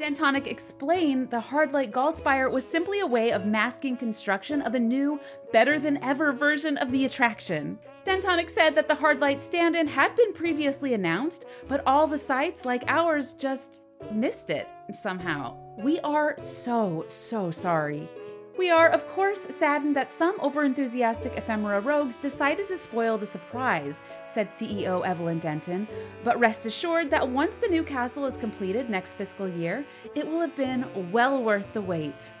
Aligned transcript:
Dentonic 0.00 0.46
explained 0.46 1.28
the 1.28 1.36
Hardlight 1.36 1.90
Gallspire 1.90 2.50
was 2.50 2.66
simply 2.66 3.00
a 3.00 3.06
way 3.06 3.32
of 3.32 3.44
masking 3.44 3.98
construction 3.98 4.62
of 4.62 4.74
a 4.74 4.78
new, 4.78 5.20
better 5.52 5.78
than 5.78 6.02
ever 6.02 6.32
version 6.32 6.78
of 6.78 6.90
the 6.90 7.04
attraction. 7.04 7.78
Dentonic 8.06 8.48
said 8.48 8.74
that 8.76 8.88
the 8.88 8.94
Hardlight 8.94 9.40
stand 9.40 9.76
in 9.76 9.86
had 9.86 10.16
been 10.16 10.32
previously 10.32 10.94
announced, 10.94 11.44
but 11.68 11.82
all 11.86 12.06
the 12.06 12.16
sites, 12.16 12.64
like 12.64 12.82
ours, 12.86 13.34
just 13.34 13.78
missed 14.10 14.48
it 14.48 14.66
somehow. 14.94 15.54
We 15.84 16.00
are 16.00 16.34
so, 16.38 17.04
so 17.10 17.50
sorry. 17.50 18.08
We 18.60 18.68
are, 18.68 18.90
of 18.90 19.08
course, 19.08 19.40
saddened 19.40 19.96
that 19.96 20.10
some 20.10 20.38
overenthusiastic 20.38 21.34
ephemera 21.38 21.80
rogues 21.80 22.14
decided 22.14 22.66
to 22.66 22.76
spoil 22.76 23.16
the 23.16 23.24
surprise, 23.24 24.02
said 24.30 24.50
CEO 24.50 25.02
Evelyn 25.02 25.38
Denton. 25.38 25.88
But 26.24 26.38
rest 26.38 26.66
assured 26.66 27.08
that 27.08 27.26
once 27.26 27.56
the 27.56 27.68
new 27.68 27.82
castle 27.82 28.26
is 28.26 28.36
completed 28.36 28.90
next 28.90 29.14
fiscal 29.14 29.48
year, 29.48 29.86
it 30.14 30.28
will 30.28 30.40
have 30.40 30.54
been 30.56 30.84
well 31.10 31.42
worth 31.42 31.72
the 31.72 31.80
wait. 31.80 32.32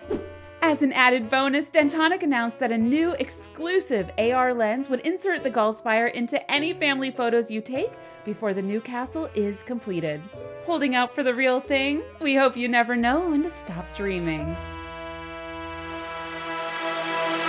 As 0.60 0.82
an 0.82 0.92
added 0.92 1.30
bonus, 1.30 1.70
Dentonic 1.70 2.22
announced 2.22 2.58
that 2.58 2.70
a 2.70 2.76
new 2.76 3.12
exclusive 3.12 4.10
AR 4.18 4.52
lens 4.52 4.90
would 4.90 5.00
insert 5.00 5.42
the 5.42 5.50
Gallspire 5.50 6.12
into 6.12 6.50
any 6.50 6.74
family 6.74 7.10
photos 7.10 7.50
you 7.50 7.62
take 7.62 7.92
before 8.26 8.52
the 8.52 8.60
new 8.60 8.82
castle 8.82 9.30
is 9.34 9.62
completed. 9.62 10.20
Holding 10.66 10.94
out 10.94 11.14
for 11.14 11.22
the 11.22 11.34
real 11.34 11.62
thing? 11.62 12.02
We 12.20 12.34
hope 12.34 12.58
you 12.58 12.68
never 12.68 12.94
know 12.94 13.30
when 13.30 13.42
to 13.42 13.48
stop 13.48 13.86
dreaming. 13.96 14.54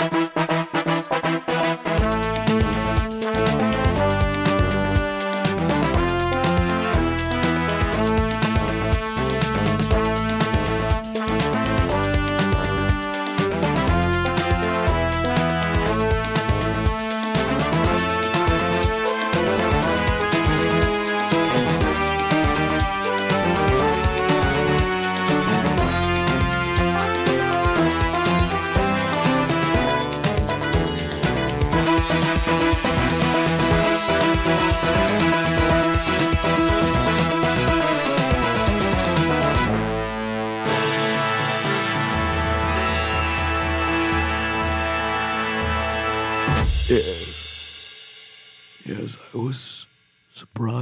Yes, 0.01 0.60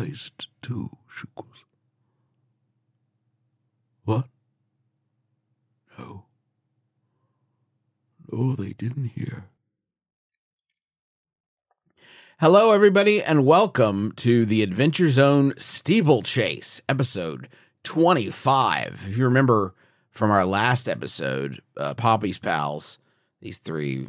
surprised 0.10 0.48
too, 0.62 0.90
Shukos. 1.10 1.64
What? 4.06 4.26
No. 5.98 6.26
No, 8.32 8.56
they 8.56 8.74
didn't 8.74 9.10
hear. 9.10 9.50
Hello, 12.40 12.72
everybody, 12.72 13.22
and 13.22 13.46
welcome 13.46 14.14
to 14.14 14.46
the 14.46 14.64
Adventure 14.64 15.10
Zone 15.10 15.54
Steeplechase, 15.58 16.82
episode 16.88 17.50
25. 17.84 19.06
If 19.10 19.18
you 19.18 19.26
remember 19.26 19.76
from 20.10 20.32
our 20.32 20.46
last 20.46 20.88
episode, 20.88 21.62
uh, 21.76 21.94
Poppy's 21.96 22.40
Pals, 22.40 22.98
these 23.42 23.58
three 23.58 24.08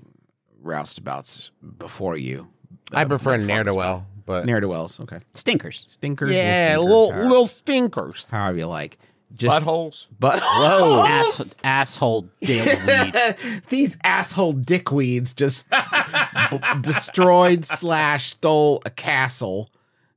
roustabouts 0.63 1.51
before 1.79 2.17
you. 2.17 2.49
I 2.93 3.03
uh, 3.03 3.09
prefer 3.09 3.37
before 3.37 3.47
ne'er 3.47 3.65
this 3.65 3.75
do 3.75 3.79
one. 3.79 3.87
well, 3.87 4.07
but 4.25 4.47
Ne'er 4.47 4.61
do 4.61 4.69
wells, 4.69 5.01
okay. 5.01 5.21
Stinkers. 5.35 5.87
Stinkers, 5.89 6.33
yeah, 6.33 6.77
little 6.79 7.09
little 7.09 7.09
stinkers, 7.09 7.31
little 7.31 7.47
stinkers. 7.49 8.29
however 8.29 8.59
you 8.59 8.67
like. 8.67 8.99
Just 9.35 9.65
Buttholes. 9.65 10.07
But 10.19 10.41
Whoa. 10.43 11.05
Ass, 11.07 11.55
asshole 11.65 12.29
dickweed. 12.43 13.63
These 13.69 13.97
asshole 14.03 14.55
dickweeds 14.55 15.37
just 15.37 15.71
b- 15.71 16.59
destroyed 16.81 17.65
slash 17.65 18.31
stole 18.31 18.83
a 18.85 18.91
castle 18.91 19.71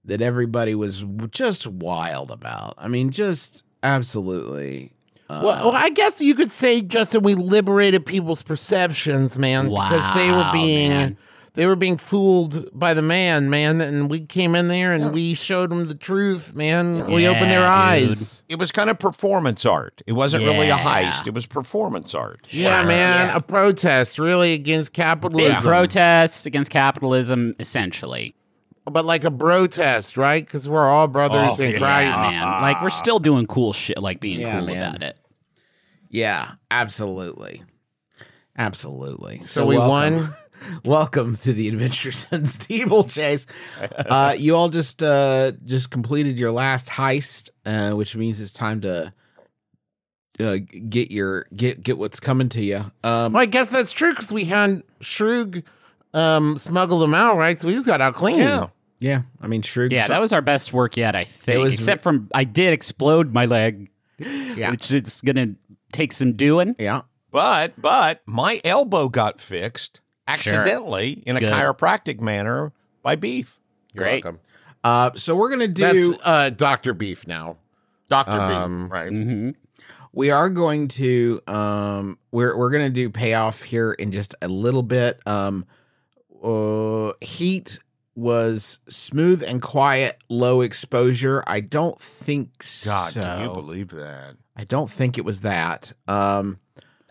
that 0.05 0.21
everybody 0.21 0.73
was 0.73 1.05
just 1.29 1.67
wild 1.67 2.31
about. 2.31 2.73
I 2.77 2.87
mean, 2.87 3.11
just 3.11 3.63
absolutely. 3.83 4.93
Uh, 5.29 5.41
well, 5.43 5.65
well, 5.67 5.75
I 5.75 5.89
guess 5.89 6.19
you 6.19 6.35
could 6.35 6.51
say, 6.51 6.81
Justin, 6.81 7.21
we 7.23 7.35
liberated 7.35 8.05
people's 8.05 8.41
perceptions, 8.41 9.37
man, 9.37 9.69
because 9.69 10.15
they 10.15 10.31
were 10.31 10.49
being 10.51 10.89
man. 10.89 11.17
They 11.55 11.65
were 11.67 11.75
being 11.75 11.97
fooled 11.97 12.67
by 12.77 12.93
the 12.95 13.01
man, 13.03 13.49
man, 13.49 13.79
and 13.79 14.09
we 14.09 14.21
came 14.25 14.55
in 14.55 14.69
there 14.69 14.91
and 14.93 15.13
we 15.13 15.33
showed 15.35 15.69
them 15.69 15.85
the 15.85 15.93
truth, 15.95 16.55
man. 16.55 17.05
we 17.11 17.27
opened 17.27 17.51
their 17.51 17.59
Yeah, 17.59 17.73
eyes. 17.73 18.43
It 18.49 18.57
was 18.57 18.71
kind 18.71 18.89
of 18.89 18.97
performance 18.97 19.65
art. 19.65 20.01
It 20.07 20.13
wasn't 20.13 20.45
really 20.45 20.69
a 20.69 20.75
heist. 20.75 21.27
It 21.27 21.33
was 21.33 21.45
performance 21.45 22.15
art. 22.15 22.47
Yeah, 22.49 22.79
Sure, 22.79 22.87
man, 22.87 23.27
yeah. 23.27 23.35
a 23.37 23.41
protest 23.41 24.17
really 24.17 24.53
against 24.53 24.91
Big 24.93 24.95
capitalism, 24.95 25.61
protest 25.63 26.45
against 26.47 26.71
capitalism, 26.71 27.55
essentially. 27.59 28.33
but 28.85 29.05
like 29.05 29.23
a 29.23 29.31
protest, 29.31 30.17
right? 30.17 30.43
Because 30.45 30.67
we're 30.67 30.89
all 30.89 31.07
brothers 31.07 31.59
Oh, 31.59 31.63
in 31.63 31.71
yeah. 31.73 31.77
Christ. 31.77 32.19
Man, 32.19 32.61
like 32.63 32.81
we're 32.81 32.89
still 32.89 33.19
doing 33.19 33.45
cool 33.47 33.73
shit, 33.73 33.97
like 34.01 34.19
being 34.19 34.39
Yeah, 34.41 34.57
cool 34.57 34.67
man. 34.67 34.95
about 34.95 35.03
it. 35.03 35.17
yeah, 36.09 36.53
absolutely. 36.71 37.63
Absolutely. 38.57 39.41
So 39.45 39.65
we 39.65 39.77
welcome- 39.77 40.17
won. 40.17 40.29
welcome 40.85 41.35
to 41.37 41.53
the 41.53 41.67
Adventures 41.67 42.27
in 42.31 42.45
Steeplechase. 42.45 43.47
Uh, 43.97 44.35
you 44.37 44.55
all 44.55 44.69
just 44.69 45.01
uh, 45.03 45.51
just 45.65 45.91
completed 45.91 46.37
your 46.39 46.51
last 46.51 46.87
heist, 46.89 47.49
uh, 47.65 47.91
which 47.95 48.15
means 48.15 48.39
it's 48.41 48.53
time 48.53 48.81
to 48.81 49.13
uh, 50.39 50.57
get 50.89 51.11
your 51.11 51.45
get 51.55 51.81
get 51.83 51.97
what's 51.97 52.19
coming 52.19 52.49
to 52.49 52.61
you. 52.61 52.77
Um, 53.03 53.33
Well, 53.33 53.43
I 53.43 53.45
guess 53.45 53.69
that's 53.69 53.91
true 53.91 54.11
because 54.11 54.31
we 54.31 54.45
had 54.45 54.83
Shrug 55.01 55.63
um, 56.13 56.57
smuggle 56.57 56.99
them 56.99 57.13
out, 57.13 57.37
right? 57.37 57.57
So 57.59 57.67
we 57.67 57.73
just 57.73 57.87
got 57.87 58.01
out 58.01 58.13
clean. 58.15 58.37
Yeah. 58.39 58.67
yeah, 58.99 59.21
I 59.41 59.47
mean, 59.47 59.61
Shrug. 59.61 59.91
Yeah, 59.91 60.07
that 60.07 60.21
was 60.21 60.33
our 60.33 60.41
best 60.41 60.73
work 60.73 60.97
yet, 60.97 61.15
I 61.15 61.23
think. 61.23 61.59
was- 61.59 61.73
Except 61.73 62.01
from 62.03 62.29
I 62.33 62.43
did 62.43 62.73
explode 62.73 63.33
my 63.33 63.45
leg, 63.45 63.89
Yeah. 64.19 64.71
which 64.71 64.91
is 64.91 65.21
gonna 65.21 65.55
take 65.91 66.11
some 66.11 66.33
doing. 66.33 66.75
yeah. 66.79 67.01
But 67.31 67.73
but 67.81 68.21
my 68.27 68.61
elbow 68.63 69.09
got 69.09 69.41
fixed 69.41 70.01
accidentally 70.27 71.23
in 71.25 71.37
a 71.37 71.39
Good. 71.39 71.49
chiropractic 71.51 72.19
manner 72.19 72.71
by 73.01 73.15
beef. 73.15 73.59
You're 73.93 74.03
Great. 74.05 74.23
welcome. 74.23 74.39
Uh, 74.83 75.11
so 75.15 75.35
we're 75.35 75.49
gonna 75.49 75.67
do. 75.67 76.11
That's 76.11 76.21
uh, 76.23 76.49
Doctor 76.49 76.93
Beef 76.93 77.25
now. 77.27 77.57
Doctor 78.09 78.39
Um, 78.39 78.83
beef, 78.85 78.91
right? 78.91 79.09
hmm 79.09 79.49
we 80.15 80.29
are 80.29 80.47
going 80.49 80.87
to 80.87 81.41
um 81.47 82.19
we're 82.31 82.55
we're 82.55 82.69
going 82.69 82.85
to 82.85 82.93
do 82.93 83.09
payoff 83.09 83.63
here 83.63 83.91
in 83.93 84.11
just 84.11 84.35
a 84.43 84.47
little 84.47 84.83
bit 84.83 85.19
um 85.25 85.65
uh 86.43 87.11
heat 87.21 87.79
was 88.15 88.79
smooth 88.87 89.41
and 89.41 89.59
quiet 89.63 90.19
low 90.29 90.61
exposure 90.61 91.43
i 91.47 91.59
don't 91.59 91.99
think 91.99 92.49
God, 92.85 93.11
so 93.11 93.21
can 93.21 93.41
you 93.41 93.49
believe 93.53 93.87
that? 93.89 94.35
i 94.55 94.63
don't 94.63 94.89
think 94.89 95.17
it 95.17 95.25
was 95.25 95.41
that 95.41 95.93
um 96.07 96.59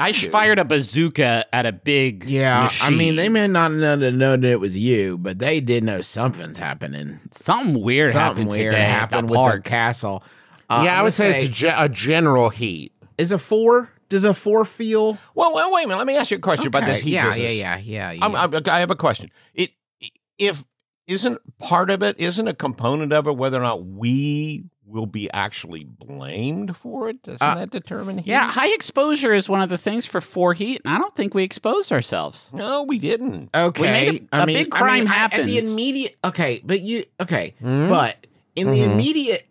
I 0.03 0.13
sh- 0.13 0.29
fired 0.29 0.59
a 0.59 0.65
bazooka 0.65 1.47
at 1.55 1.67
a 1.67 1.73
big 1.73 2.25
yeah 2.25 2.69
i 2.81 2.91
mean 2.91 3.17
they 3.17 3.29
may 3.29 3.47
not 3.47 3.73
know 3.73 3.97
to 3.97 4.11
know 4.11 4.37
that 4.37 4.51
it 4.51 4.61
was 4.61 4.77
you 4.77 5.17
but 5.19 5.39
they 5.39 5.61
did 5.61 5.85
know 5.85 6.01
something's 6.01 6.59
happening 6.59 7.19
something 7.33 7.81
weird 7.83 8.13
something 8.13 8.45
happened 8.45 8.51
weird 8.51 8.73
today. 8.73 8.85
happened 8.85 9.27
at 9.27 9.31
with 9.31 9.39
their 9.39 9.53
park. 9.53 9.65
castle 9.65 10.25
uh, 10.71 10.83
yeah, 10.85 10.93
I 10.99 11.03
would 11.03 11.07
gonna 11.09 11.13
say, 11.13 11.41
it's 11.41 11.49
a, 11.49 11.51
ge- 11.51 11.75
a 11.77 11.89
general 11.89 12.49
heat. 12.49 12.93
is 13.19 13.31
a 13.31 13.39
four 13.39 13.93
does 14.09 14.25
a 14.25 14.33
four 14.35 14.65
feel 14.65 15.19
Well, 15.35 15.55
well, 15.55 15.73
wait 15.73 15.85
a 15.85 15.89
minute. 15.89 15.99
Let 15.99 16.07
me 16.07 16.17
ask 16.17 16.31
you 16.31 16.37
a 16.37 16.41
question 16.41 16.67
about 16.69 16.85
this 16.87 17.01
heat 17.01 17.13
yeah, 17.13 17.29
business. 17.29 17.57
yeah 17.59 17.77
yeah 17.79 18.11
yeah 18.11 18.11
yeah 18.13 18.25
I'm, 18.25 18.37
I'm, 18.55 18.63
I 18.67 18.81
have 18.81 18.91
a 18.91 18.97
question. 18.97 19.31
It 19.55 19.71
if 20.39 20.65
isn't 21.07 21.39
part 21.59 21.91
of 21.91 22.03
it 22.03 22.19
isn't 22.19 22.47
a 22.49 22.55
component 22.55 23.13
of 23.13 23.27
it 23.27 23.37
whether 23.37 23.59
or 23.59 23.63
not 23.63 23.85
we 23.85 24.65
will 24.93 25.07
be 25.07 25.31
actually 25.33 25.85
blamed 25.85 26.77
for 26.77 27.09
it? 27.09 27.23
Doesn't 27.23 27.43
Uh, 27.47 27.55
that 27.57 27.71
determine 27.71 28.19
heat? 28.19 28.27
Yeah, 28.27 28.51
high 28.51 28.73
exposure 28.73 29.33
is 29.33 29.49
one 29.49 29.63
of 29.63 29.69
the 29.71 29.79
things 29.79 30.07
for 30.07 30.21
four 30.21 30.55
heat, 30.55 30.81
and 30.85 30.95
I 30.95 30.99
don't 30.99 31.15
think 31.17 31.35
we 31.35 31.43
exposed 31.43 31.91
ourselves. 31.93 32.51
No, 32.53 32.83
we 32.83 32.99
didn't. 32.99 33.51
Okay, 33.55 33.83
made 33.83 34.29
a- 34.33 34.37
I 34.37 34.43
a 34.43 34.47
mean, 34.47 34.57
big 34.59 34.75
I 34.75 34.79
crime 34.79 34.99
mean, 35.05 35.09
I- 35.09 35.25
At 35.25 35.45
the 35.45 35.59
immediate, 35.59 36.15
okay, 36.25 36.61
but 36.65 36.81
you, 36.83 37.05
okay, 37.21 37.55
Hmm? 37.61 37.89
but 37.89 38.27
in 38.55 38.71
the 38.71 38.81
Mhm. 38.81 38.93
immediate 38.93 39.47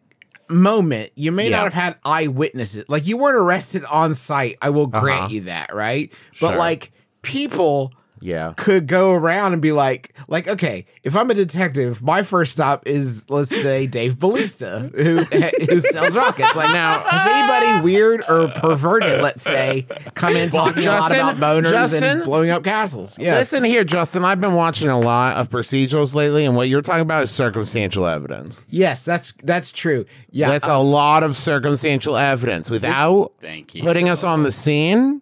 moment, 0.50 1.12
you 1.16 1.32
may 1.32 1.46
Yeah. 1.50 1.58
not 1.58 1.64
have 1.66 1.74
had 1.74 1.96
eyewitnesses. 2.06 2.86
Like 2.88 3.08
you 3.08 3.18
weren't 3.18 3.38
arrested 3.38 3.84
on 3.86 4.14
site. 4.14 4.58
I 4.62 4.70
will 4.70 4.88
grant 4.88 5.22
Uh-huh. 5.22 5.30
you 5.32 5.42
that, 5.42 5.74
right? 5.74 6.12
But 6.42 6.50
Sure. 6.50 6.58
like 6.58 6.92
people 7.22 7.94
Yeah. 8.22 8.54
could 8.58 8.88
go 8.88 9.12
around 9.12 9.54
and 9.54 9.62
be 9.62 9.72
like, 9.72 10.14
like, 10.28 10.48
okay, 10.48 10.86
if 11.04 11.16
I'm 11.16 11.30
a 11.30 11.34
detective, 11.34 12.02
my 12.02 12.24
first 12.24 12.52
stop 12.52 12.88
is 12.88 13.30
let's 13.30 13.56
say 13.56 13.88
Dave 13.88 14.20
Ballista, 14.20 14.92
who 14.96 15.18
who 15.70 15.80
sells 15.80 16.16
rockets. 16.16 16.56
Like 16.56 16.72
now, 16.72 17.04
has 17.06 17.28
anybody 17.28 17.84
weird 17.84 18.24
or 18.30 18.48
perverted, 18.50 19.22
let's 19.22 19.44
say, 19.44 19.88
come 20.14 20.36
in 20.36 20.50
talking 20.50 20.84
a 20.88 20.92
lot 20.92 21.12
about 21.12 21.38
boners 21.38 21.72
Justin? 21.72 22.04
and 22.04 22.24
blowing 22.24 22.50
up 22.50 22.64
castles? 22.64 23.18
Yes. 23.20 23.40
Listen 23.40 23.64
here, 23.64 23.84
Justin. 23.84 24.24
I've 24.24 24.42
been 24.42 24.54
watching 24.54 24.90
a 24.90 25.00
lot 25.00 25.38
of 25.38 25.50
procedurals 25.50 26.14
lately, 26.14 26.46
and 26.46 26.56
what 26.56 26.70
you're 26.70 26.82
talking 26.82 27.02
about 27.02 27.24
is 27.24 27.32
circumstantial 27.32 28.06
evidence. 28.06 28.66
Yes, 28.70 29.04
that's 29.06 29.32
that's 29.44 29.72
true. 29.72 30.06
Yeah. 30.30 30.50
That's 30.50 30.68
uh, 30.68 30.72
a 30.74 30.82
lot 30.82 31.24
of 31.24 31.36
circumstantial 31.36 32.18
evidence 32.18 32.70
without 32.70 33.34
Thank 33.42 33.76
you. 33.76 33.84
putting 33.84 34.10
us 34.10 34.24
on 34.24 34.44
the 34.44 34.52
scene. 34.52 35.22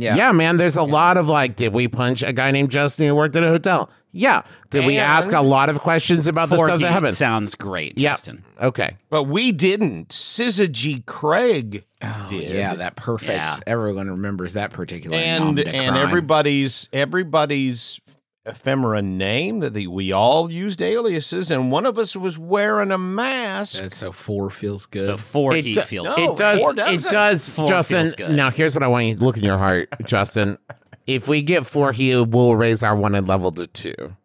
Yeah. 0.00 0.16
Yeah, 0.16 0.32
man. 0.32 0.56
There's 0.56 0.76
a 0.76 0.82
lot 0.82 1.16
of 1.16 1.28
like, 1.28 1.56
did 1.56 1.72
we 1.72 1.88
punch 1.88 2.22
a 2.22 2.32
guy 2.32 2.50
named 2.50 2.70
Justin 2.70 3.06
who 3.06 3.14
worked 3.14 3.36
at 3.36 3.42
a 3.42 3.48
hotel? 3.48 3.90
Yeah. 4.10 4.42
Did 4.70 4.86
we 4.86 4.96
And- 4.96 5.06
ask 5.06 5.32
a 5.32 5.40
lot 5.42 5.68
of 5.68 5.80
questions 5.80 6.26
about 6.26 6.48
the 6.48 6.56
Four 6.56 6.66
stuff 6.68 6.80
that 6.80 6.90
happened? 6.92 7.14
sounds 7.14 7.54
great, 7.54 7.98
Yeah. 7.98 8.10
Justin. 8.12 8.42
Okay. 8.60 8.96
But 9.10 9.24
we 9.24 9.52
didn't. 9.52 10.08
Syzygy 10.08 11.04
Craig 11.04 11.84
oh, 12.02 12.26
did. 12.30 12.54
Yeah, 12.54 12.74
that 12.74 12.96
perfect. 12.96 13.38
Yeah. 13.38 13.56
Everyone 13.66 14.10
remembers 14.10 14.54
that 14.54 14.70
particular 14.72 15.16
and 15.16 15.56
de 15.56 15.66
and 15.68 15.94
crime. 15.94 16.02
everybody's 16.08 16.88
everybody's 16.92 18.00
ephemera 18.48 19.02
name 19.02 19.60
that 19.60 19.74
the, 19.74 19.86
we 19.86 20.12
all 20.12 20.50
used 20.50 20.80
aliases, 20.82 21.50
and 21.50 21.70
one 21.70 21.86
of 21.86 21.98
us 21.98 22.16
was 22.16 22.38
wearing 22.38 22.90
a 22.90 22.98
mask. 22.98 23.80
That's 23.80 23.96
so 23.96 24.10
four 24.12 24.50
feels 24.50 24.86
good. 24.86 25.06
So 25.06 25.16
four 25.16 25.54
It 25.54 25.64
heat 25.64 25.74
do- 25.74 25.80
feels 25.82 26.06
No. 26.06 26.14
good. 26.16 26.30
It 26.30 26.36
does. 26.36 26.60
four 26.60 26.70
It 26.72 26.76
doesn't. 26.76 27.54
Four 27.54 27.66
Justin. 27.66 28.04
feels 28.04 28.14
good. 28.14 28.30
Now, 28.30 28.50
here's 28.50 28.74
what 28.74 28.82
I 28.82 28.88
want 28.88 29.06
you 29.06 29.14
to 29.16 29.24
look 29.24 29.36
in 29.36 29.44
your 29.44 29.58
heart, 29.58 29.88
Justin. 30.04 30.58
If 31.06 31.28
we 31.28 31.42
get 31.42 31.64
four 31.66 31.92
heat, 31.92 32.16
we'll 32.28 32.56
raise 32.56 32.82
our 32.82 32.94
one 32.96 33.14
and 33.14 33.26
level 33.28 33.52
to 33.52 33.66
two. 33.66 34.16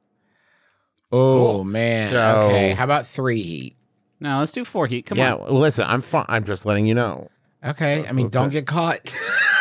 oh 1.12 1.64
man. 1.64 2.12
So- 2.12 2.48
okay. 2.48 2.72
How 2.74 2.84
about 2.86 3.06
three 3.06 3.42
heat? 3.42 3.76
No, 4.20 4.40
let's 4.40 4.52
do 4.54 4.64
four 4.64 4.88
heat. 4.88 5.06
Come 5.06 5.18
yeah. 5.18 5.34
on. 5.36 5.42
Well, 5.42 5.60
listen, 5.60 5.86
I'm 5.88 6.02
fine. 6.02 6.26
I'm 6.30 6.46
just 6.46 6.66
letting 6.66 6.86
you 6.88 6.94
know. 6.96 7.30
Okay. 7.66 8.06
I 8.08 8.12
mean, 8.14 8.28
That's 8.28 8.34
don't 8.34 8.48
it. 8.48 8.52
get 8.52 8.68
caught. 8.68 9.14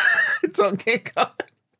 don't 0.54 0.84
get 0.84 1.12
caught. 1.14 1.31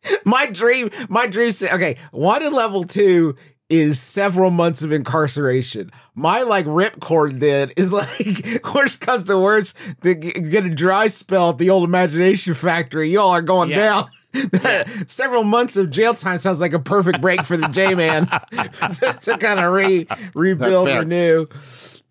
My 0.24 0.46
dream, 0.46 0.90
my 1.08 1.26
dream. 1.26 1.52
Okay, 1.62 1.96
wanted 2.12 2.52
level 2.52 2.84
two 2.84 3.36
is 3.70 4.00
several 4.00 4.50
months 4.50 4.82
of 4.82 4.92
incarceration. 4.92 5.90
My 6.14 6.42
like 6.42 6.66
ripcord 6.66 7.38
then 7.38 7.70
is 7.76 7.92
like 7.92 8.62
worst 8.74 9.00
comes 9.00 9.24
to 9.24 9.38
worst, 9.38 9.76
to 10.02 10.14
g- 10.14 10.32
get 10.32 10.66
a 10.66 10.70
dry 10.70 11.06
spell 11.06 11.50
at 11.50 11.58
the 11.58 11.70
old 11.70 11.84
imagination 11.84 12.54
factory. 12.54 13.10
Y'all 13.10 13.30
are 13.30 13.42
going 13.42 13.70
Yeah. 13.70 13.76
down. 13.76 14.10
Several 15.06 15.44
months 15.44 15.76
of 15.76 15.90
jail 15.90 16.14
time 16.14 16.38
sounds 16.38 16.60
like 16.60 16.72
a 16.72 16.78
perfect 16.78 17.20
break 17.20 17.44
for 17.44 17.56
the 17.56 17.68
J 17.68 17.94
man 17.94 18.26
to, 18.50 19.18
to 19.20 19.38
kind 19.38 19.60
of 19.60 19.72
re 19.72 20.06
rebuild, 20.34 20.88
fair. 20.88 21.00
renew, 21.00 21.46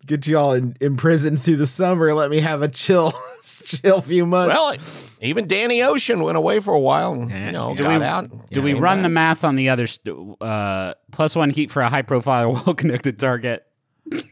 get 0.06 0.26
you 0.26 0.38
all 0.38 0.52
in, 0.52 0.76
in 0.80 0.96
prison 0.96 1.36
through 1.36 1.56
the 1.56 1.66
summer. 1.66 2.14
Let 2.14 2.30
me 2.30 2.40
have 2.40 2.62
a 2.62 2.68
chill, 2.68 3.12
chill 3.42 4.00
few 4.00 4.24
months. 4.26 4.54
Well, 4.54 5.18
even 5.26 5.46
Danny 5.46 5.82
Ocean 5.82 6.22
went 6.22 6.36
away 6.36 6.60
for 6.60 6.72
a 6.74 6.80
while, 6.80 7.12
and 7.12 7.30
you 7.30 7.52
know, 7.52 7.74
Do 7.74 7.82
got 7.82 7.98
we- 8.00 8.04
out. 8.06 8.50
Do 8.50 8.62
we 8.62 8.74
run 8.74 9.02
the 9.02 9.08
math 9.08 9.44
on 9.44 9.56
the 9.56 9.68
other 9.70 9.86
st- 9.86 10.16
uh, 10.40 10.94
plus 11.10 11.34
one 11.34 11.50
heat 11.50 11.70
for 11.70 11.82
a 11.82 11.88
high 11.88 12.02
profile, 12.02 12.52
well 12.66 12.74
connected 12.74 13.18
target? 13.18 13.64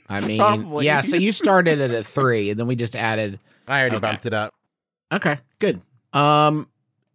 I 0.09 0.21
mean, 0.21 0.39
Probably. 0.39 0.85
yeah. 0.87 1.01
So 1.01 1.17
you 1.17 1.33
started 1.33 1.81
it 1.81 1.91
at 1.93 2.01
a 2.01 2.03
three, 2.05 2.51
and 2.51 2.59
then 2.59 2.67
we 2.67 2.77
just 2.77 2.95
added. 2.97 3.39
I 3.69 3.81
already 3.81 3.97
Okay. 3.97 4.01
bumped 4.07 4.27
it 4.27 4.35
up. 4.35 4.53
Okay, 5.13 5.39
good. 5.61 5.81
Um, 6.13 6.69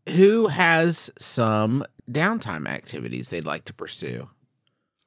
who 0.10 0.48
has 0.48 1.10
some 1.18 1.84
downtime 2.10 2.68
activities 2.68 3.30
they'd 3.30 3.46
like 3.46 3.66
to 3.66 3.74
pursue? 3.74 4.30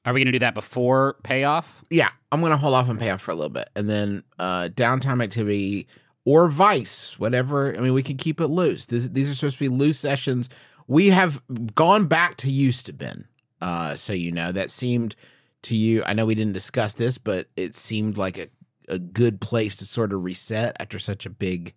Are 0.05 0.12
we 0.12 0.21
going 0.21 0.27
to 0.27 0.33
do 0.33 0.39
that 0.41 0.55
before 0.55 1.17
payoff? 1.23 1.85
Yeah, 1.91 2.09
I'm 2.33 2.41
gonna 2.41 2.56
hold 2.56 2.75
off 2.75 2.89
on 2.89 2.99
payoff 2.99 3.21
for 3.21 3.31
a 3.31 3.35
little 3.35 3.50
bit, 3.50 3.69
and 3.77 3.89
then 3.91 4.23
uh, 4.39 4.69
downtime 4.73 5.23
activity 5.23 5.87
or 6.25 6.49
vice, 6.49 7.19
whatever. 7.19 7.77
I 7.77 7.81
mean, 7.81 7.93
we 7.93 8.03
can 8.03 8.17
keep 8.17 8.41
it 8.41 8.49
loose. 8.49 8.87
This, 8.87 9.09
these 9.09 9.31
are 9.31 9.35
supposed 9.35 9.59
to 9.59 9.65
be 9.65 9.69
loose 9.69 9.99
sessions. 9.99 10.49
We 10.87 11.09
have 11.09 11.43
gone 11.75 12.06
back 12.06 12.37
to 12.39 12.50
used 12.50 12.87
to 12.87 12.93
been, 12.93 13.27
uh, 13.61 13.97
so 13.97 14.12
you 14.12 14.33
know 14.33 14.53
that 14.53 14.71
seemed 14.71 15.15
to 15.62 15.77
you. 15.77 16.03
I 16.05 16.15
know 16.15 16.25
we 16.25 16.35
didn't 16.35 16.55
discuss 16.55 16.95
this, 16.95 17.19
but 17.19 17.49
it 17.56 17.75
seemed 17.75 18.17
like 18.17 18.39
a 18.39 18.49
a 18.89 18.99
good 18.99 19.41
place 19.41 19.77
to 19.77 19.85
sort 19.85 20.12
of 20.12 20.25
reset 20.25 20.77
after 20.81 20.99
such 20.99 21.27
a 21.27 21.31
big 21.31 21.75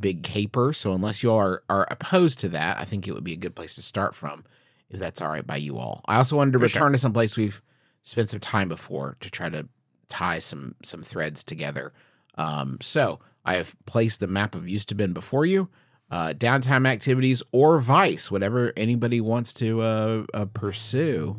big 0.00 0.22
caper. 0.22 0.72
So 0.72 0.92
unless 0.92 1.22
you 1.22 1.32
are 1.32 1.62
are 1.68 1.86
opposed 1.90 2.40
to 2.40 2.48
that, 2.50 2.78
I 2.78 2.84
think 2.84 3.06
it 3.06 3.12
would 3.12 3.24
be 3.24 3.32
a 3.32 3.36
good 3.36 3.54
place 3.54 3.74
to 3.76 3.82
start 3.82 4.14
from, 4.14 4.44
if 4.88 4.98
that's 5.00 5.20
all 5.20 5.28
right 5.30 5.46
by 5.46 5.56
you 5.56 5.78
all. 5.78 6.02
I 6.06 6.16
also 6.16 6.36
wanted 6.36 6.52
to 6.52 6.58
For 6.58 6.68
sure. 6.68 6.80
return 6.80 6.92
to 6.92 6.98
some 6.98 7.12
place 7.12 7.36
we've 7.36 7.62
spent 8.02 8.30
some 8.30 8.40
time 8.40 8.68
before 8.68 9.16
to 9.20 9.30
try 9.30 9.48
to 9.48 9.68
tie 10.08 10.38
some 10.38 10.74
some 10.82 11.02
threads 11.02 11.44
together. 11.44 11.92
Um, 12.36 12.78
so 12.80 13.20
I 13.44 13.54
have 13.56 13.74
placed 13.86 14.20
the 14.20 14.26
map 14.26 14.54
of 14.54 14.68
used 14.68 14.88
to 14.90 14.94
been 14.94 15.12
before 15.12 15.46
you. 15.46 15.68
Uh, 16.10 16.32
downtime 16.36 16.88
activities 16.88 17.40
or 17.52 17.80
vice, 17.80 18.30
whatever 18.32 18.72
anybody 18.76 19.20
wants 19.20 19.54
to 19.54 19.80
uh, 19.80 20.24
uh, 20.34 20.44
pursue. 20.46 21.36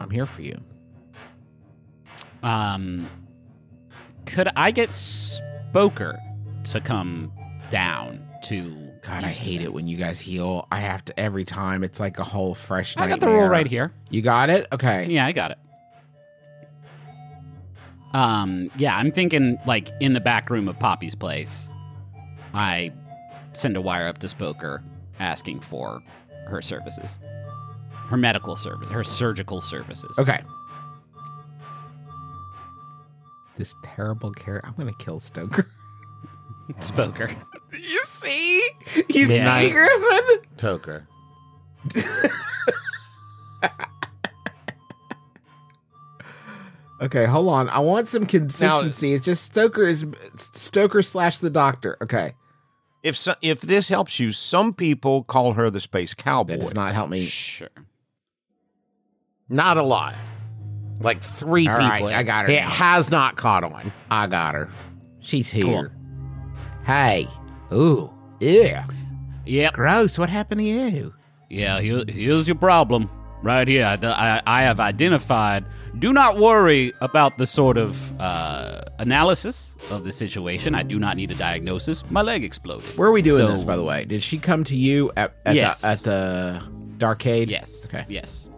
I'm 0.00 0.08
here 0.08 0.24
for 0.24 0.40
you. 0.40 0.56
Um, 2.42 3.08
could 4.24 4.48
I 4.56 4.70
get 4.70 4.92
Spoker 4.92 6.18
to 6.70 6.80
come 6.80 7.30
down 7.74 8.24
to? 8.44 8.72
God, 9.02 9.24
I 9.24 9.28
hate 9.28 9.60
it 9.60 9.72
when 9.72 9.88
you 9.88 9.96
guys 9.96 10.20
heal. 10.20 10.68
I 10.70 10.78
have 10.78 11.04
to 11.06 11.20
every 11.20 11.44
time. 11.44 11.82
It's 11.82 11.98
like 11.98 12.20
a 12.20 12.24
whole 12.24 12.54
fresh. 12.54 12.96
I 12.96 13.08
got 13.08 13.18
the 13.18 13.26
rule 13.26 13.48
right 13.48 13.66
here. 13.66 13.92
You 14.10 14.22
got 14.22 14.48
it. 14.48 14.68
Okay. 14.72 15.06
Yeah, 15.06 15.26
I 15.26 15.32
got 15.32 15.50
it. 15.50 15.58
Um, 18.12 18.70
yeah, 18.76 18.96
I'm 18.96 19.10
thinking 19.10 19.58
like 19.66 19.90
in 20.00 20.12
the 20.12 20.20
back 20.20 20.50
room 20.50 20.68
of 20.68 20.78
Poppy's 20.78 21.16
place. 21.16 21.68
I 22.54 22.92
send 23.54 23.76
a 23.76 23.80
wire 23.80 24.06
up 24.06 24.18
to 24.18 24.28
Spoker 24.28 24.84
asking 25.18 25.58
for 25.58 26.00
her 26.46 26.62
services, 26.62 27.18
her 28.06 28.16
medical 28.16 28.54
service, 28.54 28.88
her 28.90 29.02
surgical 29.02 29.60
services. 29.60 30.16
Okay. 30.16 30.40
This 33.56 33.74
terrible 33.82 34.30
character. 34.30 34.68
I'm 34.68 34.76
gonna 34.76 34.96
kill 34.96 35.18
Stoker. 35.18 35.68
Spoker. 36.78 37.30
You 37.74 38.00
see? 38.04 38.56
You 39.08 39.26
Yeah. 39.26 39.60
see, 39.60 39.70
Griffin? 39.70 40.40
Toker. 40.56 41.06
Okay, 47.02 47.24
hold 47.26 47.48
on. 47.48 47.68
I 47.70 47.80
want 47.80 48.08
some 48.08 48.24
consistency. 48.24 49.14
it's 49.14 49.24
just 49.24 49.44
Stoker 49.44 49.82
is 49.82 50.06
Stoker 50.36 51.02
slash 51.02 51.38
the 51.38 51.50
Doctor. 51.50 51.96
Okay, 52.00 52.34
If 53.02 53.16
so, 53.16 53.34
if 53.42 53.60
this 53.60 53.88
helps 53.88 54.20
you, 54.20 54.32
some 54.32 54.72
people 54.72 55.24
call 55.24 55.54
her 55.54 55.70
the 55.70 55.80
space 55.80 56.14
cowboy. 56.14 56.52
that 56.54 56.60
does 56.60 56.74
not 56.74 56.94
help 56.94 57.10
me. 57.10 57.24
Sure. 57.26 57.68
Not 59.48 59.76
a 59.76 59.82
lot. 59.82 60.14
Like 61.00 61.20
three 61.22 61.66
All 61.68 61.74
people. 61.76 61.88
right, 62.06 62.14
I 62.14 62.22
got 62.22 62.46
her 62.46 62.52
It 62.52 62.62
now. 62.62 62.68
has 62.70 63.10
not 63.10 63.36
caught 63.36 63.64
on. 63.64 63.92
I 64.10 64.26
got 64.28 64.54
her. 64.54 64.70
She's 65.20 65.50
here. 65.50 65.64
Cool. 65.64 65.88
Hey. 66.86 67.26
Ooh. 67.74 68.10
Yeah. 68.40 68.86
Yep. 69.46 69.74
Gross. 69.74 70.18
What 70.18 70.28
happened 70.30 70.60
to 70.60 70.64
you? 70.64 71.14
Yeah, 71.50 71.80
here, 71.80 72.04
here's 72.08 72.48
your 72.48 72.56
problem. 72.56 73.10
Right 73.42 73.68
here. 73.68 73.84
I, 73.84 73.98
I, 74.06 74.42
I 74.46 74.62
have 74.62 74.80
identified. 74.80 75.66
Do 75.98 76.12
not 76.14 76.38
worry 76.38 76.92
about 77.02 77.36
the 77.36 77.46
sort 77.46 77.76
of 77.76 78.18
uh, 78.20 78.80
analysis 78.98 79.76
of 79.90 80.02
the 80.04 80.12
situation. 80.12 80.74
I 80.74 80.82
do 80.82 80.98
not 80.98 81.16
need 81.16 81.30
a 81.30 81.34
diagnosis. 81.34 82.08
My 82.10 82.22
leg 82.22 82.42
exploded. 82.42 82.96
Where 82.96 83.06
are 83.08 83.12
we 83.12 83.20
doing 83.20 83.44
So- 83.46 83.52
this, 83.52 83.62
by 83.64 83.76
the 83.76 83.82
way? 83.84 84.06
Did 84.06 84.22
she 84.22 84.38
come 84.38 84.64
to 84.64 84.76
you 84.76 85.12
at, 85.16 85.34
at 85.44 85.54
Yes. 85.56 85.82
the 85.82 85.86
at 85.88 85.98
the 85.98 86.62
Darkade? 86.96 87.50
Yes. 87.50 87.84
Okay. 87.84 88.06
Yes. 88.08 88.48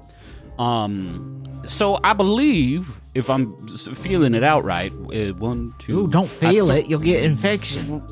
Um. 0.59 1.43
So 1.67 1.99
I 2.05 2.13
believe, 2.13 3.01
if 3.15 3.29
I'm 3.29 3.57
feeling 3.97 4.35
it 4.35 4.45
out 4.45 4.63
right, 4.65 4.93
uh, 4.93 5.33
one, 5.35 5.75
two, 5.81 6.03
Ooh, 6.05 6.09
don't 6.09 6.31
feel 6.31 6.69
th- 6.69 6.85
it. 6.85 6.91
You'll 6.91 7.01
get 7.01 7.25
infection. 7.25 8.07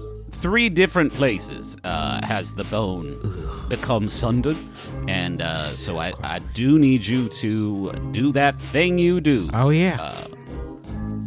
Three 0.44 0.68
different 0.68 1.10
places 1.14 1.74
uh, 1.84 2.20
has 2.22 2.52
the 2.52 2.64
bone 2.64 3.16
become 3.70 4.10
sundered, 4.10 4.58
and 5.08 5.40
uh, 5.40 5.56
so 5.56 5.96
I, 5.96 6.12
I 6.22 6.40
do 6.52 6.78
need 6.78 7.06
you 7.06 7.30
to 7.30 7.90
do 8.12 8.30
that 8.32 8.60
thing 8.60 8.98
you 8.98 9.22
do. 9.22 9.48
Oh 9.54 9.70
yeah. 9.70 9.96
Uh, 9.98 10.26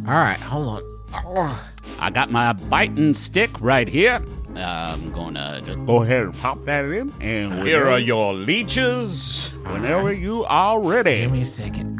All 0.06 0.14
right. 0.14 0.38
Hold 0.38 0.68
on. 0.68 0.82
Oh. 1.26 1.68
I 1.98 2.10
got 2.10 2.30
my 2.30 2.52
biting 2.52 3.12
stick 3.12 3.50
right 3.60 3.88
here. 3.88 4.22
I'm 4.54 5.10
gonna 5.10 5.62
just 5.66 5.84
go 5.84 6.04
ahead 6.04 6.22
and 6.22 6.34
pop 6.38 6.64
that 6.66 6.84
in, 6.84 7.12
and 7.20 7.54
Here 7.54 7.80
whenever- 7.80 7.90
are 7.90 7.98
your 7.98 8.34
leeches. 8.34 9.50
whenever 9.66 10.12
you 10.12 10.44
are 10.44 10.80
ready. 10.80 11.22
Give 11.22 11.32
me 11.32 11.42
a 11.42 11.44
second. 11.44 11.98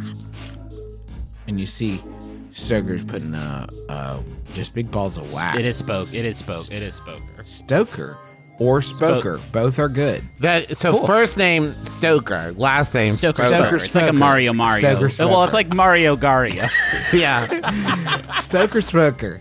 And 1.48 1.58
you 1.58 1.66
see, 1.66 2.00
Stoker's 2.52 3.02
putting 3.02 3.34
uh 3.34 3.66
uh 3.88 4.20
just 4.58 4.74
big 4.74 4.90
balls 4.90 5.16
of 5.16 5.32
wax. 5.32 5.58
It 5.58 5.64
is 5.64 5.76
spoke. 5.76 6.12
It 6.12 6.24
is 6.24 6.36
spoke. 6.36 6.70
It 6.70 6.82
is 6.82 6.94
spoke. 6.94 7.22
Stoker 7.42 8.18
or 8.58 8.82
Spoker. 8.82 9.40
Both 9.52 9.78
are 9.78 9.88
good. 9.88 10.22
That 10.40 10.76
so 10.76 11.06
first 11.06 11.36
name 11.36 11.74
Stoker, 11.84 12.52
last 12.56 12.92
name 12.94 13.12
Stoker 13.12 13.46
Spoker. 13.46 13.56
Stoker. 13.56 13.76
It's 13.76 13.94
like 13.94 14.10
a 14.10 14.12
Mario 14.12 14.52
Mario. 14.52 15.08
Stoker 15.08 15.26
well, 15.26 15.44
it's 15.44 15.54
like 15.54 15.72
Mario 15.72 16.16
Garia. 16.16 16.68
Yeah. 17.12 18.32
Stoker 18.32 18.80
Spoker. 18.80 19.40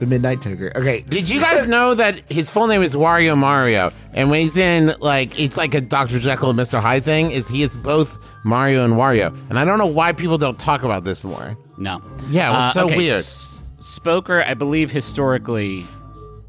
The 0.00 0.06
Midnight 0.06 0.40
Toker. 0.40 0.74
Okay. 0.74 1.02
Did 1.02 1.30
you 1.30 1.40
guys 1.40 1.68
know 1.68 1.94
that 1.94 2.18
his 2.30 2.50
full 2.50 2.66
name 2.66 2.82
is 2.82 2.94
Wario 2.94 3.38
Mario, 3.38 3.92
and 4.12 4.30
when 4.30 4.40
he's 4.40 4.56
in 4.56 4.94
like 4.98 5.38
it's 5.38 5.56
like 5.56 5.74
a 5.74 5.80
Dr. 5.80 6.18
Jekyll 6.18 6.50
and 6.50 6.58
Mr. 6.58 6.80
Hyde 6.80 7.04
thing, 7.04 7.30
is 7.30 7.46
he 7.48 7.62
is 7.62 7.76
both 7.76 8.18
Mario 8.44 8.84
and 8.84 8.94
Wario, 8.94 9.28
and 9.48 9.58
I 9.58 9.64
don't 9.64 9.78
know 9.78 9.86
why 9.86 10.12
people 10.12 10.38
don't 10.38 10.58
talk 10.58 10.82
about 10.82 11.04
this 11.04 11.22
more. 11.22 11.56
No. 11.78 12.02
Yeah, 12.30 12.48
it 12.48 12.50
was 12.50 12.70
uh, 12.70 12.72
so 12.72 12.86
okay, 12.86 12.96
weird. 12.96 13.12
S- 13.12 13.61
Spoker, 13.92 14.42
I 14.42 14.54
believe 14.54 14.90
historically, 14.90 15.86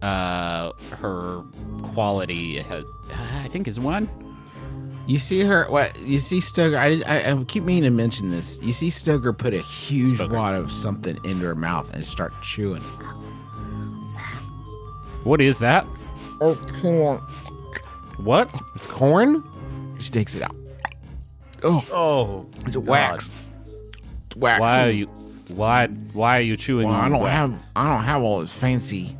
uh, 0.01 0.71
her 0.91 1.43
quality 1.81 2.61
has, 2.61 2.85
I 3.11 3.49
think 3.49 3.67
is 3.67 3.77
one. 3.81 4.09
You 5.07 5.19
see 5.19 5.41
her? 5.41 5.65
What 5.65 5.99
you 5.99 6.19
see, 6.19 6.39
Stoker? 6.39 6.77
I, 6.77 7.01
I, 7.05 7.31
I 7.33 7.43
keep 7.43 7.63
meaning 7.63 7.83
to 7.83 7.89
mention 7.89 8.31
this. 8.31 8.61
You 8.63 8.71
see 8.71 8.89
Stoker 8.89 9.33
put 9.33 9.53
a 9.53 9.59
huge 9.59 10.15
Stoker. 10.15 10.33
wad 10.33 10.55
of 10.55 10.71
something 10.71 11.19
into 11.25 11.45
her 11.45 11.53
mouth 11.53 11.93
and 11.93 12.05
start 12.05 12.31
chewing. 12.41 12.81
What 15.25 15.41
is 15.41 15.59
that? 15.59 15.85
Oh, 16.39 16.55
corn! 16.79 17.17
What? 18.19 18.49
It's 18.75 18.87
corn. 18.87 19.43
She 19.99 20.11
takes 20.11 20.33
it 20.33 20.43
out. 20.43 20.55
Oh, 21.61 21.85
oh, 21.91 22.49
It's 22.65 22.77
a 22.77 22.79
wax. 22.79 23.29
It's 24.27 24.37
wax. 24.37 24.61
Why 24.61 24.87
are 24.87 24.91
you? 24.91 25.09
Why? 25.49 25.87
Why 25.87 26.37
are 26.39 26.41
you 26.41 26.55
chewing 26.57 26.87
Well, 26.87 26.95
I 26.97 27.05
on 27.05 27.11
don't 27.11 27.21
wax? 27.21 27.33
have. 27.33 27.61
I 27.75 27.89
don't 27.93 28.03
have 28.03 28.21
all 28.21 28.39
this 28.41 28.57
fancy 28.57 29.15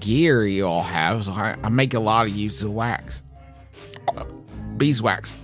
gear 0.00 0.46
you 0.46 0.66
all 0.66 0.82
have, 0.82 1.24
so 1.24 1.32
I, 1.32 1.56
I 1.62 1.68
make 1.68 1.94
a 1.94 2.00
lot 2.00 2.26
of 2.26 2.32
use 2.36 2.62
of 2.62 2.72
wax. 2.72 3.22
Beeswax. 4.76 5.34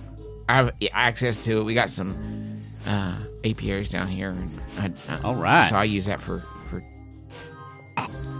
I 0.47 0.55
have 0.57 0.71
access 0.93 1.43
to 1.45 1.59
it. 1.59 1.63
We 1.63 1.73
got 1.73 1.89
some 1.89 2.61
uh, 2.85 3.17
apiaries 3.43 3.89
down 3.89 4.07
here. 4.07 4.29
And 4.29 4.61
I, 5.09 5.13
I, 5.13 5.21
All 5.23 5.35
right. 5.35 5.67
So 5.69 5.75
I 5.75 5.83
use 5.85 6.05
that 6.05 6.19
for 6.21 6.43
for. 6.69 6.83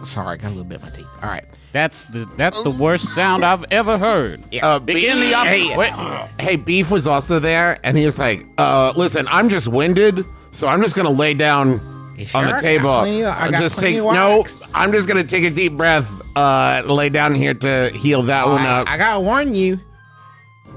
Sorry, 0.06 0.34
I 0.34 0.38
got 0.38 0.48
a 0.48 0.50
little 0.50 0.64
bit 0.66 0.80
in 0.82 0.86
my 0.88 0.96
teeth. 0.96 1.08
All 1.24 1.30
right. 1.30 1.46
That's 1.72 2.06
the 2.06 2.26
that's 2.38 2.62
the 2.62 2.70
worst 2.72 3.14
sound 3.16 3.44
I've 3.44 3.66
ever 3.72 3.98
heard. 3.98 4.44
Uh, 4.62 4.80
Begin 4.80 5.20
the 5.20 5.34
op- 5.34 5.48
hey, 5.48 5.76
wait. 5.76 5.92
hey, 6.40 6.56
Beef 6.56 6.90
was 6.92 7.08
also 7.08 7.40
there, 7.40 7.80
and 7.84 7.98
he 7.98 8.06
was 8.06 8.18
like, 8.18 8.46
uh, 8.58 8.94
"Listen, 8.96 9.28
I'm 9.28 9.50
just 9.50 9.68
winded, 9.68 10.24
so 10.56 10.70
I'm 10.70 10.82
just 10.82 10.96
gonna 10.96 11.10
lay 11.10 11.34
down 11.34 11.80
sure? 12.18 12.46
on 12.46 12.52
the 12.52 12.60
table. 12.62 12.90
I 12.90 13.08
and 13.08 13.52
got 13.52 13.60
just 13.60 13.78
plenty 13.78 13.98
take 13.98 14.06
of 14.06 14.14
no. 14.14 14.46
I'm 14.74 14.92
just 14.92 15.08
gonna 15.08 15.24
take 15.24 15.44
a 15.44 15.50
deep 15.50 15.74
breath, 15.74 16.10
uh, 16.36 16.82
lay 16.86 17.10
down 17.10 17.36
here 17.36 17.54
to 17.54 17.90
heal 17.90 18.22
that 18.24 18.48
one 18.48 18.62
I, 18.62 18.82
up. 18.82 18.90
I 18.90 18.98
gotta 18.98 19.20
warn 19.20 19.54
you. 19.54 19.80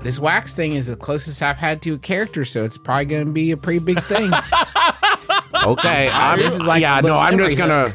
This 0.03 0.19
wax 0.19 0.55
thing 0.55 0.73
is 0.73 0.89
the 0.89 0.97
closest 0.97 1.43
I've 1.43 1.57
had 1.57 1.81
to 1.83 1.95
a 1.95 1.99
character, 1.99 2.45
so 2.45 2.65
it's 2.65 2.77
probably 2.77 3.07
gonna 3.07 3.33
be 3.33 3.53
a 3.53 3.57
pretty 3.57 3.79
big 3.79 4.03
thing. 4.05 4.31
okay, 5.65 6.09
I'm, 6.13 6.39
This 6.39 6.55
is 6.55 6.67
like 6.67 6.83
yeah, 6.83 7.01
no, 7.01 7.17
I'm 7.17 7.39
just 7.39 7.57
gonna, 7.57 7.93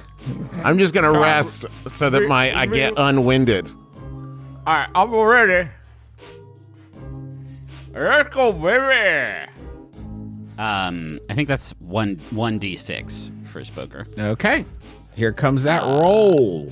I'm 0.63 0.77
just 0.77 0.93
gonna 0.93 1.11
rest 1.11 1.65
so 1.87 2.09
that 2.09 2.27
my 2.27 2.57
I 2.57 2.65
get 2.65 2.93
unwinded. 2.97 3.69
All 4.65 4.73
right, 4.73 4.89
I'm 4.95 5.13
ready. 5.13 5.69
Let's 7.93 8.29
go, 8.29 8.53
baby. 8.53 9.52
Um, 10.57 11.19
I 11.29 11.33
think 11.33 11.47
that's 11.47 11.71
one 11.79 12.17
one 12.31 12.59
d 12.59 12.77
six 12.77 13.31
for 13.51 13.63
Spoker. 13.63 14.05
okay. 14.17 14.65
Here 15.15 15.31
comes 15.31 15.63
that 15.63 15.83
roll. 15.83 16.71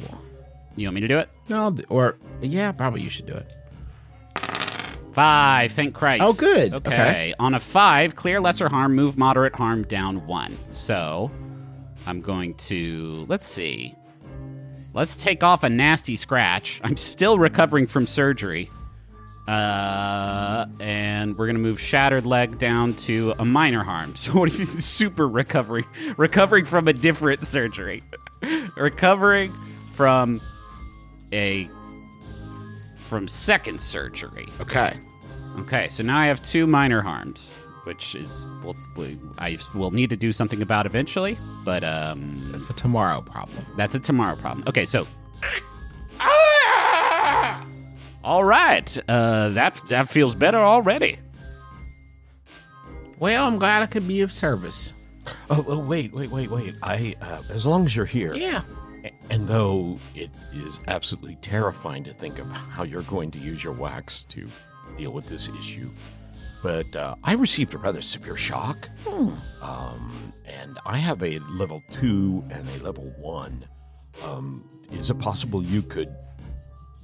You 0.76 0.88
want 0.88 0.96
me 0.96 1.02
to 1.02 1.08
do 1.08 1.20
it? 1.20 1.30
No, 1.50 1.76
or 1.90 2.16
yeah, 2.42 2.72
probably 2.72 3.02
you 3.02 3.10
should 3.10 3.28
do 3.28 3.34
it. 3.34 3.54
Five. 5.14 5.74
Thank 5.74 5.94
Christ. 5.94 6.24
Oh, 6.26 6.34
good. 6.34 6.74
Okay. 6.74 6.94
Okay. 6.94 7.34
On 7.40 7.54
a 7.54 7.60
five, 7.60 8.16
clear 8.16 8.40
lesser 8.40 8.70
harm, 8.70 8.96
move 8.96 9.18
moderate 9.18 9.54
harm 9.54 9.84
down 9.84 10.26
one. 10.26 10.58
So 10.72 11.30
I'm 12.08 12.22
going 12.22 12.54
to 12.56 13.26
let's 13.28 13.46
see. 13.46 13.94
Let's 14.94 15.16
take 15.16 15.44
off 15.44 15.64
a 15.64 15.70
nasty 15.70 16.16
scratch. 16.16 16.82
I'm 16.84 16.98
still 16.98 17.38
recovering 17.40 17.88
from 17.88 18.08
surgery. 18.08 18.70
Uh, 19.48 20.66
and 20.80 21.38
we're 21.38 21.48
gonna 21.48 21.60
move 21.60 21.80
shattered 21.80 22.26
leg 22.26 22.58
down 22.60 22.94
to 22.94 23.34
a 23.40 23.46
minor 23.46 23.84
harm. 23.84 24.14
So 24.22 24.34
what 24.34 24.50
is 24.50 24.86
super 24.86 25.28
recovery? 25.28 25.86
Recovering 26.18 26.66
from 26.66 26.88
a 26.88 26.94
different 26.94 27.46
surgery. 27.46 28.04
recovering 28.78 29.54
from 29.94 30.42
a 31.34 31.70
from 33.06 33.28
second 33.28 33.82
surgery. 33.82 34.48
Okay. 34.62 34.98
Okay, 35.60 35.90
so 35.90 36.02
now 36.04 36.18
I 36.18 36.28
have 36.28 36.42
two 36.44 36.66
minor 36.66 37.02
harms, 37.02 37.54
which 37.84 38.16
is 38.16 38.48
well, 38.64 38.76
we- 38.96 39.20
I 39.38 39.58
will 39.76 39.92
need 39.92 40.10
to 40.12 40.16
do 40.16 40.32
something 40.32 40.62
about 40.62 40.86
eventually, 40.86 41.38
but 41.66 41.84
um, 41.84 42.52
That's 42.54 42.70
a 42.70 42.74
tomorrow 42.74 43.22
problem. 43.22 43.66
that's 43.76 43.96
a 43.96 44.00
tomorrow 44.00 44.36
problem. 44.38 44.64
Okay, 44.68 44.86
so. 44.86 45.06
All 48.24 48.44
right, 48.44 48.98
uh, 49.10 49.50
that 49.50 49.82
that 49.90 50.08
feels 50.10 50.36
better 50.36 50.60
already. 50.60 51.18
Well, 53.20 53.48
I'm 53.48 53.58
glad 53.58 53.82
I 53.84 53.86
could 53.88 54.08
be 54.08 54.22
of 54.22 54.32
service. 54.32 54.94
oh, 55.50 55.64
oh, 55.68 55.80
wait, 55.80 56.12
wait, 56.14 56.32
wait, 56.32 56.50
wait. 56.50 56.74
I, 56.82 57.14
uh, 57.22 57.42
as 57.50 57.66
long 57.66 57.86
as 57.86 57.96
you're 57.96 58.06
here, 58.06 58.34
Yeah. 58.34 58.62
and 59.30 59.48
though 59.48 60.00
it 60.16 60.30
is 60.54 60.80
absolutely 60.88 61.36
terrifying 61.42 62.04
to 62.06 62.14
think 62.14 62.40
of 62.40 62.48
how 62.52 62.84
you're 62.84 63.04
going 63.04 63.30
to 63.32 63.38
use 63.40 63.64
your 63.64 63.74
wax 63.74 64.24
to 64.26 64.48
deal 64.98 65.12
with 65.12 65.28
this 65.28 65.50
issue, 65.50 65.92
but 66.64 66.96
uh, 66.96 67.16
I 67.24 67.34
received 67.34 67.74
a 67.76 67.78
rather 67.78 68.02
severe 68.02 68.36
shock, 68.38 68.90
um, 69.62 70.34
and 70.46 70.80
I 70.86 70.98
have 70.98 71.22
a 71.24 71.38
level 71.50 71.84
two 71.92 72.44
and 72.52 72.68
a 72.70 72.84
level 72.84 73.14
one. 73.18 73.64
Um, 74.26 74.68
is 74.92 75.10
it 75.12 75.20
possible 75.20 75.64
you 75.64 75.82
could 75.84 76.10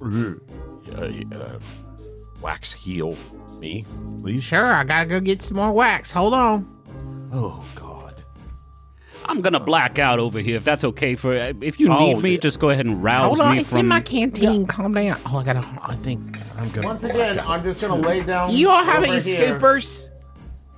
uh, 0.96 1.36
uh, 1.36 1.58
wax 2.40 2.72
heal 2.72 3.16
me, 3.58 3.84
please? 4.22 4.42
Sure, 4.44 4.64
I 4.74 4.84
gotta 4.84 5.06
go 5.08 5.20
get 5.20 5.42
some 5.42 5.56
more 5.56 5.72
wax. 5.72 6.10
Hold 6.12 6.34
on. 6.34 7.28
Oh 7.32 7.64
God. 7.74 8.14
I'm 9.24 9.40
gonna 9.42 9.60
black 9.60 9.98
out 9.98 10.18
over 10.18 10.38
here 10.40 10.56
if 10.56 10.64
that's 10.64 10.84
okay 10.84 11.14
for. 11.14 11.34
If 11.34 11.78
you 11.78 11.88
need 11.90 12.14
Oh, 12.14 12.20
me, 12.20 12.32
yeah. 12.32 12.38
just 12.38 12.60
go 12.60 12.70
ahead 12.70 12.86
and 12.86 13.02
rouse 13.04 13.26
Hold 13.26 13.40
on. 13.40 13.54
me 13.56 13.60
It's 13.60 13.70
from. 13.70 13.80
in 13.80 13.88
my 13.88 14.00
canteen. 14.00 14.66
Calm 14.66 14.94
down. 14.94 15.20
Oh, 15.26 15.38
I 15.38 15.44
gotta. 15.44 15.66
I 15.82 15.94
think 15.94 16.38
I'm 16.58 16.70
gonna. 16.70 16.86
Once 16.86 17.04
again, 17.04 17.38
I'm 17.40 17.62
just 17.62 17.80
gonna 17.82 17.96
lay 17.96 18.22
down. 18.22 18.48
Do 18.50 18.58
you 18.58 18.70
all 18.70 18.82
have 18.82 19.02
over 19.04 19.12
any 19.12 19.20
here. 19.22 19.36
scoopers? 19.58 20.06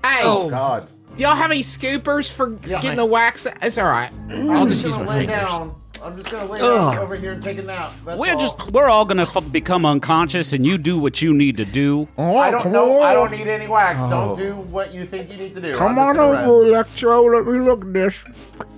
Hey, 0.03 0.21
Oh 0.25 0.49
God, 0.51 0.89
do 1.15 1.23
y'all 1.23 1.37
have 1.37 1.51
any 1.51 1.61
scoopers 1.63 2.33
for 2.33 2.49
getting 2.51 2.97
the 2.97 3.05
wax? 3.07 3.47
It's 3.63 3.79
all 3.79 3.85
right. 3.85 4.11
I'll 4.31 4.67
just 4.67 4.85
use 4.85 4.97
my 4.97 5.07
lay 5.07 5.27
fingers. 5.27 5.49
down. 5.49 5.80
I'm 6.03 6.17
just 6.17 6.31
gonna 6.31 6.51
lay 6.51 6.61
Ugh. 6.63 6.99
over 6.99 7.17
here 7.17 7.33
and 7.33 7.43
take 7.43 7.59
a 7.59 7.63
nap. 7.63 7.93
That's 8.05 8.19
we're 8.19 8.33
all. 8.33 8.39
just. 8.41 8.73
We're 8.73 8.89
all 8.89 9.05
gonna 9.05 9.23
f- 9.23 9.53
become 9.53 9.85
unconscious, 9.85 10.53
and 10.53 10.65
you 10.67 10.79
do 10.79 10.99
what 10.99 11.21
you 11.23 11.33
need 11.35 11.57
to 11.59 11.65
do. 11.65 12.09
Oh, 12.17 12.37
I 12.39 12.51
don't 12.51 12.73
know. 12.73 13.01
I 13.03 13.13
don't 13.13 13.31
need 13.33 13.47
any 13.49 13.67
wax. 13.69 13.99
Oh. 14.03 14.11
Don't 14.11 14.39
do 14.39 14.55
what 14.71 14.93
you 14.95 15.07
think 15.07 15.31
you 15.31 15.37
need 15.37 15.55
to 15.55 15.61
do. 15.61 15.77
Come 15.77 15.99
on 15.99 16.19
over, 16.19 16.35
rest. 16.35 16.47
Electro. 16.49 17.23
Let 17.25 17.47
me 17.47 17.59
look 17.61 17.83
at 17.85 17.93
this. 17.93 18.25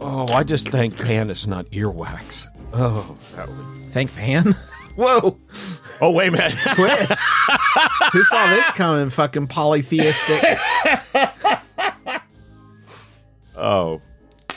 Oh, 0.01 0.27
I 0.33 0.43
just 0.45 0.69
thank 0.69 0.99
Pan 0.99 1.31
it's 1.31 1.47
not 1.47 1.67
earwax. 1.67 2.49
Oh, 2.73 3.17
that 3.37 3.49
would. 3.49 3.57
Thank 3.91 4.15
Pan. 4.17 4.45
Whoa, 4.97 5.37
Oh, 6.03 6.11
wait 6.11 6.29
a 6.29 6.33
minute. 6.33 6.53
twist. 6.75 7.15
Who 8.13 8.23
saw 8.25 8.47
this 8.49 8.69
coming? 8.73 9.09
Fucking 9.09 9.47
polytheistic. 9.47 10.43
oh, 13.57 14.03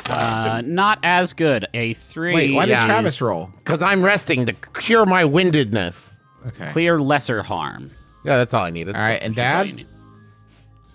Uh, 0.10 0.62
not 0.66 1.00
as 1.04 1.34
good. 1.34 1.68
A 1.74 1.94
three. 1.94 2.34
Wait, 2.34 2.54
why 2.54 2.66
did 2.66 2.72
Yeah, 2.74 2.86
Travis 2.86 3.22
roll? 3.22 3.50
Because 3.58 3.82
I'm 3.82 4.04
resting 4.04 4.46
to 4.46 4.54
cure 4.54 5.06
my 5.06 5.26
windedness. 5.26 6.12
Okay. 6.48 6.70
clear 6.72 7.00
lesser 7.00 7.42
harm. 7.42 7.92
Yeah, 8.24 8.38
that's 8.38 8.54
all 8.54 8.64
I 8.64 8.70
needed. 8.70 8.96
All 8.96 9.02
right, 9.02 9.22
and 9.22 9.34
That's 9.36 9.72
Dad. 9.72 9.88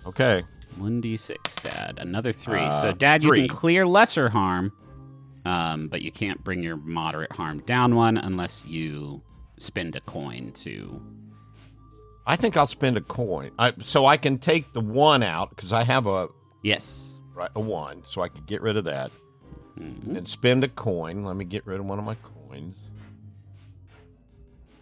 okay. 0.05 0.43
One 0.77 1.01
d 1.01 1.17
six, 1.17 1.55
Dad. 1.55 1.97
Another 2.01 2.31
three. 2.31 2.59
Uh, 2.59 2.81
so, 2.81 2.91
Dad, 2.93 3.21
you 3.23 3.31
can 3.33 3.47
clear 3.49 3.85
lesser 3.85 4.29
harm, 4.29 4.71
um, 5.45 5.89
but 5.89 6.01
you 6.01 6.11
can't 6.11 6.41
bring 6.43 6.63
your 6.63 6.77
moderate 6.77 7.33
harm 7.33 7.59
down 7.65 7.95
one 7.95 8.17
unless 8.17 8.63
you 8.65 9.21
spend 9.57 9.95
a 9.95 10.01
coin 10.01 10.51
to. 10.53 11.01
I 12.25 12.35
think 12.37 12.55
I'll 12.55 12.67
spend 12.67 12.95
a 12.97 13.01
coin, 13.01 13.51
I, 13.59 13.73
so 13.83 14.05
I 14.05 14.15
can 14.15 14.37
take 14.37 14.71
the 14.73 14.79
one 14.81 15.23
out 15.23 15.49
because 15.49 15.73
I 15.73 15.83
have 15.83 16.07
a 16.07 16.29
Yes. 16.63 17.10
Right, 17.41 17.51
a 17.55 17.59
one, 17.59 18.03
so 18.05 18.21
I 18.21 18.27
could 18.29 18.45
get 18.45 18.61
rid 18.61 18.77
of 18.77 18.83
that 18.85 19.11
Mhm. 19.79 20.17
and 20.17 20.27
spend 20.27 20.63
a 20.63 20.67
coin. 20.67 21.23
Let 21.23 21.35
me 21.35 21.45
get 21.45 21.65
rid 21.65 21.79
of 21.79 21.85
one 21.85 21.99
of 21.99 22.05
my 22.05 22.15
coins. 22.15 22.77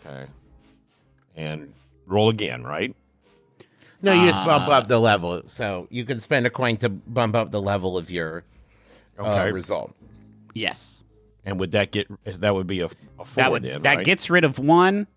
Okay, 0.05 0.25
and 1.35 1.73
roll 2.07 2.29
again, 2.29 2.63
right? 2.63 2.95
No, 4.01 4.13
you 4.13 4.25
just 4.27 4.37
bump 4.45 4.67
Ah. 4.69 4.77
up 4.77 4.87
the 4.87 4.97
level. 4.99 5.43
So 5.47 5.87
you 5.91 6.05
can 6.05 6.19
spend 6.21 6.45
a 6.45 6.49
coin 6.49 6.77
to 6.77 6.89
bump 6.89 7.35
up 7.35 7.51
the 7.51 7.61
level 7.61 7.97
of 7.97 8.09
your 8.09 8.43
Okay, 9.19 9.49
uh, 9.49 9.51
result. 9.51 9.93
Yes. 10.53 11.01
and 11.45 11.59
would 11.59 11.71
that 11.71 11.91
get 11.91 12.07
that 12.25 12.53
would 12.55 12.67
be 12.67 12.79
a, 12.81 12.85
a 12.85 12.89
four 13.25 13.25
That 13.35 13.51
would 13.51 13.63
then, 13.63 13.81
that 13.81 13.97
right? 13.97 14.05
gets 14.05 14.29
rid 14.29 14.43
of 14.43 14.57
one, 14.59 15.07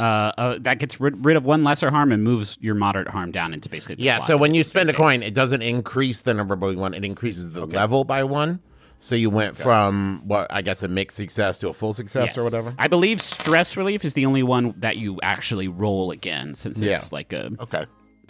uh, 0.00 0.02
uh, 0.38 0.58
that 0.60 0.78
gets 0.78 1.00
rid, 1.00 1.24
rid 1.24 1.36
of 1.36 1.44
one 1.44 1.64
lesser 1.64 1.90
harm 1.90 2.12
and 2.12 2.22
moves 2.22 2.56
your 2.60 2.74
moderate 2.74 3.08
harm 3.08 3.30
down 3.32 3.52
into 3.52 3.68
basically 3.68 3.96
the 3.96 4.02
Yeah, 4.02 4.16
slot 4.18 4.26
so 4.28 4.36
when 4.36 4.54
you 4.54 4.62
spend 4.64 4.88
a 4.88 4.92
takes. 4.92 4.98
coin, 4.98 5.22
it 5.22 5.34
doesn't 5.34 5.62
increase 5.62 6.22
the 6.22 6.34
number 6.34 6.54
by 6.56 6.74
one; 6.74 6.94
it 6.94 7.04
increases 7.04 7.52
the 7.52 7.66
level 7.66 8.04
by 8.04 8.24
one. 8.24 8.60
So 9.00 9.14
you 9.14 9.30
went 9.30 9.56
from 9.56 10.22
what 10.24 10.48
I 10.50 10.60
guess 10.62 10.82
a 10.82 10.88
mixed 10.88 11.16
success 11.16 11.58
to 11.58 11.68
a 11.68 11.72
full 11.72 11.92
success 11.92 12.36
or 12.36 12.42
whatever. 12.42 12.74
I 12.78 12.88
believe 12.88 13.22
stress 13.22 13.76
relief 13.76 14.04
is 14.04 14.14
the 14.14 14.26
only 14.26 14.42
one 14.42 14.74
that 14.78 14.96
you 14.96 15.20
actually 15.22 15.68
roll 15.68 16.10
again, 16.10 16.54
since 16.56 16.82
it's 16.82 17.04
Yeah. 17.12 17.16
like 17.16 17.32
a 17.32 17.50
Okay. 17.60 17.86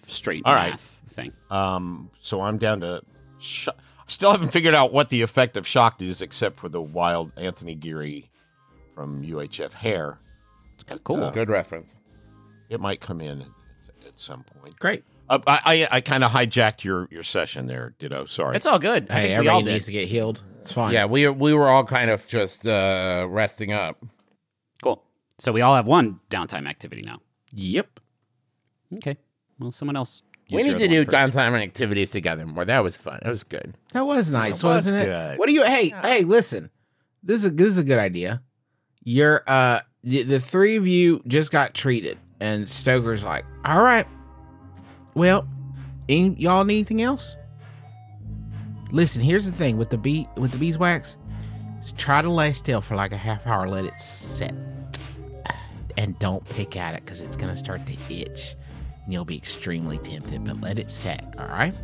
straight 0.06 0.42
All 0.44 0.54
right. 0.54 0.72
math 0.72 1.00
thing. 1.08 1.32
Um, 1.50 2.10
so 2.20 2.42
I'm 2.42 2.58
down 2.58 2.80
to. 2.80 3.02
Sh- 3.38 3.68
Still 4.10 4.30
haven't 4.30 4.52
figured 4.52 4.74
out 4.74 4.90
what 4.90 5.10
the 5.10 5.20
effect 5.20 5.58
of 5.58 5.66
shocked 5.66 6.00
is, 6.00 6.22
except 6.22 6.58
for 6.58 6.70
the 6.70 6.80
wild 6.80 7.30
Anthony 7.36 7.74
Geary 7.74 8.30
from 8.94 9.22
UHF 9.22 9.74
hair. 9.74 10.18
Cool. 11.04 11.30
Good 11.30 11.48
reference. 11.50 11.94
It 12.70 12.80
might 12.80 13.00
come 13.00 13.20
in 13.20 13.42
at, 13.42 13.48
at 14.06 14.18
some 14.20 14.44
point. 14.44 14.78
Great. 14.78 15.04
Uh, 15.30 15.38
I 15.46 15.60
I, 15.90 15.96
I 15.96 16.00
kind 16.00 16.24
of 16.24 16.30
hijacked 16.32 16.84
your, 16.84 17.06
your 17.10 17.22
session 17.22 17.66
there, 17.66 17.94
Ditto. 17.98 18.24
Sorry. 18.26 18.56
It's 18.56 18.66
all 18.66 18.78
good. 18.78 19.10
I 19.10 19.14
Hey, 19.14 19.28
think 19.28 19.42
we 19.42 19.48
all 19.48 19.58
everybody 19.58 19.64
did. 19.64 19.72
needs 19.72 19.86
to 19.86 19.92
get 19.92 20.08
healed. 20.08 20.42
It's 20.58 20.72
fine. 20.72 20.92
Yeah, 20.92 21.04
we 21.06 21.28
we 21.28 21.52
were 21.54 21.68
all 21.68 21.84
kind 21.84 22.10
of 22.10 22.26
just 22.26 22.66
uh, 22.66 23.26
resting 23.28 23.72
up. 23.72 24.02
Cool. 24.82 25.02
So 25.38 25.52
we 25.52 25.60
all 25.60 25.74
have 25.76 25.86
one 25.86 26.20
downtime 26.30 26.68
activity 26.68 27.02
now. 27.02 27.20
Yep. 27.52 28.00
Okay. 28.96 29.16
Well, 29.58 29.70
someone 29.72 29.96
else. 29.96 30.22
We 30.50 30.62
need 30.62 30.78
to 30.78 30.88
do 30.88 30.96
one 30.96 31.04
first. 31.04 31.14
downtime 31.36 31.62
activities 31.62 32.10
together 32.10 32.46
more. 32.46 32.64
That 32.64 32.82
was 32.82 32.96
fun. 32.96 33.18
That 33.22 33.28
was 33.30 33.44
good. 33.44 33.74
That 33.92 34.06
was 34.06 34.30
nice, 34.30 34.62
That 34.62 34.66
was 34.68 34.74
wasn't 34.90 35.02
it? 35.02 35.04
good. 35.04 35.38
What 35.38 35.46
do 35.46 35.52
you? 35.52 35.62
Hey, 35.64 35.90
hey, 36.02 36.22
listen. 36.22 36.70
This 37.22 37.44
is 37.44 37.46
a, 37.46 37.54
this 37.54 37.66
is 37.66 37.78
a 37.78 37.84
good 37.84 37.98
idea. 37.98 38.42
You're 39.04 39.42
uh 39.46 39.80
the, 40.04 40.38
three 40.40 40.76
of 40.76 40.86
you 40.86 41.22
just 41.26 41.50
got 41.50 41.74
treated, 41.74 42.18
and 42.40 42.68
Stoker's 42.68 43.24
like, 43.24 43.44
all 43.64 43.82
right. 43.82 44.06
Well, 45.14 45.48
any, 46.08 46.34
y'all 46.34 46.64
need 46.64 46.76
anything 46.76 47.02
else? 47.02 47.36
Listen, 48.90 49.22
here's 49.22 49.46
the 49.46 49.52
thing 49.52 49.76
with 49.76 49.90
the 49.90 49.98
bee 49.98 50.28
with 50.36 50.52
the 50.52 50.58
beeswax. 50.58 51.16
Try 51.96 52.22
to 52.22 52.30
lay 52.30 52.52
still 52.52 52.80
for 52.80 52.96
like 52.96 53.12
a 53.12 53.16
half 53.16 53.46
hour. 53.46 53.68
Let 53.68 53.84
it 53.84 54.00
set, 54.00 54.54
and 55.96 56.18
don't 56.18 56.46
pick 56.50 56.76
at 56.76 56.94
it 56.94 57.02
because 57.02 57.20
it's 57.20 57.36
gonna 57.36 57.56
start 57.56 57.80
to 57.86 58.14
itch, 58.14 58.54
and 59.04 59.12
you'll 59.12 59.24
be 59.24 59.36
extremely 59.36 59.98
tempted. 59.98 60.44
But 60.44 60.60
let 60.60 60.78
it 60.78 60.90
set. 60.90 61.34
All 61.38 61.48
right. 61.48 61.74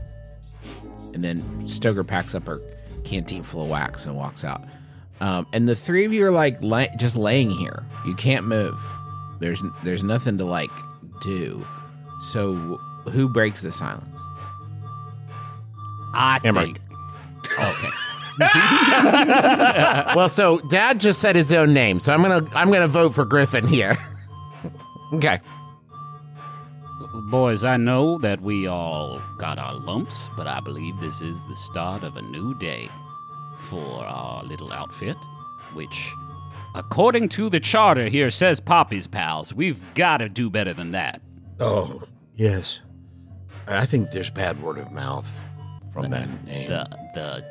And 1.13 1.23
then 1.23 1.69
Stoker 1.69 2.05
packs 2.05 2.35
up 2.35 2.47
her 2.47 2.61
canteen 3.05 3.43
full 3.43 3.65
of 3.65 3.69
wax 3.69 4.07
and 4.07 4.17
walks 4.17 4.45
out. 4.45 4.65
Um, 5.25 5.47
and 5.55 5.67
the 5.67 5.75
three 5.75 6.05
of 6.05 6.13
you 6.13 6.27
are 6.27 6.31
like 6.31 6.61
la- 6.61 6.95
just 6.99 7.17
laying 7.17 7.51
here. 7.51 7.87
You 8.05 8.15
can't 8.15 8.47
move. 8.47 8.79
There's 9.41 9.63
there's 9.83 10.03
nothing 10.03 10.37
to 10.37 10.45
like 10.45 10.71
do. 11.23 11.67
So 12.21 12.79
who 13.11 13.27
breaks 13.27 13.63
the 13.63 13.73
silence? 13.73 14.21
I 16.13 16.41
Emerich. 16.45 16.77
think. 16.77 16.81
Okay. 17.59 17.89
well, 20.15 20.29
so 20.29 20.59
Dad 20.69 21.01
just 21.01 21.23
said 21.23 21.37
his 21.37 21.51
own 21.55 21.73
name, 21.73 22.01
so 22.01 22.13
I'm 22.13 22.21
gonna 22.21 22.47
I'm 22.55 22.71
gonna 22.71 22.87
vote 22.87 23.15
for 23.15 23.25
Griffin 23.25 23.67
here. 23.67 23.97
okay. 25.15 25.41
Boys, 27.31 27.65
I 27.65 27.79
know 27.79 28.19
that 28.19 28.43
we 28.43 28.67
all 28.67 29.23
got 29.39 29.59
our 29.59 29.73
lumps, 29.73 30.29
but 30.37 30.47
I 30.47 30.61
believe 30.61 31.01
this 31.01 31.23
is 31.23 31.43
the 31.47 31.57
start 31.57 32.05
of 32.05 32.19
a 32.19 32.23
new 32.23 32.55
day 32.59 32.91
for 33.75 34.05
our 34.05 34.45
little 34.45 34.73
outfit, 34.73 35.17
which, 35.75 36.13
according 36.75 37.29
to 37.31 37.49
the 37.51 37.59
charter 37.61 38.07
here, 38.09 38.31
says 38.31 38.61
Poppy's 38.61 39.07
pals. 39.09 39.53
We've 39.53 39.83
got 39.95 40.19
to 40.19 40.29
do 40.29 40.49
better 40.49 40.73
than 40.73 40.93
that. 40.93 41.21
Oh 41.61 42.03
yes. 42.37 42.81
I 43.67 43.87
think 43.87 44.11
there's 44.11 44.31
bad 44.31 44.63
word 44.63 44.79
of 44.79 44.93
mouth 44.93 45.43
from 45.93 46.11
that 46.11 46.29
name. 46.45 46.69
The 46.69 46.87
the 47.15 47.45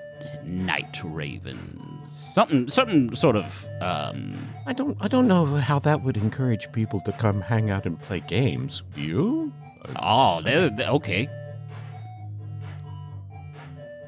Night 0.46 1.02
Ravens, 1.04 2.14
something 2.16 2.70
something 2.70 3.14
sort 3.16 3.36
of 3.36 3.68
um. 3.82 4.48
I 4.66 4.72
don't 4.74 4.98
I 5.02 5.08
don't 5.10 5.28
know 5.28 5.46
how 5.46 5.80
that 5.80 6.04
would 6.04 6.16
encourage 6.18 6.72
people 6.72 7.02
to 7.02 7.12
come 7.14 7.42
hang 7.42 7.70
out 7.70 7.86
and 7.86 8.00
play 8.00 8.22
games. 8.22 8.84
You? 8.96 9.52
Oh, 10.02 10.42
they're, 10.42 10.70
they're- 10.70 10.88
okay. 10.92 11.28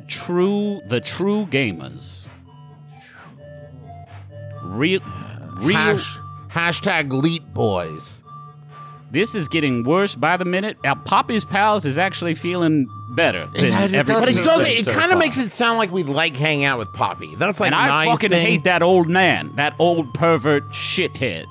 True, 0.07 0.81
the 0.87 0.99
true 1.01 1.45
gamers. 1.47 2.27
Real, 4.63 4.99
real. 5.57 5.75
Hash, 5.77 6.17
hashtag 6.49 7.11
Leet 7.11 7.53
Boys. 7.53 8.21
This 9.11 9.35
is 9.35 9.47
getting 9.47 9.83
worse 9.83 10.15
by 10.15 10.35
the 10.35 10.45
minute. 10.45 10.77
Our 10.83 10.95
Poppy's 10.95 11.45
pals 11.45 11.85
is 11.85 11.97
actually 11.97 12.35
feeling 12.35 12.87
better 13.11 13.45
than 13.47 13.65
It- 13.65 13.73
it 13.73 13.93
everybody 13.93 14.25
But 14.25 14.29
it 14.29 14.35
does- 14.37 14.45
doesn't. 14.45 14.67
It 14.71 14.85
so 14.85 14.91
kind 14.93 15.11
of 15.11 15.17
makes 15.19 15.37
it 15.37 15.49
sound 15.51 15.77
like 15.77 15.91
we 15.91 16.03
like 16.03 16.35
hanging 16.35 16.65
out 16.65 16.79
with 16.79 16.91
Poppy. 16.93 17.33
That's 17.37 17.59
like 17.59 17.67
And 17.71 17.75
I 17.75 18.05
fucking 18.07 18.29
thing. 18.31 18.45
hate 18.45 18.63
that 18.65 18.81
old 18.83 19.07
man, 19.07 19.51
that 19.55 19.73
old 19.79 20.13
pervert 20.15 20.69
shithead. 20.71 21.45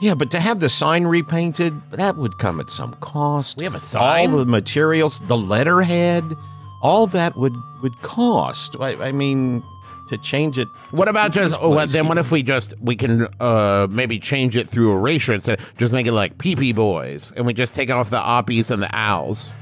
Yeah, 0.00 0.14
but 0.14 0.30
to 0.30 0.40
have 0.40 0.60
the 0.60 0.70
sign 0.70 1.04
repainted, 1.04 1.74
that 1.90 2.16
would 2.16 2.38
come 2.38 2.58
at 2.58 2.70
some 2.70 2.94
cost. 3.00 3.58
We 3.58 3.64
have 3.64 3.74
a 3.74 3.80
sign? 3.80 4.30
All 4.30 4.38
the 4.38 4.46
materials, 4.46 5.20
the 5.26 5.36
letterhead, 5.36 6.36
all 6.82 7.06
that 7.08 7.36
would 7.36 7.54
would 7.82 8.00
cost. 8.02 8.76
I, 8.80 8.94
I 8.96 9.12
mean, 9.12 9.62
to 10.08 10.18
change 10.18 10.58
it. 10.58 10.68
What 10.90 11.08
about 11.08 11.32
just? 11.32 11.50
this 11.50 11.58
place, 11.58 11.92
then 11.92 12.06
what 12.06 12.18
even. 12.18 12.24
if 12.24 12.32
we 12.32 12.42
just 12.42 12.74
we 12.80 12.96
can 12.96 13.28
uh 13.40 13.86
maybe 13.90 14.18
change 14.18 14.56
it 14.56 14.68
through 14.68 14.92
erasure 14.92 15.32
instead? 15.32 15.60
Just 15.78 15.92
make 15.92 16.06
it 16.06 16.12
like 16.12 16.38
pee 16.38 16.56
pee 16.56 16.72
boys, 16.72 17.32
and 17.36 17.46
we 17.46 17.54
just 17.54 17.74
take 17.74 17.90
off 17.90 18.10
the 18.10 18.20
oppies 18.20 18.70
and 18.70 18.82
the 18.82 18.94
owls. 18.94 19.54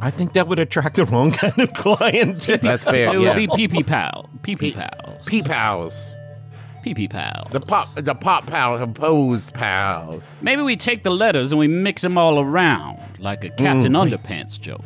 I 0.00 0.10
think 0.10 0.34
that 0.34 0.46
would 0.46 0.58
attract 0.58 0.96
the 0.96 1.06
wrong 1.06 1.30
kind 1.32 1.58
of 1.58 1.72
client. 1.72 2.46
That's 2.46 2.84
fair. 2.84 3.08
It 3.08 3.20
yeah. 3.20 3.34
would 3.34 3.36
be 3.36 3.48
pee 3.48 3.68
pee 3.68 3.82
pal, 3.82 4.28
pee 4.42 4.56
pee 4.56 4.72
pals, 4.72 5.24
pee 5.26 5.42
pals. 5.42 6.12
pee 6.82 6.94
pee 6.94 7.08
pals. 7.08 7.50
The 7.52 7.60
pop 7.60 7.88
the 7.94 8.14
pop 8.14 8.46
pal 8.46 8.86
pose 8.88 9.50
pals. 9.50 10.40
Maybe 10.42 10.62
we 10.62 10.76
take 10.76 11.02
the 11.02 11.10
letters 11.10 11.52
and 11.52 11.58
we 11.58 11.68
mix 11.68 12.02
them 12.02 12.18
all 12.18 12.38
around 12.40 12.98
like 13.18 13.44
a 13.44 13.50
Captain 13.50 13.92
Underpants 13.92 14.60
joke. 14.60 14.84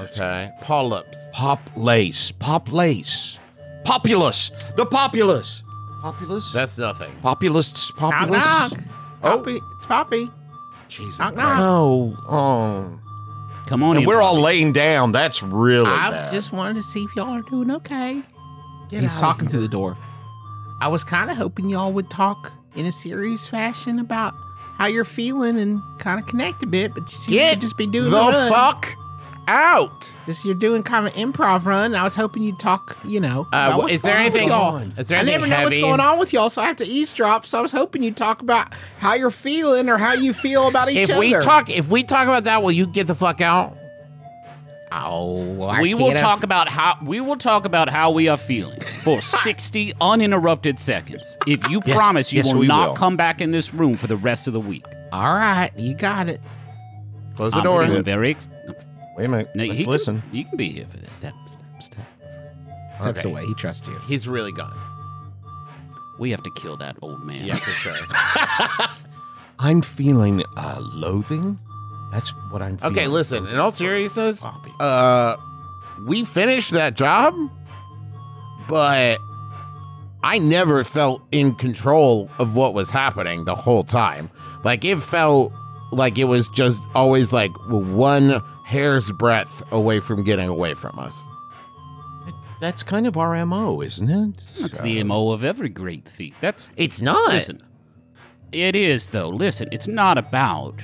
Okay. 0.00 0.50
Polyps. 0.62 1.16
Pop 1.32 1.70
lace, 1.76 2.30
pop 2.32 2.72
lace, 2.72 3.38
populous, 3.84 4.50
the 4.76 4.86
populace, 4.86 5.62
populace, 6.02 6.50
That's 6.52 6.78
nothing. 6.78 7.12
populists, 7.22 7.92
Knock 8.00 8.12
populace. 8.12 8.42
knock. 8.44 8.72
Oh. 9.22 9.36
Poppy, 9.38 9.58
it's 9.76 9.86
Poppy. 9.86 10.30
Jesus 10.88 11.18
Knock 11.18 11.34
Christ. 11.34 11.58
No, 11.60 12.16
oh, 12.28 13.00
Come 13.66 13.82
on, 13.82 13.96
and 13.96 14.04
in, 14.04 14.08
we're 14.08 14.22
all 14.22 14.40
laying 14.40 14.72
down. 14.72 15.12
That's 15.12 15.42
really 15.42 15.90
I 15.90 16.10
bad. 16.10 16.32
just 16.32 16.52
wanted 16.52 16.74
to 16.76 16.82
see 16.82 17.02
if 17.04 17.14
y'all 17.14 17.30
are 17.34 17.42
doing 17.42 17.70
okay. 17.72 18.22
He's 18.90 19.16
talking 19.16 19.48
to 19.48 19.58
the 19.58 19.68
door. 19.68 19.98
I 20.80 20.88
was 20.88 21.04
kind 21.04 21.30
of 21.30 21.36
hoping 21.36 21.68
y'all 21.68 21.92
would 21.92 22.08
talk 22.08 22.52
in 22.74 22.86
a 22.86 22.92
serious 22.92 23.46
fashion 23.46 23.98
about 23.98 24.32
how 24.76 24.86
you're 24.86 25.04
feeling 25.04 25.58
and 25.58 25.82
kind 25.98 26.18
of 26.20 26.26
connect 26.26 26.62
a 26.62 26.66
bit, 26.66 26.94
but 26.94 27.02
you 27.02 27.08
seem 27.16 27.34
Get 27.34 27.54
to 27.54 27.60
just 27.60 27.76
be 27.76 27.86
doing 27.86 28.10
the 28.10 28.16
a 28.16 28.30
run. 28.30 28.48
fuck 28.48 28.94
out. 29.48 30.12
Just 30.26 30.44
you're 30.44 30.54
doing 30.54 30.82
kind 30.82 31.06
of 31.06 31.12
improv 31.14 31.64
run. 31.64 31.94
I 31.94 32.04
was 32.04 32.14
hoping 32.14 32.42
you'd 32.42 32.58
talk, 32.60 32.96
you 33.04 33.18
know. 33.20 33.42
Uh, 33.52 33.68
about 33.72 33.78
what's 33.78 33.94
is 33.94 34.02
there 34.02 34.14
going 34.14 34.26
on 34.26 34.32
with 34.32 34.34
anything? 34.34 34.48
y'all. 34.48 34.98
Is 35.00 35.08
there 35.08 35.18
anything 35.18 35.18
I 35.18 35.18
anything 35.18 35.40
never 35.40 35.46
know 35.48 35.64
what's 35.64 35.78
going 35.78 36.00
on 36.00 36.18
with 36.18 36.32
y'all, 36.32 36.50
so 36.50 36.62
I 36.62 36.66
have 36.66 36.76
to 36.76 36.86
eavesdrop. 36.86 37.46
So 37.46 37.58
I 37.58 37.62
was 37.62 37.72
hoping 37.72 38.02
you'd 38.02 38.16
talk 38.16 38.42
about 38.42 38.74
how 38.98 39.14
you're 39.14 39.30
feeling 39.30 39.88
or 39.88 39.96
how 39.98 40.12
you 40.12 40.32
feel 40.32 40.68
about 40.68 40.90
each 40.90 40.96
If 40.98 41.10
other. 41.10 41.20
we 41.20 41.32
talk, 41.32 41.70
if 41.70 41.88
we 41.88 42.02
talk 42.04 42.24
about 42.28 42.44
that, 42.44 42.62
will 42.62 42.72
you 42.72 42.86
get 42.86 43.06
the 43.06 43.14
fuck 43.14 43.40
out? 43.40 43.76
oh, 44.90 45.62
I 45.64 45.82
we 45.82 45.94
will 45.94 46.12
talk 46.14 46.42
about 46.42 46.68
how 46.68 46.96
we 47.04 47.20
will 47.20 47.36
talk 47.36 47.64
about 47.66 47.90
how 47.90 48.10
we 48.10 48.28
are 48.28 48.38
feeling 48.38 48.80
for 48.80 49.20
60 49.22 49.92
uninterrupted 50.00 50.78
seconds. 50.78 51.36
If 51.46 51.68
you 51.68 51.82
Yes, 51.84 51.96
promise 51.96 52.32
you 52.32 52.38
yes, 52.42 52.54
will 52.54 52.62
not 52.62 52.88
will. 52.90 52.96
come 52.96 53.16
back 53.16 53.40
in 53.40 53.50
this 53.50 53.74
room 53.74 53.94
for 53.96 54.06
the 54.06 54.16
rest 54.16 54.46
of 54.46 54.54
the 54.54 54.60
week. 54.60 54.84
All 55.12 55.34
right, 55.34 55.70
you 55.76 55.94
got 55.94 56.28
it. 56.28 56.40
Close 57.36 57.52
the 57.52 57.58
I'm 57.58 57.64
door. 57.64 57.84
feeling 57.86 58.02
very 58.02 58.30
ex- 58.30 58.48
Wait 59.18 59.24
a 59.24 59.28
minute. 59.28 59.48
No, 59.54 59.64
Let's 59.64 59.76
he 59.78 59.84
can- 59.84 59.90
listen. 59.92 60.22
you 60.32 60.44
can 60.44 60.56
be 60.56 60.70
here 60.70 60.86
for 60.90 60.96
this. 60.96 61.10
Step, 61.12 61.34
step, 61.50 61.82
step. 61.82 62.06
Steps 63.02 63.20
Okay. 63.20 63.30
away. 63.30 63.44
He 63.46 63.54
trusts 63.54 63.86
you. 63.86 63.98
He's 64.06 64.26
really 64.28 64.52
gone. 64.52 64.76
We 66.18 66.30
have 66.30 66.42
to 66.44 66.50
kill 66.50 66.76
that 66.78 66.96
old 67.02 67.22
man. 67.24 67.44
Yeah, 67.44 67.54
for 67.54 67.70
sure. 67.70 67.94
I'm 69.60 69.82
feeling 69.82 70.42
uh, 70.56 70.78
loathing. 70.80 71.58
That's 72.12 72.30
what 72.50 72.62
I'm 72.62 72.76
feeling. 72.78 72.96
Okay, 72.96 73.06
listen. 73.08 73.46
In 73.46 73.58
all 73.58 73.70
seriousness, 73.72 74.40
Poppy. 74.40 74.72
uh, 74.80 75.36
we 76.06 76.24
finished 76.24 76.70
that 76.72 76.94
job, 76.94 77.34
but 78.68 79.18
I 80.22 80.38
never 80.38 80.84
felt 80.84 81.22
in 81.32 81.54
control 81.54 82.30
of 82.38 82.54
what 82.56 82.74
was 82.74 82.90
happening 82.90 83.44
the 83.44 83.54
whole 83.54 83.82
time. 83.84 84.30
Like 84.64 84.84
it 84.84 84.96
felt 84.98 85.52
like 85.92 86.18
it 86.18 86.24
was 86.24 86.48
just 86.48 86.80
always 86.94 87.32
like 87.32 87.50
one 87.68 88.42
hair's 88.68 89.10
breadth 89.12 89.62
away 89.72 89.98
from 89.98 90.22
getting 90.24 90.46
away 90.48 90.74
from 90.74 90.98
us. 90.98 91.24
That's 92.60 92.82
kind 92.82 93.06
of 93.06 93.16
our 93.16 93.44
MO, 93.46 93.80
isn't 93.80 94.10
it? 94.10 94.44
That's 94.60 94.80
the 94.80 95.02
MO 95.04 95.30
of 95.30 95.42
every 95.42 95.70
great 95.70 96.04
thief. 96.06 96.36
That's 96.40 96.70
It's 96.76 97.00
not. 97.00 97.32
listen. 97.32 97.62
It 98.52 98.76
is, 98.76 99.10
though. 99.10 99.28
Listen, 99.30 99.68
it's 99.72 99.88
not 99.88 100.18
about 100.18 100.74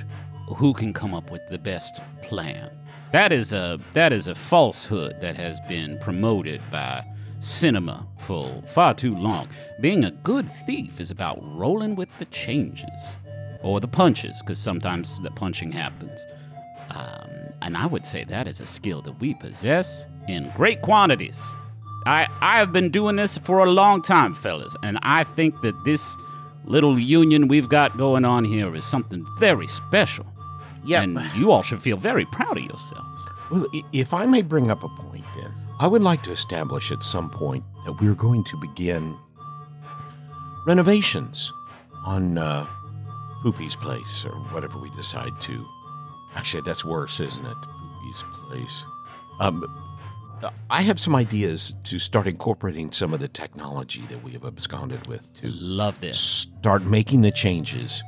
who 0.55 0.73
can 0.73 0.93
come 0.93 1.13
up 1.13 1.29
with 1.31 1.41
the 1.49 1.57
best 1.59 1.99
plan. 2.23 2.71
That 3.11 3.31
is 3.31 3.53
a 3.53 3.79
that 3.93 4.11
is 4.13 4.27
a 4.27 4.33
falsehood 4.35 5.21
that 5.21 5.35
has 5.37 5.59
been 5.67 5.99
promoted 5.99 6.61
by 6.71 7.03
cinema 7.39 8.07
for 8.17 8.63
far 8.67 8.93
too 8.95 9.15
long. 9.15 9.47
Being 9.79 10.05
a 10.05 10.11
good 10.11 10.49
thief 10.65 10.99
is 10.99 11.11
about 11.11 11.37
rolling 11.55 11.95
with 11.95 12.09
the 12.17 12.25
changes 12.25 13.17
or 13.61 13.79
the 13.79 13.87
punches, 13.87 14.41
because 14.41 14.59
sometimes 14.59 15.19
the 15.21 15.31
punching 15.31 15.71
happens. 15.71 16.25
Um, 16.95 17.29
and 17.61 17.77
I 17.77 17.85
would 17.85 18.05
say 18.05 18.23
that 18.25 18.47
is 18.47 18.59
a 18.59 18.65
skill 18.65 19.01
that 19.03 19.19
we 19.19 19.33
possess 19.33 20.07
in 20.27 20.51
great 20.55 20.81
quantities. 20.81 21.55
I 22.05 22.27
I 22.41 22.59
have 22.59 22.71
been 22.71 22.89
doing 22.89 23.15
this 23.15 23.37
for 23.37 23.59
a 23.59 23.69
long 23.71 24.01
time, 24.01 24.33
fellas, 24.33 24.75
and 24.83 24.99
I 25.01 25.23
think 25.23 25.61
that 25.61 25.75
this 25.83 26.15
little 26.65 26.97
union 26.99 27.47
we've 27.47 27.69
got 27.69 27.97
going 27.97 28.25
on 28.25 28.43
here 28.43 28.75
is 28.75 28.85
something 28.85 29.25
very 29.39 29.67
special. 29.67 30.25
Yeah. 30.83 31.01
And 31.01 31.19
you 31.35 31.51
all 31.51 31.63
should 31.63 31.81
feel 31.81 31.97
very 31.97 32.25
proud 32.25 32.57
of 32.57 32.63
yourselves. 32.63 33.25
Well, 33.51 33.65
if 33.91 34.13
I 34.13 34.25
may 34.25 34.41
bring 34.41 34.69
up 34.69 34.83
a 34.83 34.89
point, 34.89 35.25
then 35.35 35.51
I 35.79 35.87
would 35.87 36.01
like 36.01 36.23
to 36.23 36.31
establish 36.31 36.91
at 36.91 37.03
some 37.03 37.29
point 37.29 37.63
that 37.85 37.99
we're 37.99 38.15
going 38.15 38.43
to 38.45 38.57
begin 38.57 39.17
renovations 40.65 41.51
on 42.05 42.37
uh, 42.37 42.65
Poopy's 43.41 43.75
place 43.75 44.25
or 44.25 44.35
whatever 44.51 44.79
we 44.79 44.89
decide 44.91 45.39
to. 45.41 45.65
Actually, 46.35 46.63
that's 46.65 46.83
worse, 46.85 47.19
isn't 47.19 47.45
it? 47.45 47.57
Poopy's 47.61 48.23
place. 48.47 48.85
Um, 49.39 49.63
I 50.69 50.81
have 50.81 50.99
some 50.99 51.15
ideas 51.15 51.75
to 51.85 51.97
start 51.97 52.27
incorporating 52.27 52.91
some 52.91 53.13
of 53.13 53.19
the 53.19 53.27
technology 53.27 54.01
that 54.07 54.23
we 54.23 54.31
have 54.31 54.45
absconded 54.45 55.07
with 55.07 55.33
to 55.41 55.47
Love 55.49 55.99
this. 56.01 56.19
start 56.19 56.83
making 56.83 57.21
the 57.21 57.31
changes 57.31 58.03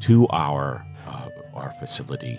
to 0.00 0.26
our 0.28 0.84
uh, 1.06 1.28
our 1.54 1.70
facility. 1.72 2.38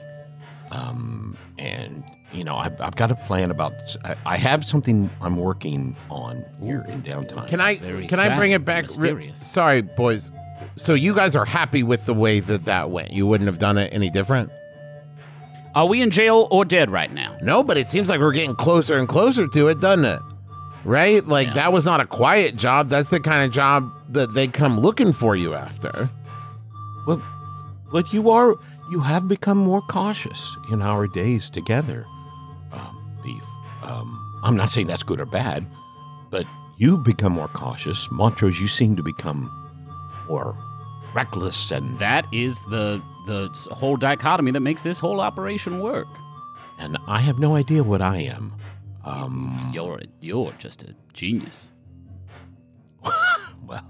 Um, 0.71 1.35
and 1.57 2.03
you 2.31 2.43
know, 2.43 2.57
I've, 2.57 2.79
I've 2.79 2.95
got 2.95 3.09
a 3.09 3.15
plan 3.15 3.49
about. 3.49 3.73
I, 4.03 4.15
I 4.25 4.37
have 4.37 4.63
something 4.63 5.09
I'm 5.21 5.35
working 5.37 5.95
on 6.11 6.45
here 6.61 6.85
in 6.87 7.01
downtown. 7.01 7.47
Can 7.47 7.59
I 7.59 7.75
can 7.75 8.19
I 8.19 8.37
bring 8.37 8.51
it 8.51 8.63
back? 8.65 8.85
re- 8.97 9.31
sorry, 9.35 9.81
boys. 9.81 10.29
So 10.75 10.93
you 10.93 11.15
guys 11.15 11.35
are 11.35 11.45
happy 11.45 11.81
with 11.81 12.05
the 12.05 12.13
way 12.13 12.39
that 12.39 12.65
that 12.65 12.91
went? 12.91 13.11
You 13.11 13.25
wouldn't 13.25 13.47
have 13.47 13.57
done 13.57 13.77
it 13.77 13.91
any 13.93 14.09
different? 14.09 14.51
Are 15.75 15.85
we 15.85 16.01
in 16.01 16.09
jail 16.09 16.47
or 16.51 16.65
dead 16.65 16.89
right 16.89 17.11
now? 17.13 17.37
No, 17.41 17.63
but 17.63 17.77
it 17.77 17.87
seems 17.87 18.09
like 18.09 18.19
we're 18.19 18.31
getting 18.31 18.55
closer 18.55 18.97
and 18.97 19.07
closer 19.07 19.47
to 19.47 19.67
it, 19.67 19.79
doesn't 19.79 20.05
it? 20.05 20.21
Right? 20.83 21.25
Like 21.25 21.47
Yeah. 21.49 21.53
that 21.55 21.73
was 21.73 21.85
not 21.85 21.99
a 22.01 22.05
quiet 22.05 22.55
job. 22.55 22.89
That's 22.89 23.09
the 23.09 23.19
kind 23.19 23.43
of 23.43 23.51
job 23.51 23.91
that 24.09 24.33
they 24.33 24.47
come 24.47 24.79
looking 24.79 25.11
for 25.11 25.35
you 25.35 25.53
after. 25.53 26.09
Well, 27.05 27.21
but 27.91 28.11
you 28.13 28.29
are 28.29 28.55
you 28.91 28.99
have 29.01 29.27
become 29.27 29.57
more 29.57 29.81
cautious 29.81 30.55
in 30.71 30.81
our 30.81 31.07
days 31.07 31.49
together, 31.51 32.05
um, 32.71 32.97
beef. 33.23 33.43
Um, 33.83 34.39
I'm 34.43 34.55
not 34.55 34.69
saying 34.71 34.87
that's 34.87 35.03
good 35.03 35.19
or 35.19 35.25
bad, 35.27 35.67
but 36.31 36.45
you've 36.77 37.03
become 37.03 37.33
more 37.33 37.49
cautious. 37.49 38.09
Montrose, 38.09 38.59
you 38.59 38.67
seem 38.67 38.95
to 38.95 39.03
become 39.03 39.51
more 40.27 40.57
reckless 41.13 41.71
and 41.71 41.97
That 41.99 42.25
is 42.31 42.63
the 42.65 43.01
the 43.29 43.75
whole 43.75 43.95
dichotomy 43.97 44.51
that 44.51 44.59
makes 44.61 44.83
this 44.83 44.99
whole 44.99 45.21
operation 45.21 45.79
work. 45.79 46.07
and 46.79 46.97
I 47.07 47.19
have 47.19 47.39
no 47.39 47.55
idea 47.55 47.83
what 47.83 48.01
I 48.01 48.17
am. 48.17 48.53
Um, 49.05 49.71
You're 49.73 50.01
you're 50.19 50.51
just 50.59 50.83
a 50.83 50.93
genius. 51.13 51.69
well, 53.65 53.85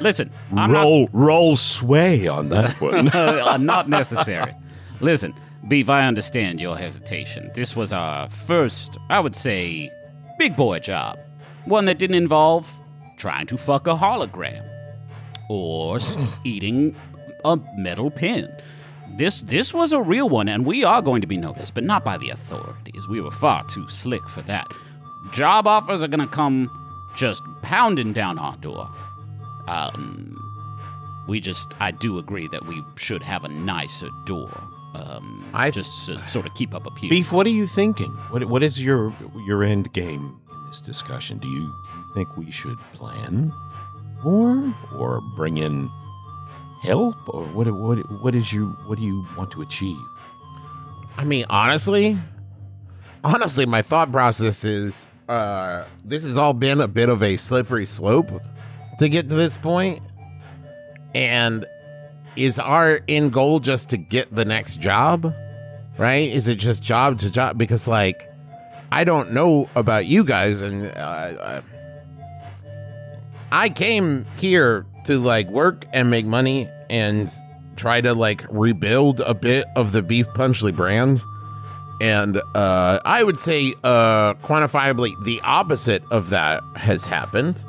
Listen, 0.00 0.30
I'm 0.54 0.72
not 0.72 0.82
roll 0.82 1.08
roll 1.12 1.56
sway 1.56 2.26
on 2.26 2.48
that 2.50 2.80
one. 2.80 3.08
uh, 3.08 3.56
not 3.60 3.88
necessary. 3.88 4.52
Listen, 5.00 5.32
Beef, 5.68 5.88
I 5.88 6.06
understand 6.06 6.60
your 6.60 6.76
hesitation. 6.76 7.50
This 7.54 7.74
was 7.76 7.92
our 7.92 8.28
first, 8.28 8.98
I 9.10 9.20
would 9.20 9.34
say, 9.36 9.90
big 10.38 10.56
boy 10.56 10.78
job. 10.80 11.18
One 11.64 11.84
that 11.86 11.98
didn't 11.98 12.16
involve 12.16 12.70
trying 13.16 13.46
to 13.46 13.56
fuck 13.56 13.86
a 13.86 13.94
hologram 13.94 14.64
or 15.48 15.98
eating 16.44 16.94
a 17.52 17.60
metal 17.76 18.10
pin. 18.10 18.48
This 19.16 19.42
this 19.42 19.72
was 19.72 19.92
a 19.92 20.00
real 20.00 20.28
one, 20.28 20.48
and 20.48 20.66
we 20.66 20.84
are 20.84 21.00
going 21.00 21.20
to 21.20 21.26
be 21.26 21.36
noticed, 21.36 21.74
but 21.74 21.84
not 21.84 22.04
by 22.04 22.18
the 22.18 22.30
authorities. 22.30 23.08
We 23.08 23.20
were 23.20 23.30
far 23.30 23.64
too 23.64 23.88
slick 23.88 24.28
for 24.28 24.42
that. 24.42 24.66
Job 25.32 25.66
offers 25.66 26.02
are 26.02 26.08
gonna 26.08 26.26
come 26.26 26.70
just 27.16 27.42
pounding 27.62 28.12
down 28.12 28.38
our 28.38 28.56
door. 28.58 28.88
Um, 29.68 30.36
we 31.26 31.40
just, 31.40 31.74
I 31.80 31.90
do 31.90 32.18
agree 32.18 32.46
that 32.48 32.66
we 32.66 32.84
should 32.96 33.22
have 33.22 33.44
a 33.44 33.48
nicer 33.48 34.08
door. 34.26 34.50
Um, 34.94 35.44
I- 35.52 35.70
just 35.70 36.06
to 36.06 36.26
sort 36.28 36.46
of 36.46 36.54
keep 36.54 36.74
up 36.74 36.86
appearance. 36.86 37.10
Beef, 37.10 37.32
what 37.32 37.46
are 37.46 37.50
you 37.50 37.66
thinking? 37.66 38.12
What 38.30 38.44
what 38.46 38.62
is 38.62 38.82
your 38.82 39.14
your 39.46 39.62
end 39.62 39.92
game 39.92 40.40
in 40.52 40.66
this 40.66 40.80
discussion? 40.80 41.38
Do 41.38 41.48
you, 41.48 41.72
think 42.14 42.34
we 42.38 42.50
should 42.50 42.78
plan 42.94 43.52
more 44.24 44.74
or 44.96 45.20
bring 45.36 45.58
in 45.58 45.90
help 46.86 47.16
or 47.28 47.44
what 47.46 47.70
what 47.72 47.98
what 48.22 48.34
is 48.34 48.52
you 48.52 48.68
what 48.86 48.98
do 48.98 49.04
you 49.04 49.26
want 49.36 49.50
to 49.52 49.62
achieve? 49.62 49.98
I 51.18 51.24
mean, 51.24 51.46
honestly, 51.50 52.18
honestly, 53.24 53.66
my 53.66 53.82
thought 53.82 54.12
process 54.12 54.64
is 54.64 55.06
uh, 55.28 55.84
this 56.04 56.22
has 56.22 56.38
all 56.38 56.54
been 56.54 56.80
a 56.80 56.88
bit 56.88 57.08
of 57.08 57.22
a 57.22 57.36
slippery 57.36 57.86
slope 57.86 58.30
to 58.98 59.08
get 59.08 59.28
to 59.28 59.34
this 59.34 59.56
point. 59.56 60.02
And 61.14 61.66
is 62.36 62.58
our 62.58 63.00
end 63.08 63.32
goal 63.32 63.60
just 63.60 63.88
to 63.90 63.96
get 63.96 64.34
the 64.34 64.44
next 64.44 64.80
job? 64.80 65.34
Right? 65.98 66.30
Is 66.30 66.46
it 66.46 66.56
just 66.56 66.82
job 66.82 67.18
to 67.20 67.30
job? 67.30 67.56
Because, 67.56 67.88
like, 67.88 68.30
I 68.92 69.04
don't 69.04 69.32
know 69.32 69.70
about 69.74 70.04
you 70.04 70.24
guys, 70.24 70.60
and 70.60 70.94
uh, 70.94 71.62
I 73.50 73.70
came 73.70 74.26
here 74.36 74.84
to 75.06 75.18
like 75.18 75.48
work 75.48 75.86
and 75.92 76.10
make 76.10 76.26
money 76.26 76.68
and 76.90 77.30
try 77.76 78.00
to 78.00 78.14
like 78.14 78.44
rebuild 78.50 79.20
a 79.20 79.34
bit 79.34 79.66
of 79.76 79.92
the 79.92 80.02
beef 80.02 80.26
Punchley 80.28 80.74
brand. 80.74 81.20
And 82.00 82.42
uh, 82.54 83.00
i 83.04 83.22
would 83.22 83.38
say 83.38 83.74
uh, 83.82 84.34
quantifiably 84.34 85.12
the 85.24 85.40
opposite 85.42 86.02
of 86.10 86.30
that 86.30 86.62
has 86.76 87.06
happened. 87.06 87.64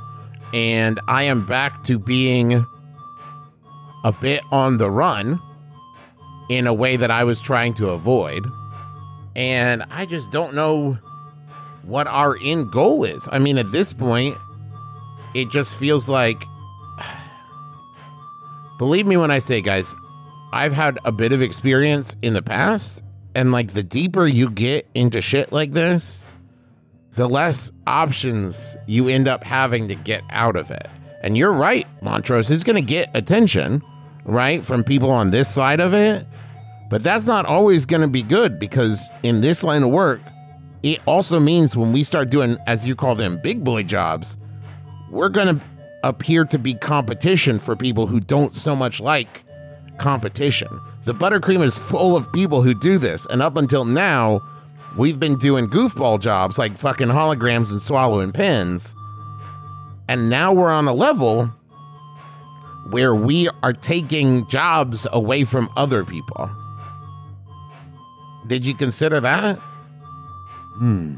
And 0.54 1.00
i 1.08 1.24
am 1.24 1.46
back 1.46 1.84
to 1.84 2.00
being 2.00 2.66
a 4.04 4.12
bit 4.12 4.42
on 4.52 4.78
the 4.78 4.90
run 4.90 5.42
in 6.50 6.68
a 6.68 6.74
way 6.74 6.96
that 6.96 7.12
i 7.12 7.24
was 7.24 7.42
trying 7.42 7.74
to 7.76 7.90
avoid. 7.90 8.46
And 9.36 9.84
i 9.90 10.06
just 10.06 10.32
don't 10.32 10.54
know 10.54 10.98
what 11.86 12.08
our 12.08 12.38
end 12.42 12.72
goal 12.72 13.06
is. 13.06 13.28
I 13.32 13.40
mean 13.40 13.58
at 13.58 13.72
this 13.72 13.94
point 13.94 14.38
it 15.34 15.50
just 15.50 15.76
feels 15.76 16.10
like 16.10 16.44
believe 18.78 19.08
me 19.08 19.18
when 19.18 19.32
I 19.32 19.40
say, 19.40 19.62
guys, 19.62 19.94
I've 20.54 20.74
had 20.74 20.98
a 21.04 21.12
bit 21.12 21.34
of 21.34 21.42
experience 21.42 22.16
in 22.22 22.34
the 22.34 22.42
past, 22.42 23.04
and 23.36 23.52
like 23.52 23.74
the 23.74 23.84
deeper 23.84 24.26
you 24.26 24.50
get 24.50 24.88
into 24.94 25.22
shit 25.22 25.52
like 25.52 25.74
this, 25.74 26.26
the 27.16 27.28
less 27.28 27.72
options 27.86 28.78
you 28.86 29.08
end 29.08 29.28
up 29.28 29.44
having 29.44 29.88
to 29.88 29.96
get 29.96 30.22
out 30.30 30.56
of 30.56 30.72
it. 30.72 30.88
And 31.22 31.38
you're 31.38 31.52
right, 31.52 31.86
Montrose 32.02 32.52
is 32.52 32.64
going 32.64 32.76
to 32.76 32.82
get 32.82 33.10
attention, 33.16 33.82
right, 34.24 34.64
from 34.64 34.84
people 34.84 35.10
on 35.10 35.32
this 35.32 35.54
side 35.54 35.80
of 35.80 35.94
it. 35.94 36.26
But 36.90 37.04
that's 37.04 37.26
not 37.26 37.46
always 37.46 37.86
going 37.86 38.02
to 38.02 38.08
be 38.08 38.24
good 38.24 38.60
because 38.60 39.10
in 39.24 39.42
this 39.42 39.64
line 39.64 39.84
of 39.84 39.90
work, 39.90 40.22
it 40.84 41.02
also 41.06 41.40
means 41.40 41.76
when 41.76 41.92
we 41.92 42.04
start 42.04 42.30
doing, 42.30 42.58
as 42.66 42.88
you 42.88 42.96
call 42.96 43.16
them, 43.16 43.40
big 43.42 43.64
boy 43.64 43.84
jobs, 43.84 44.38
we're 45.10 45.30
going 45.30 45.60
to 45.60 45.66
appear 46.04 46.46
to 46.46 46.60
be 46.60 46.74
competition 46.74 47.60
for 47.60 47.76
people 47.76 48.08
who 48.08 48.20
don't 48.20 48.54
so 48.54 48.76
much 48.76 49.00
like 49.00 49.44
competition. 49.98 50.80
The 51.06 51.14
buttercream 51.14 51.64
is 51.64 51.78
full 51.78 52.16
of 52.16 52.32
people 52.34 52.62
who 52.62 52.74
do 52.74 52.98
this, 52.98 53.26
and 53.28 53.42
up 53.42 53.58
until 53.58 53.86
now, 53.86 54.42
we've 54.98 55.20
been 55.20 55.38
doing 55.38 55.68
goofball 55.68 56.20
jobs 56.20 56.58
like 56.58 56.78
fucking 56.78 57.08
holograms 57.08 57.72
and 57.72 57.82
swallowing 57.82 58.32
pins. 58.32 58.94
And 60.08 60.30
now 60.30 60.54
we're 60.54 60.72
on 60.72 60.88
a 60.88 60.94
level 60.94 61.52
where 62.90 63.14
we 63.14 63.50
are 63.64 63.74
taking 63.74 64.48
jobs 64.48 65.06
away 65.12 65.44
from 65.44 65.70
other 65.76 66.06
people. 66.06 66.50
Did 68.48 68.66
you 68.66 68.74
consider 68.74 69.20
that? 69.20 69.58
Hmm. 70.78 71.16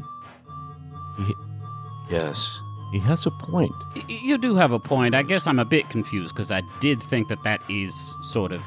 Yes, 2.10 2.60
he 2.92 2.98
has 3.00 3.26
a 3.26 3.30
point. 3.30 3.72
You 4.08 4.38
do 4.38 4.54
have 4.56 4.72
a 4.72 4.78
point. 4.78 5.14
I 5.14 5.22
guess 5.22 5.46
I'm 5.46 5.58
a 5.58 5.64
bit 5.64 5.88
confused 5.90 6.34
because 6.34 6.50
I 6.50 6.62
did 6.80 7.02
think 7.02 7.28
that 7.28 7.42
that 7.44 7.60
is 7.68 7.94
sort 8.22 8.52
of 8.52 8.62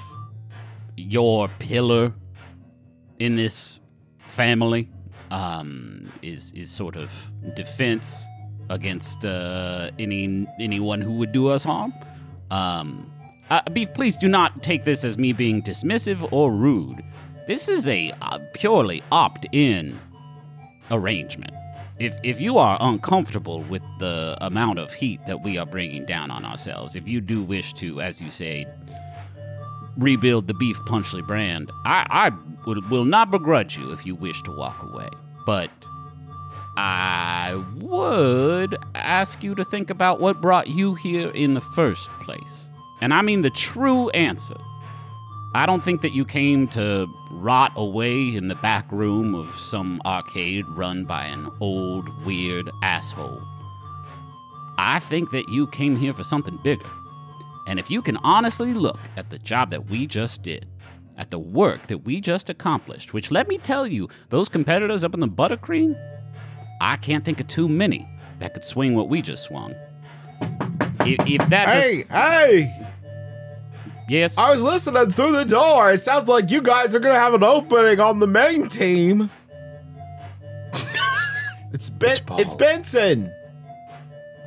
your 0.95 1.49
pillar 1.59 2.13
in 3.19 3.35
this 3.35 3.79
family. 4.27 4.89
Um, 5.31 6.11
is 6.21 6.51
is 6.51 6.69
sort 6.69 6.95
of 6.95 7.11
defense 7.55 8.23
against 8.69 9.25
uh, 9.25 9.89
any 9.97 10.47
anyone 10.59 11.01
who 11.01 11.13
would 11.13 11.31
do 11.31 11.47
us 11.47 11.63
harm. 11.63 11.93
Um, 12.51 13.09
Uh, 13.49 13.61
Beef, 13.73 13.93
please 13.93 14.15
do 14.15 14.27
not 14.27 14.63
take 14.63 14.83
this 14.83 15.03
as 15.03 15.17
me 15.17 15.33
being 15.33 15.61
dismissive 15.61 16.27
or 16.31 16.51
rude. 16.51 17.03
This 17.45 17.67
is 17.67 17.87
a 17.87 18.11
uh, 18.21 18.39
purely 18.53 19.03
opt 19.11 19.45
in 19.51 19.99
arrangement. 20.89 21.53
If, 22.03 22.19
if 22.21 22.41
you 22.41 22.57
are 22.57 22.77
uncomfortable 22.81 23.61
with 23.61 23.81
the 23.97 24.37
amount 24.41 24.77
of 24.77 24.91
heat 24.91 25.25
that 25.25 25.41
we 25.41 25.57
are 25.57 25.65
bringing 25.65 26.05
down 26.05 26.31
on 26.31 26.43
ourselves, 26.43 26.97
if 26.97 27.07
you 27.07 27.21
do 27.21 27.41
wish 27.41 27.71
to, 27.75 28.01
as 28.01 28.19
you 28.19 28.29
say, 28.29 28.65
rebuild 29.95 30.49
the 30.49 30.53
Beef 30.53 30.75
Punchley 30.85 31.21
brand, 31.21 31.71
I, 31.85 32.05
I 32.09 32.31
will 32.89 33.05
not 33.05 33.31
begrudge 33.31 33.77
you 33.77 33.93
if 33.93 34.05
you 34.05 34.15
wish 34.15 34.41
to 34.41 34.51
walk 34.51 34.83
away. 34.83 35.07
But 35.45 35.69
I 36.75 37.63
would 37.77 38.75
ask 38.95 39.41
you 39.41 39.55
to 39.55 39.63
think 39.63 39.89
about 39.89 40.19
what 40.19 40.41
brought 40.41 40.67
you 40.67 40.95
here 40.95 41.29
in 41.29 41.53
the 41.53 41.61
first 41.61 42.09
place. 42.19 42.69
And 42.99 43.13
I 43.13 43.21
mean 43.21 43.43
the 43.43 43.49
true 43.49 44.09
answer. 44.09 44.57
I 45.55 45.67
don't 45.67 45.83
think 45.83 46.01
that 46.01 46.13
you 46.13 46.25
came 46.25 46.67
to 46.69 47.07
rot 47.29 47.73
away 47.75 48.35
in 48.35 48.47
the 48.47 48.55
back 48.55 48.91
room 48.91 49.35
of 49.35 49.53
some 49.53 50.01
arcade 50.03 50.65
run 50.69 51.05
by 51.05 51.25
an 51.25 51.49
old, 51.59 52.09
weird 52.25 52.71
asshole. 52.81 53.39
I 54.79 54.97
think 54.99 55.29
that 55.29 55.47
you 55.49 55.67
came 55.67 55.95
here 55.95 56.13
for 56.13 56.23
something 56.23 56.57
bigger. 56.63 56.89
And 57.67 57.79
if 57.79 57.91
you 57.91 58.01
can 58.01 58.17
honestly 58.17 58.73
look 58.73 58.99
at 59.15 59.29
the 59.29 59.37
job 59.37 59.69
that 59.69 59.89
we 59.89 60.07
just 60.07 60.41
did, 60.41 60.67
at 61.17 61.29
the 61.29 61.37
work 61.37 61.85
that 61.85 61.99
we 61.99 62.19
just 62.19 62.49
accomplished, 62.49 63.13
which 63.13 63.29
let 63.29 63.47
me 63.47 63.59
tell 63.59 63.85
you, 63.85 64.09
those 64.29 64.49
competitors 64.49 65.03
up 65.03 65.13
in 65.13 65.19
the 65.19 65.27
buttercream, 65.27 65.95
I 66.81 66.97
can't 66.97 67.23
think 67.23 67.39
of 67.39 67.47
too 67.47 67.69
many 67.69 68.07
that 68.39 68.55
could 68.55 68.65
swing 68.65 68.95
what 68.95 69.07
we 69.07 69.21
just 69.21 69.43
swung. 69.43 69.75
If, 71.01 71.27
if 71.27 71.49
that 71.49 71.67
Hey, 71.67 72.05
hey! 72.09 72.82
Yes, 74.07 74.37
I 74.37 74.51
was 74.51 74.61
listening 74.61 75.09
through 75.09 75.37
the 75.37 75.45
door. 75.45 75.91
It 75.91 76.01
sounds 76.01 76.27
like 76.27 76.51
you 76.51 76.61
guys 76.61 76.95
are 76.95 76.99
gonna 76.99 77.15
have 77.15 77.33
an 77.33 77.43
opening 77.43 77.99
on 77.99 78.19
the 78.19 78.27
main 78.27 78.67
team. 78.67 79.29
it's 81.73 81.89
ben- 81.89 82.17
it's 82.31 82.53
Benson. 82.53 83.31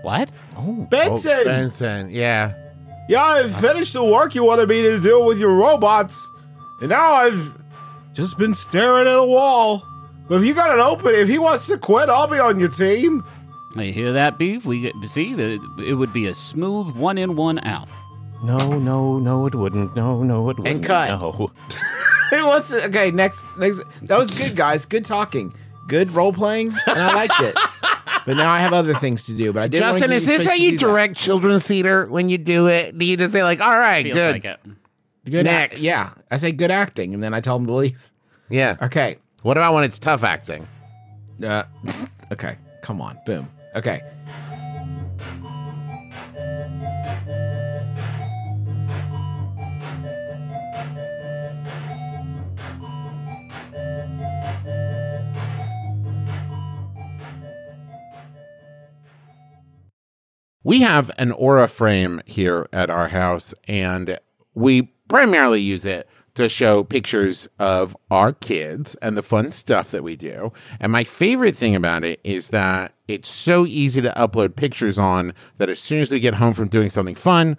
what? 0.03 0.31
Oh, 0.57 0.64
oh 0.69 0.87
Benson. 0.90 1.38
Oh, 1.40 1.45
Benson, 1.45 2.11
yeah. 2.11 2.55
yeah, 3.09 3.23
I've 3.23 3.55
uh, 3.55 3.61
finished 3.61 3.92
the 3.92 4.05
work 4.05 4.35
you 4.35 4.45
wanted 4.45 4.69
me 4.69 4.83
to 4.83 5.01
do 5.01 5.25
with 5.25 5.38
your 5.38 5.55
robots, 5.55 6.31
and 6.81 6.90
now 6.90 7.14
I've 7.14 7.55
just 8.12 8.38
been 8.38 8.55
staring 8.55 9.07
at 9.07 9.19
a 9.19 9.25
wall. 9.25 9.87
But 10.29 10.37
if 10.37 10.45
you 10.45 10.55
got 10.55 10.71
an 10.71 10.81
opening, 10.81 11.21
if 11.21 11.29
he 11.29 11.38
wants 11.38 11.66
to 11.69 11.79
quit, 11.79 12.09
I'll 12.09 12.27
be 12.27 12.38
on 12.38 12.59
your 12.59 12.69
team. 12.69 13.23
You 13.77 13.92
hear 13.92 14.12
that, 14.12 14.38
beef? 14.38 14.64
We 14.64 14.81
get, 14.81 14.95
see 15.07 15.35
that 15.35 15.61
it 15.79 15.95
would 15.95 16.12
be 16.12 16.27
a 16.27 16.35
smooth 16.35 16.97
one 16.97 17.19
in, 17.19 17.37
one 17.37 17.59
out. 17.61 17.88
No, 18.42 18.79
no, 18.79 19.18
no, 19.18 19.46
it 19.46 19.55
wouldn't. 19.55 19.96
No, 19.96 20.22
no, 20.22 20.49
it 20.51 20.59
wouldn't. 20.59 20.68
And 20.77 20.85
cut. 20.85 21.09
No. 21.20 21.51
He 22.31 22.42
wants 22.42 22.70
to, 22.70 22.85
okay, 22.87 23.11
next, 23.11 23.57
next. 23.57 23.79
That 24.03 24.18
was 24.18 24.31
good, 24.37 24.57
guys. 24.57 24.85
Good 24.85 25.05
talking. 25.05 25.55
Good 25.87 26.11
role 26.11 26.33
playing, 26.33 26.72
and 26.88 26.99
I 26.99 27.14
liked 27.14 27.40
it. 27.40 27.55
But 28.27 28.37
now 28.37 28.51
I 28.53 28.59
have 28.59 28.72
other 28.72 28.94
things 28.94 29.22
to 29.25 29.35
do. 29.35 29.53
But 29.53 29.62
I 29.62 29.68
did. 29.68 29.79
Justin, 29.79 30.11
is 30.11 30.27
this 30.27 30.44
how 30.44 30.55
you 30.55 30.77
direct 30.77 31.16
children's 31.16 31.66
theater 31.66 32.07
when 32.07 32.29
you 32.29 32.38
do 32.38 32.66
it? 32.66 32.99
Do 32.99 33.05
you 33.05 33.16
just 33.16 33.33
say 33.33 33.44
like, 33.44 33.61
"All 33.61 33.79
right, 33.79 34.03
Feels 34.03 34.14
good, 34.16 34.33
like 34.33 34.44
it. 34.44 34.61
Good 35.31 35.44
Next. 35.44 35.75
Act, 35.75 35.83
yeah, 35.83 36.11
I 36.29 36.37
say 36.38 36.51
good 36.51 36.72
acting, 36.72 37.14
and 37.14 37.22
then 37.22 37.33
I 37.33 37.40
tell 37.40 37.57
them 37.57 37.68
to 37.68 37.72
leave. 37.75 38.11
yeah"? 38.49 38.77
Okay. 38.83 39.18
What 39.42 39.57
about 39.57 39.75
when 39.75 39.85
it's 39.85 39.99
tough 40.01 40.25
acting? 40.25 40.66
Uh, 41.44 41.62
okay. 42.33 42.57
Come 42.83 43.01
on. 43.01 43.16
Boom. 43.25 43.49
Okay. 43.77 44.01
We 60.66 60.81
have 60.81 61.12
an 61.16 61.31
Aura 61.31 61.68
frame 61.68 62.20
here 62.26 62.68
at 62.72 62.90
our 62.90 63.07
house, 63.07 63.55
and 63.68 64.18
we 64.52 64.92
primarily 65.09 65.61
use 65.61 65.85
it 65.85 66.09
to 66.35 66.48
show 66.48 66.83
pictures 66.83 67.46
of 67.61 67.96
our 68.11 68.33
kids 68.33 68.96
and 68.96 69.16
the 69.16 69.22
fun 69.22 69.52
stuff 69.52 69.92
that 69.92 70.02
we 70.02 70.16
do. 70.16 70.52
And 70.81 70.90
my 70.90 71.05
favorite 71.05 71.57
thing 71.57 71.76
about 71.76 72.02
it 72.02 72.18
is 72.24 72.48
that 72.48 72.94
it's 73.07 73.29
so 73.29 73.64
easy 73.64 74.00
to 74.02 74.12
upload 74.16 74.57
pictures 74.57 74.98
on 74.98 75.35
that 75.59 75.70
as 75.70 75.79
soon 75.79 76.00
as 76.00 76.11
we 76.11 76.18
get 76.18 76.35
home 76.35 76.52
from 76.52 76.66
doing 76.66 76.90
something 76.90 77.14
fun, 77.14 77.59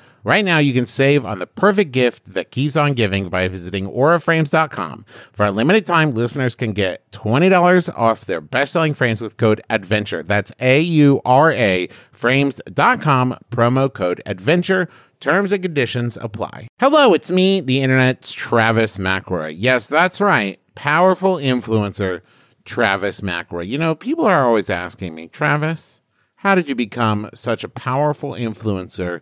Right 0.23 0.45
now, 0.45 0.59
you 0.59 0.73
can 0.73 0.85
save 0.85 1.25
on 1.25 1.39
the 1.39 1.47
perfect 1.47 1.91
gift 1.91 2.33
that 2.33 2.51
keeps 2.51 2.75
on 2.75 2.93
giving 2.93 3.29
by 3.29 3.47
visiting 3.47 3.87
auraframes.com. 3.87 5.05
For 5.33 5.45
a 5.45 5.51
limited 5.51 5.85
time, 5.85 6.13
listeners 6.13 6.55
can 6.55 6.73
get 6.73 7.09
$20 7.11 7.97
off 7.97 8.25
their 8.25 8.41
best 8.41 8.73
selling 8.73 8.93
frames 8.93 9.21
with 9.21 9.37
code 9.37 9.61
ADVENTURE. 9.69 10.23
That's 10.23 10.51
A 10.59 10.79
U 10.81 11.21
R 11.25 11.51
A 11.51 11.87
frames.com, 12.11 13.37
promo 13.51 13.91
code 13.91 14.21
ADVENTURE. 14.25 14.87
Terms 15.19 15.51
and 15.51 15.61
conditions 15.61 16.17
apply. 16.17 16.67
Hello, 16.79 17.13
it's 17.13 17.29
me, 17.29 17.61
the 17.61 17.79
internet's 17.81 18.31
Travis 18.31 18.97
McElroy. 18.97 19.55
Yes, 19.55 19.87
that's 19.87 20.19
right. 20.19 20.59
Powerful 20.73 21.35
influencer, 21.35 22.21
Travis 22.65 23.21
McElroy. 23.21 23.67
You 23.67 23.77
know, 23.77 23.93
people 23.93 24.25
are 24.25 24.47
always 24.47 24.69
asking 24.69 25.13
me, 25.13 25.27
Travis, 25.27 26.01
how 26.37 26.55
did 26.55 26.67
you 26.67 26.73
become 26.73 27.29
such 27.35 27.63
a 27.63 27.69
powerful 27.69 28.31
influencer 28.31 29.21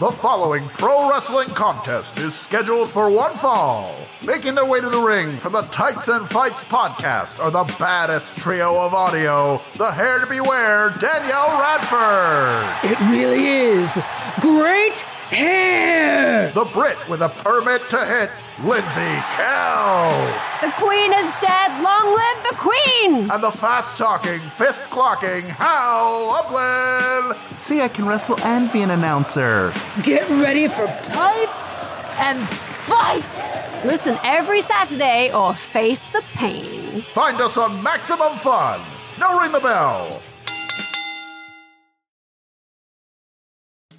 The 0.00 0.12
following 0.12 0.64
pro 0.68 1.10
wrestling 1.10 1.48
contest 1.48 2.18
is 2.18 2.32
scheduled 2.32 2.88
for 2.88 3.10
one 3.10 3.34
fall. 3.34 3.92
Making 4.24 4.54
their 4.54 4.64
way 4.64 4.80
to 4.80 4.88
the 4.88 5.00
ring 5.00 5.32
for 5.38 5.50
the 5.50 5.62
Tights 5.62 6.06
and 6.06 6.24
Fights 6.28 6.62
podcast 6.62 7.40
are 7.40 7.50
the 7.50 7.64
baddest 7.80 8.36
trio 8.36 8.78
of 8.78 8.94
audio, 8.94 9.60
the 9.76 9.90
hair 9.90 10.20
to 10.20 10.26
beware, 10.28 10.90
Danielle 11.00 11.58
Radford. 11.58 12.92
It 12.92 13.00
really 13.10 13.44
is. 13.48 13.98
Great 14.40 15.04
hair! 15.30 16.50
The 16.52 16.64
Brit 16.64 16.98
with 17.08 17.22
a 17.22 17.28
permit 17.28 17.88
to 17.90 17.98
hit, 17.98 18.30
Lindsey 18.62 19.14
Kelk. 19.36 20.60
The 20.60 20.72
queen 20.76 21.12
is 21.12 21.30
dead. 21.40 21.82
Long 21.82 22.14
live 22.14 22.42
the 22.42 22.56
queen! 22.56 23.30
And 23.30 23.42
the 23.42 23.50
fast 23.50 23.96
talking, 23.96 24.40
fist 24.40 24.82
clocking, 24.90 25.42
Hal 25.48 26.28
Lublin. 26.28 27.38
See, 27.58 27.80
I 27.80 27.88
can 27.88 28.06
wrestle 28.06 28.40
and 28.40 28.70
be 28.72 28.82
an 28.82 28.90
announcer. 28.90 29.72
Get 30.02 30.28
ready 30.30 30.68
for 30.68 30.86
tights 31.02 31.76
and 32.18 32.38
fight! 32.48 33.84
Listen 33.84 34.18
every 34.24 34.62
Saturday 34.62 35.30
or 35.32 35.54
face 35.54 36.06
the 36.08 36.22
pain. 36.34 37.00
Find 37.02 37.40
us 37.40 37.56
on 37.56 37.82
Maximum 37.82 38.36
Fun. 38.38 38.80
Now 39.20 39.38
ring 39.40 39.52
the 39.52 39.60
bell. 39.60 40.22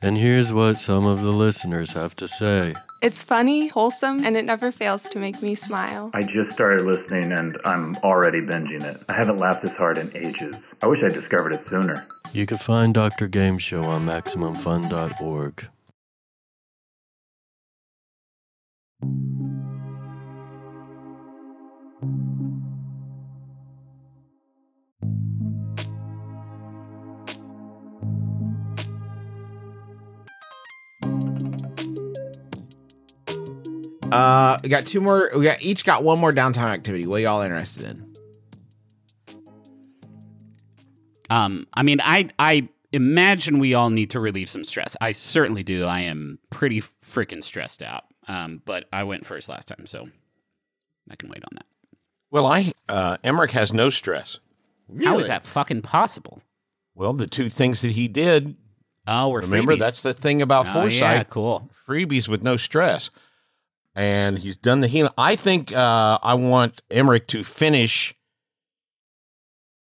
And 0.00 0.16
here's 0.16 0.52
what 0.52 0.78
some 0.78 1.06
of 1.06 1.22
the 1.22 1.32
listeners 1.32 1.94
have 1.94 2.14
to 2.16 2.28
say. 2.28 2.74
It's 3.00 3.16
funny, 3.28 3.68
wholesome, 3.68 4.24
and 4.24 4.36
it 4.36 4.44
never 4.44 4.72
fails 4.72 5.02
to 5.12 5.18
make 5.18 5.40
me 5.42 5.56
smile. 5.66 6.10
I 6.14 6.22
just 6.22 6.52
started 6.52 6.82
listening 6.84 7.32
and 7.32 7.56
I'm 7.64 7.96
already 7.96 8.40
binging 8.40 8.82
it. 8.82 9.02
I 9.08 9.12
haven't 9.12 9.36
laughed 9.36 9.62
this 9.62 9.74
hard 9.74 9.98
in 9.98 10.16
ages. 10.16 10.56
I 10.82 10.86
wish 10.86 11.00
I 11.04 11.08
discovered 11.08 11.52
it 11.52 11.68
sooner. 11.68 12.06
You 12.32 12.46
can 12.46 12.58
find 12.58 12.92
Dr. 12.94 13.28
Game 13.28 13.58
Show 13.58 13.84
on 13.84 14.04
MaximumFun.org. 14.06 15.68
Uh, 34.12 34.58
we 34.62 34.68
got 34.68 34.86
two 34.86 35.00
more. 35.00 35.30
We 35.36 35.44
got 35.44 35.62
each 35.62 35.84
got 35.84 36.02
one 36.02 36.18
more 36.18 36.32
downtime 36.32 36.70
activity. 36.70 37.06
What 37.06 37.22
y'all 37.22 37.42
interested 37.42 37.86
in? 37.86 38.14
Um, 41.30 41.66
I 41.74 41.82
mean, 41.82 42.00
I 42.02 42.30
I 42.38 42.68
imagine 42.92 43.58
we 43.58 43.74
all 43.74 43.90
need 43.90 44.10
to 44.10 44.20
relieve 44.20 44.48
some 44.48 44.64
stress. 44.64 44.96
I 45.00 45.12
certainly 45.12 45.62
do. 45.62 45.84
I 45.84 46.00
am 46.00 46.38
pretty 46.50 46.80
freaking 46.80 47.44
stressed 47.44 47.82
out. 47.82 48.04
Um, 48.26 48.62
but 48.64 48.86
I 48.92 49.04
went 49.04 49.26
first 49.26 49.48
last 49.48 49.68
time, 49.68 49.86
so 49.86 50.08
I 51.10 51.16
can 51.16 51.28
wait 51.28 51.42
on 51.44 51.50
that. 51.54 51.66
Well, 52.30 52.46
I 52.46 52.72
uh, 52.88 53.18
Emerich 53.24 53.52
has 53.52 53.72
no 53.72 53.90
stress. 53.90 54.38
How 55.04 55.18
is 55.18 55.26
that 55.26 55.44
fucking 55.44 55.82
possible? 55.82 56.40
Well, 56.94 57.12
the 57.12 57.26
two 57.26 57.48
things 57.50 57.82
that 57.82 57.92
he 57.92 58.08
did. 58.08 58.56
Oh, 59.06 59.28
we're 59.28 59.40
remember 59.40 59.74
freebies. 59.74 59.78
that's 59.80 60.02
the 60.02 60.12
thing 60.14 60.42
about 60.42 60.66
Oh, 60.68 60.72
foresight. 60.72 61.16
yeah, 61.16 61.24
cool. 61.24 61.70
Freebies 61.86 62.28
with 62.28 62.42
no 62.42 62.56
stress, 62.58 63.08
and 63.98 64.38
he's 64.38 64.56
done 64.56 64.80
the 64.80 64.86
healing. 64.86 65.12
I 65.18 65.34
think 65.34 65.74
uh, 65.74 66.18
I 66.22 66.34
want 66.34 66.80
Emerich 66.88 67.26
to 67.28 67.42
finish 67.42 68.14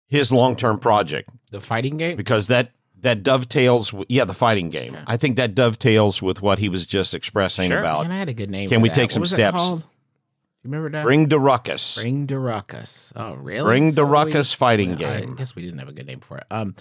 his 0.08 0.32
long-term 0.32 0.78
project, 0.80 1.30
the 1.52 1.60
fighting 1.60 1.96
game, 1.96 2.16
because 2.16 2.48
that 2.48 2.72
that 2.98 3.22
dovetails. 3.22 3.92
With, 3.92 4.06
yeah, 4.10 4.24
the 4.24 4.34
fighting 4.34 4.68
game. 4.68 4.96
I 5.06 5.16
think 5.16 5.36
that 5.36 5.54
dovetails 5.54 6.20
with 6.20 6.42
what 6.42 6.58
he 6.58 6.68
was 6.68 6.86
just 6.86 7.14
expressing 7.14 7.70
Sure. 7.70 7.78
about. 7.78 8.02
Man, 8.02 8.10
I 8.12 8.18
had 8.18 8.28
a 8.28 8.34
good 8.34 8.50
name 8.50 8.68
Can 8.68 8.80
for 8.80 8.82
we 8.82 8.88
that. 8.88 8.94
take 8.96 9.04
What 9.10 9.12
some 9.12 9.20
was 9.20 9.30
steps? 9.30 9.84
remember 10.64 10.90
that? 10.90 11.04
Bring 11.04 11.28
the 11.28 11.38
ruckus. 11.38 11.96
Bring 11.96 12.26
the 12.26 12.38
ruckus. 12.40 13.12
Oh, 13.14 13.34
really? 13.34 13.62
Bring 13.64 13.92
the 13.92 14.04
ruckus 14.04 14.52
fighting 14.52 14.96
Well, 14.96 15.12
I 15.12 15.24
guess 15.36 15.54
we 15.54 15.62
didn't 15.62 15.78
have 15.78 15.88
a 15.88 15.92
good 15.92 16.06
name 16.06 16.18
for 16.20 16.36
it. 16.38 16.44
Um, 16.50 16.74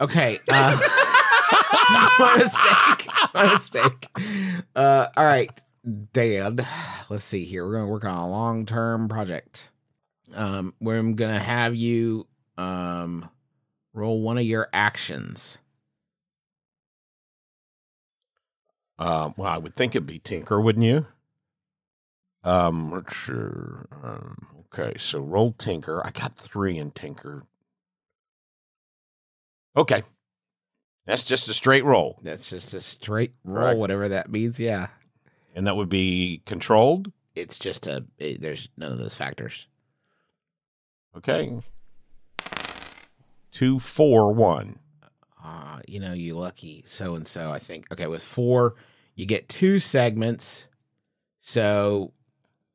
okay. 0.00 0.38
Uh, 0.50 0.76
my 2.18 2.36
mistake. 2.38 3.08
My 3.34 3.52
mistake. 3.52 4.08
Uh, 4.74 5.06
all 5.16 5.24
right, 5.24 5.48
Dad. 6.12 6.66
Let's 7.08 7.24
see 7.24 7.44
here. 7.44 7.64
We're 7.66 7.72
going 7.72 7.84
to 7.84 7.90
work 7.90 8.04
on 8.04 8.16
a 8.16 8.30
long 8.30 8.66
term 8.66 9.08
project. 9.08 9.70
Um, 10.34 10.74
where 10.78 10.96
I'm 10.98 11.14
going 11.14 11.34
to 11.34 11.40
have 11.40 11.74
you 11.74 12.26
um 12.56 13.28
roll 13.92 14.20
one 14.22 14.38
of 14.38 14.44
your 14.44 14.68
actions. 14.72 15.58
Uh, 18.98 19.30
well, 19.36 19.52
I 19.52 19.58
would 19.58 19.74
think 19.74 19.94
it'd 19.94 20.06
be 20.06 20.18
Tinker, 20.18 20.60
wouldn't 20.60 20.84
you? 20.84 21.06
Um, 22.44 22.92
let's 22.92 23.16
see. 23.16 23.32
Um, 23.32 24.46
okay, 24.72 24.96
so 24.98 25.20
roll 25.20 25.52
Tinker. 25.52 26.04
I 26.06 26.10
got 26.10 26.34
three 26.34 26.78
in 26.78 26.92
Tinker. 26.92 27.44
Okay, 29.76 30.02
that's 31.06 31.24
just 31.24 31.48
a 31.48 31.54
straight 31.54 31.84
roll, 31.84 32.20
That's 32.22 32.48
just 32.50 32.74
a 32.74 32.80
straight 32.80 33.32
roll, 33.42 33.64
Correct. 33.64 33.78
whatever 33.78 34.08
that 34.10 34.30
means. 34.30 34.60
Yeah, 34.60 34.88
and 35.54 35.66
that 35.66 35.76
would 35.76 35.88
be 35.88 36.42
controlled. 36.46 37.12
it's 37.34 37.58
just 37.58 37.86
a. 37.86 38.04
It, 38.18 38.40
there's 38.40 38.68
none 38.76 38.92
of 38.92 38.98
those 38.98 39.14
factors. 39.14 39.66
Okay, 41.16 41.52
two, 43.50 43.78
four, 43.78 44.32
one. 44.32 44.78
uh, 45.44 45.80
you 45.86 46.00
know, 46.00 46.12
you 46.12 46.34
lucky 46.34 46.82
so 46.86 47.14
and 47.14 47.26
so. 47.28 47.52
I 47.52 47.58
think 47.58 47.90
okay 47.92 48.06
with 48.06 48.22
four, 48.22 48.74
you 49.14 49.26
get 49.26 49.48
two 49.48 49.78
segments, 49.78 50.68
so 51.38 52.12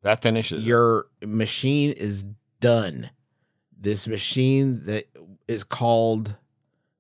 that 0.04 0.22
finishes. 0.22 0.64
it. 0.64 0.68
your 0.68 1.08
machine 1.24 1.92
is 1.92 2.26
done. 2.60 3.10
This 3.80 4.08
machine 4.08 4.84
that 4.86 5.06
is 5.48 5.64
called 5.64 6.36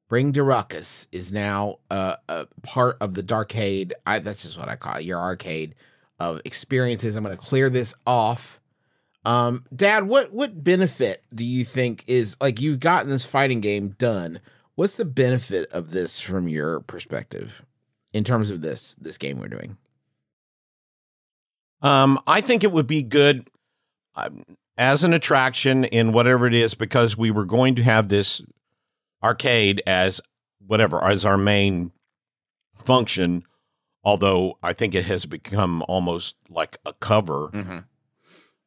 Bring 0.07 0.31
to 0.33 0.43
Ruckus 0.43 1.07
is 1.11 1.33
now 1.33 1.79
uh, 1.91 2.15
a 2.29 2.47
part 2.63 2.97
of 3.01 3.13
the 3.13 3.23
Darkade. 3.23 3.91
I, 4.05 4.19
that's 4.19 4.43
just 4.43 4.57
what 4.57 4.69
I 4.69 4.77
call 4.77 4.95
it, 4.95 5.03
your 5.03 5.19
arcade 5.19 5.75
of 6.19 6.41
experiences. 6.45 7.15
I'm 7.15 7.23
going 7.23 7.35
to 7.35 7.43
clear 7.43 7.69
this 7.69 7.93
off. 8.05 8.61
Um, 9.25 9.65
Dad, 9.75 10.05
what 10.07 10.31
what 10.31 10.63
benefit 10.63 11.23
do 11.33 11.45
you 11.45 11.65
think 11.65 12.05
is 12.07 12.37
like 12.39 12.61
you've 12.61 12.79
gotten 12.79 13.09
this 13.09 13.25
fighting 13.25 13.59
game 13.59 13.89
done? 13.97 14.39
What's 14.75 14.95
the 14.95 15.05
benefit 15.05 15.69
of 15.71 15.89
this 15.89 16.21
from 16.21 16.47
your 16.47 16.79
perspective 16.79 17.65
in 18.13 18.23
terms 18.23 18.49
of 18.49 18.61
this 18.61 18.95
this 18.95 19.17
game 19.17 19.39
we're 19.39 19.49
doing? 19.49 19.77
Um, 21.81 22.19
I 22.25 22.39
think 22.39 22.63
it 22.63 22.71
would 22.71 22.87
be 22.87 23.03
good 23.03 23.49
um, 24.15 24.43
as 24.77 25.03
an 25.03 25.13
attraction 25.13 25.83
in 25.83 26.13
whatever 26.13 26.47
it 26.47 26.53
is 26.53 26.73
because 26.73 27.17
we 27.17 27.29
were 27.29 27.45
going 27.45 27.75
to 27.75 27.83
have 27.83 28.07
this 28.07 28.41
arcade 29.23 29.81
as 29.87 30.21
whatever 30.65 31.03
as 31.03 31.25
our 31.25 31.37
main 31.37 31.91
function. 32.83 33.43
Although 34.03 34.57
I 34.63 34.71
think 34.73 34.95
it 34.95 35.05
has 35.05 35.25
become 35.25 35.83
almost 35.87 36.35
like 36.49 36.77
a 36.85 36.93
cover, 36.93 37.49
Mm-hmm. 37.53 37.79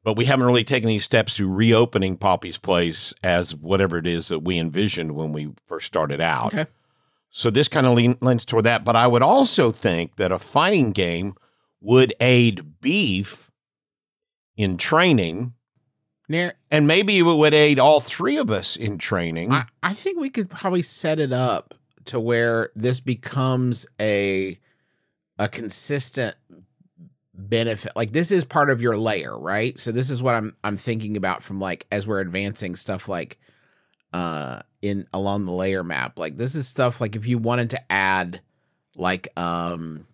but 0.05 0.17
we 0.19 0.27
haven't 0.27 0.45
really 0.47 0.65
taken 0.65 0.89
any 0.91 0.99
steps 0.99 1.37
to 1.37 1.49
reopening 1.51 2.17
Poppy's 2.19 2.59
Place 2.59 3.15
as 3.23 3.55
whatever 3.55 3.97
it 3.99 4.07
is 4.07 4.29
that 4.29 4.41
we 4.41 4.59
envisioned 4.59 5.13
when 5.15 5.33
we 5.33 5.53
first 5.67 5.87
started 5.87 6.21
out. 6.21 6.49
Okay. 6.55 6.67
So 7.31 7.49
this 7.49 7.69
kind 7.69 7.87
of 7.87 7.95
lean, 7.95 8.19
lends 8.21 8.45
toward 8.45 8.65
that. 8.65 8.85
But 8.85 8.97
I 8.97 9.07
would 9.07 9.23
also 9.23 9.71
think 9.71 10.17
that 10.17 10.33
a 10.33 10.39
fighting 10.39 10.91
game 10.93 11.35
would 11.81 12.13
aid 12.21 12.81
beef 12.81 13.51
in 14.57 14.77
training. 14.77 15.55
Near, 16.31 16.55
and 16.71 16.87
maybe 16.87 17.19
it 17.19 17.23
would 17.23 17.55
aid 17.55 17.81
all 17.81 17.99
three 17.99 18.37
of 18.37 18.53
us 18.53 18.77
in 18.77 18.99
training. 18.99 19.51
I, 19.51 19.65
I 19.83 19.95
think 19.95 20.21
we 20.21 20.31
could 20.31 20.49
probably 20.49 20.83
set 20.83 21.19
it 21.19 21.33
up 21.33 21.75
to 22.05 22.21
where 22.21 22.71
this 22.77 23.01
becomes 23.01 23.85
a 24.01 24.57
a 25.41 25.49
consistent 25.49 26.37
benefit. 27.35 27.97
Like 27.97 28.13
this 28.13 28.31
is 28.31 28.45
part 28.45 28.71
of 28.71 28.81
your 28.81 28.97
layer, 28.97 29.37
right? 29.37 29.77
So 29.77 29.91
this 29.91 30.09
is 30.09 30.23
what 30.23 30.37
I'm 30.37 30.55
I'm 30.63 30.77
thinking 30.77 31.17
about 31.17 31.43
from 31.43 31.59
like 31.59 31.85
as 31.91 32.07
we're 32.07 32.21
advancing 32.21 32.77
stuff 32.77 33.09
like 33.09 33.37
uh 34.13 34.61
in 34.83 35.09
along 35.13 35.47
the 35.47 35.53
layer 35.53 35.83
map. 35.83 36.17
Like 36.17 36.37
this 36.37 36.55
is 36.55 36.69
stuff 36.69 37.01
like 37.01 37.17
if 37.17 37.27
you 37.27 37.39
wanted 37.39 37.71
to 37.71 37.93
add 37.93 38.41
like 38.95 39.27
um 39.37 40.07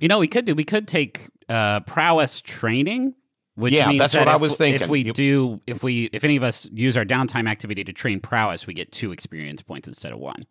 You 0.00 0.08
know, 0.08 0.18
we 0.18 0.28
could 0.28 0.46
do. 0.46 0.54
We 0.54 0.64
could 0.64 0.88
take 0.88 1.28
uh, 1.48 1.80
prowess 1.80 2.40
training, 2.40 3.14
which 3.58 3.74
Yeah, 3.74 3.88
means 3.88 3.98
that's 4.00 4.12
that 4.12 4.20
what 4.20 4.28
I 4.28 4.36
if- 4.36 4.40
was 4.40 4.54
thinking. 4.56 4.82
If 4.82 4.88
we 4.88 5.00
You- 5.00 5.12
do, 5.12 5.60
if 5.66 5.82
we, 5.82 6.04
if 6.12 6.22
any 6.24 6.36
of 6.36 6.42
us 6.42 6.68
use 6.72 6.96
our 6.96 7.04
downtime 7.04 7.48
activity 7.48 7.82
to 7.84 7.92
train 7.92 8.20
prowess, 8.20 8.66
we 8.66 8.74
get 8.74 8.92
two 8.92 9.12
experience 9.12 9.62
points 9.62 9.88
instead 9.88 10.12
of 10.12 10.18
one. 10.18 10.44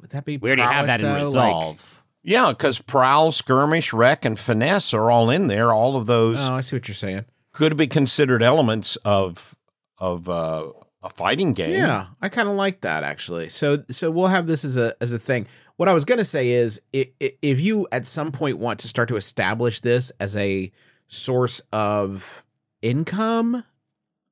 would 0.00 0.10
that 0.10 0.24
be 0.24 0.36
We 0.36 0.48
already 0.50 0.62
have 0.62 0.70
prowess, 0.84 0.86
that 0.88 1.00
in 1.00 1.06
though? 1.06 1.12
Like- 1.30 1.46
resolve. 1.54 2.02
yeah, 2.24 2.48
because 2.50 2.78
prowl, 2.80 3.30
skirmish, 3.30 3.92
wreck, 3.92 4.24
and 4.24 4.36
finesse 4.38 4.92
are 4.92 5.10
all 5.10 5.30
in 5.30 5.46
there. 5.46 5.72
All 5.72 5.96
of 5.96 6.06
those 6.06 6.38
oh, 6.40 6.54
I 6.54 6.60
see 6.60 6.74
what 6.76 6.88
you're 6.88 6.94
saying. 6.96 7.24
could 7.52 7.76
be 7.76 7.86
considered 7.86 8.42
elements 8.42 8.96
of 9.04 9.54
of 9.98 10.28
uh, 10.28 10.64
a 11.04 11.10
fighting 11.10 11.52
game. 11.52 11.70
Yeah, 11.70 12.06
I 12.20 12.28
kind 12.28 12.48
of 12.48 12.56
like 12.56 12.80
that 12.80 13.04
actually. 13.04 13.48
So 13.50 13.84
so 13.90 14.10
we'll 14.10 14.26
have 14.26 14.48
this 14.48 14.64
as 14.64 14.76
a 14.76 14.94
as 15.00 15.12
a 15.12 15.18
thing. 15.20 15.46
What 15.76 15.88
I 15.88 15.92
was 15.92 16.04
going 16.04 16.18
to 16.18 16.24
say 16.24 16.50
is 16.50 16.80
i- 16.94 17.10
i- 17.22 17.34
if 17.40 17.60
you 17.60 17.86
at 17.92 18.04
some 18.06 18.32
point 18.32 18.58
want 18.58 18.80
to 18.80 18.88
start 18.88 19.08
to 19.10 19.16
establish 19.16 19.80
this 19.80 20.10
as 20.18 20.36
a 20.36 20.72
source 21.12 21.60
of 21.72 22.44
income, 22.80 23.64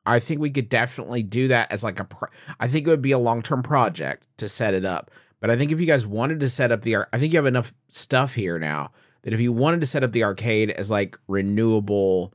I 0.07 0.18
think 0.18 0.41
we 0.41 0.51
could 0.51 0.68
definitely 0.68 1.22
do 1.22 1.49
that 1.49 1.70
as 1.70 1.85
like 1.85 2.01
a 2.01 2.05
pro- 2.05 2.28
I 2.59 2.68
think 2.68 2.87
it 2.87 2.91
would 2.91 3.03
be 3.03 3.12
a 3.12 3.18
long-term 3.18 3.62
project 3.62 4.26
to 4.39 4.49
set 4.49 4.74
it 4.74 4.85
up. 4.85 5.11
But 5.41 5.51
I 5.51 5.57
think 5.57 5.72
if 5.72 5.81
you 5.81 5.87
guys 5.87 6.07
wanted 6.07 6.41
to 6.41 6.49
set 6.49 6.72
up 6.72 6.83
the 6.83 6.97
I 6.97 7.18
think 7.18 7.33
you 7.33 7.39
have 7.39 7.47
enough 7.47 7.72
stuff 7.89 8.35
here 8.35 8.59
now 8.59 8.93
that 9.22 9.33
if 9.33 9.41
you 9.41 9.53
wanted 9.53 9.81
to 9.81 9.87
set 9.87 10.03
up 10.03 10.12
the 10.12 10.24
arcade 10.24 10.70
as 10.70 10.91
like 10.91 11.18
renewable 11.28 12.35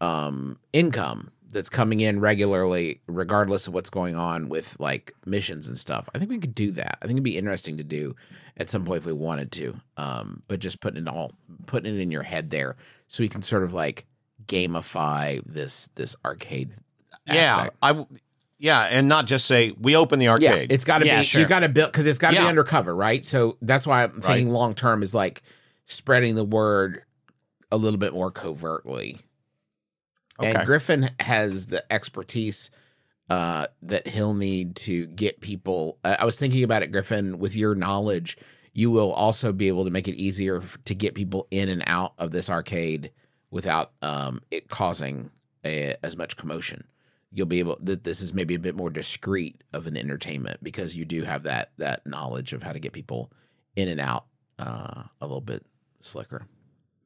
um 0.00 0.58
income 0.72 1.30
that's 1.50 1.68
coming 1.68 2.00
in 2.00 2.18
regularly 2.18 3.00
regardless 3.06 3.68
of 3.68 3.74
what's 3.74 3.90
going 3.90 4.16
on 4.16 4.48
with 4.48 4.76
like 4.80 5.12
missions 5.26 5.68
and 5.68 5.78
stuff 5.78 6.08
i 6.14 6.18
think 6.18 6.30
we 6.30 6.38
could 6.38 6.54
do 6.54 6.72
that 6.72 6.98
i 7.02 7.06
think 7.06 7.16
it'd 7.16 7.22
be 7.22 7.36
interesting 7.36 7.76
to 7.76 7.84
do 7.84 8.16
at 8.56 8.68
some 8.68 8.84
point 8.84 8.98
if 8.98 9.06
we 9.06 9.12
wanted 9.12 9.52
to 9.52 9.74
um 9.96 10.42
but 10.48 10.58
just 10.58 10.80
putting 10.80 11.02
it 11.02 11.08
all 11.08 11.30
putting 11.66 11.94
it 11.94 12.00
in 12.00 12.10
your 12.10 12.22
head 12.22 12.50
there 12.50 12.74
so 13.12 13.22
we 13.22 13.28
can 13.28 13.42
sort 13.42 13.62
of 13.62 13.74
like 13.74 14.06
gamify 14.46 15.42
this 15.44 15.88
this 15.96 16.16
arcade 16.24 16.72
yeah, 17.26 17.56
aspect. 17.56 17.76
I 17.82 17.88
w- 17.88 18.06
yeah, 18.58 18.80
and 18.84 19.06
not 19.06 19.26
just 19.26 19.44
say 19.46 19.72
we 19.78 19.94
open 19.96 20.18
the 20.18 20.28
arcade. 20.28 20.70
Yeah, 20.70 20.74
it's 20.74 20.84
got 20.84 20.98
to 20.98 21.06
Yeah, 21.06 21.18
be. 21.20 21.24
sure. 21.26 21.42
You 21.42 21.46
got 21.46 21.60
to 21.60 21.68
build 21.68 21.92
because 21.92 22.06
it's 22.06 22.18
got 22.18 22.30
to 22.30 22.36
Yeah. 22.36 22.42
be 22.44 22.48
undercover, 22.48 22.94
right? 22.96 23.22
So 23.22 23.58
that's 23.60 23.86
why 23.86 24.02
I'm 24.02 24.10
thinking 24.22 24.50
long 24.50 24.74
term 24.74 25.02
is 25.02 25.14
like 25.14 25.42
spreading 25.84 26.36
the 26.36 26.44
word 26.44 27.02
a 27.70 27.76
little 27.76 27.98
bit 27.98 28.14
more 28.14 28.30
covertly. 28.30 29.18
Okay. 30.40 30.54
And 30.54 30.64
Griffin 30.66 31.10
has 31.20 31.66
the 31.66 31.84
expertise 31.92 32.70
uh, 33.28 33.66
that 33.82 34.08
he'll 34.08 34.34
need 34.34 34.74
to 34.76 35.06
get 35.08 35.40
people. 35.40 35.98
Uh, 36.02 36.16
I 36.18 36.24
was 36.24 36.38
thinking 36.38 36.64
about 36.64 36.82
it, 36.82 36.92
Griffin. 36.92 37.38
With 37.38 37.54
your 37.56 37.74
knowledge, 37.74 38.38
you 38.72 38.90
will 38.90 39.12
also 39.12 39.52
be 39.52 39.68
able 39.68 39.84
to 39.84 39.90
make 39.90 40.08
it 40.08 40.14
easier 40.14 40.62
to 40.84 40.94
get 40.94 41.14
people 41.14 41.46
in 41.50 41.68
and 41.68 41.82
out 41.86 42.14
of 42.18 42.30
this 42.30 42.48
arcade 42.48 43.10
without 43.50 43.92
um, 44.00 44.40
it 44.50 44.68
causing 44.68 45.30
a, 45.64 45.94
as 46.02 46.16
much 46.16 46.36
commotion. 46.36 46.84
You'll 47.30 47.46
be 47.46 47.60
able 47.60 47.78
that 47.80 48.04
this 48.04 48.20
is 48.20 48.34
maybe 48.34 48.54
a 48.54 48.58
bit 48.58 48.74
more 48.74 48.90
discreet 48.90 49.62
of 49.72 49.86
an 49.86 49.96
entertainment 49.96 50.62
because 50.62 50.96
you 50.96 51.04
do 51.04 51.22
have 51.22 51.44
that 51.44 51.72
that 51.78 52.06
knowledge 52.06 52.52
of 52.52 52.62
how 52.62 52.72
to 52.72 52.78
get 52.78 52.92
people 52.92 53.32
in 53.74 53.88
and 53.88 54.00
out 54.00 54.26
uh, 54.58 55.04
a 55.20 55.26
little 55.26 55.40
bit 55.40 55.64
slicker. 56.00 56.46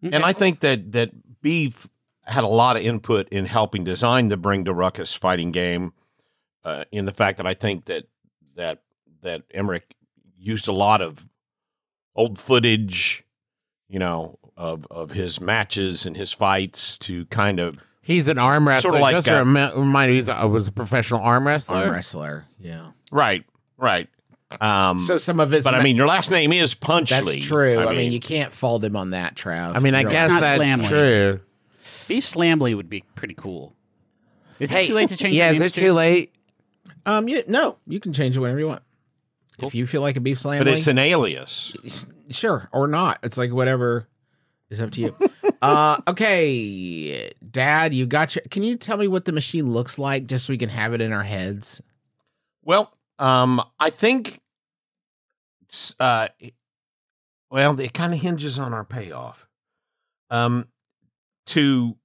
And 0.03 0.25
I 0.25 0.33
think 0.33 0.61
that 0.61 0.93
that 0.93 1.11
Beef 1.43 1.89
had 2.23 2.45
a 2.45 2.49
lot 2.49 2.77
of 2.77 2.83
input 2.83 3.29
in 3.29 3.47
helping 3.47 3.85
design 3.85 4.29
the 4.29 4.37
Bring 4.37 4.65
to 4.65 4.75
Ruckus 4.75 5.15
fighting 5.15 5.53
game. 5.53 5.93
Uh, 6.65 6.85
in 6.91 7.07
the 7.07 7.13
fact 7.13 7.37
that 7.37 7.47
I 7.47 7.55
think 7.55 7.85
that 7.85 8.07
that 8.57 8.83
that 9.23 9.49
Emerich 9.51 9.95
used 10.37 10.67
a 10.67 10.73
lot 10.73 11.01
of 11.01 11.29
old 12.17 12.39
footage, 12.39 13.25
you 13.89 13.99
know, 14.01 14.39
of 14.57 14.87
of 14.91 15.13
his 15.13 15.41
matches 15.41 16.05
and 16.07 16.17
his 16.17 16.33
fights 16.33 16.99
to 16.99 17.27
kind 17.27 17.61
of 17.61 17.79
He's 18.03 18.29
an 18.29 18.39
arm 18.39 18.67
wrestler. 18.69 18.91
Sort 18.91 18.95
of 18.97 19.01
like 19.03 19.15
Just 19.17 19.27
to 19.27 19.35
a- 19.35 19.45
remi- 19.45 19.73
remind 19.77 20.11
you, 20.11 20.17
he's 20.17 20.29
a, 20.29 20.47
was 20.47 20.69
a 20.69 20.73
professional 20.73 21.21
arm 21.21 21.47
wrestler. 21.47 21.77
Arm 21.79 21.91
wrestler, 21.91 22.45
yeah. 22.61 22.91
right, 23.11 23.45
right. 23.77 24.09
Um, 24.61 24.99
So 25.01 25.19
some 25.19 25.41
of 25.41 25.51
his, 25.51 25.65
but 25.65 25.75
I 25.75 25.83
mean, 25.83 25.97
your 25.97 26.07
last 26.07 26.31
name 26.31 26.53
is 26.53 26.73
Punchley. 26.73 27.09
That's 27.35 27.47
true. 27.49 27.79
I, 27.81 27.93
mean, 27.97 28.13
you 28.13 28.21
can't 28.21 28.53
fault 28.53 28.85
him 28.85 28.95
on 28.95 29.11
that, 29.11 29.35
Trav. 29.35 29.75
I 29.75 29.81
mean, 29.81 29.97
I 29.97 30.03
You're 30.03 30.11
guess 30.13 30.31
not 30.31 30.41
that's 30.41 30.63
Slamley. 30.63 30.89
true. 30.89 31.41
Beef 32.09 32.25
Slamley 32.25 32.77
would 32.77 32.89
be 32.89 33.03
pretty 33.17 33.35
cool. 33.35 33.75
Is 34.61 34.71
Hey, 34.71 34.85
it 34.85 34.87
too 34.87 34.95
late 34.95 35.09
to 35.09 35.17
change? 35.17 35.35
Yeah, 35.35 35.51
your 35.51 35.57
is 35.65 35.73
it 35.73 35.75
too 35.75 35.93
late? 35.93 36.33
Um, 37.05 37.29
yeah, 37.29 37.41
no, 37.49 37.79
you 37.89 37.99
can 37.99 38.13
change 38.13 38.37
it 38.37 38.41
whenever 38.41 38.61
you 38.61 38.69
want. 38.69 38.83
If 39.59 39.75
you 39.75 39.87
feel 39.87 40.03
like 40.03 40.17
a 40.17 40.21
beef 40.21 40.39
slam, 40.41 40.59
but 40.59 40.69
it's 40.69 40.87
an 40.87 40.99
alias. 40.99 41.75
sure 42.31 42.69
or 42.73 42.87
not. 42.87 43.19
It's 43.23 43.39
like 43.39 43.53
whatever 43.53 44.07
is 44.69 44.81
up 44.81 44.91
to 44.93 45.01
you. 45.01 45.17
uh, 45.63 45.99
okay, 46.09 47.31
Dad, 47.51 47.95
you 47.95 48.07
got 48.07 48.35
your. 48.35 48.43
Can 48.51 48.63
you 48.63 48.77
tell 48.77 48.97
me 48.97 49.09
what 49.09 49.25
the 49.25 49.33
machine 49.33 49.73
looks 49.73 49.99
like, 49.99 50.27
just 50.27 50.47
so 50.47 50.53
we 50.53 50.59
can 50.59 50.69
have 50.69 50.93
it 50.93 51.01
in 51.01 51.13
our 51.13 51.23
heads? 51.23 51.81
Well, 52.63 52.93
um, 53.19 53.63
I 53.79 53.91
think, 53.91 54.41
it's, 55.63 55.95
uh, 56.01 56.29
well, 57.51 57.79
it 57.79 57.95
kind 57.95 58.13
of 58.13 58.21
hinges 58.21 58.59
on 58.59 58.75
our 58.75 58.85
payoff. 58.85 59.47
Um, 60.31 60.67
to 61.47 61.97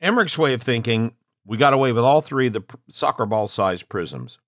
Emerich's 0.00 0.38
way 0.38 0.54
of 0.54 0.62
thinking, 0.62 1.14
we 1.46 1.58
got 1.58 1.74
away 1.74 1.92
with 1.92 2.02
all 2.02 2.22
three 2.22 2.46
of 2.46 2.54
the 2.54 2.62
pr- 2.62 2.76
soccer 2.90 3.26
ball 3.26 3.46
sized 3.48 3.88
prisms, 3.90 4.38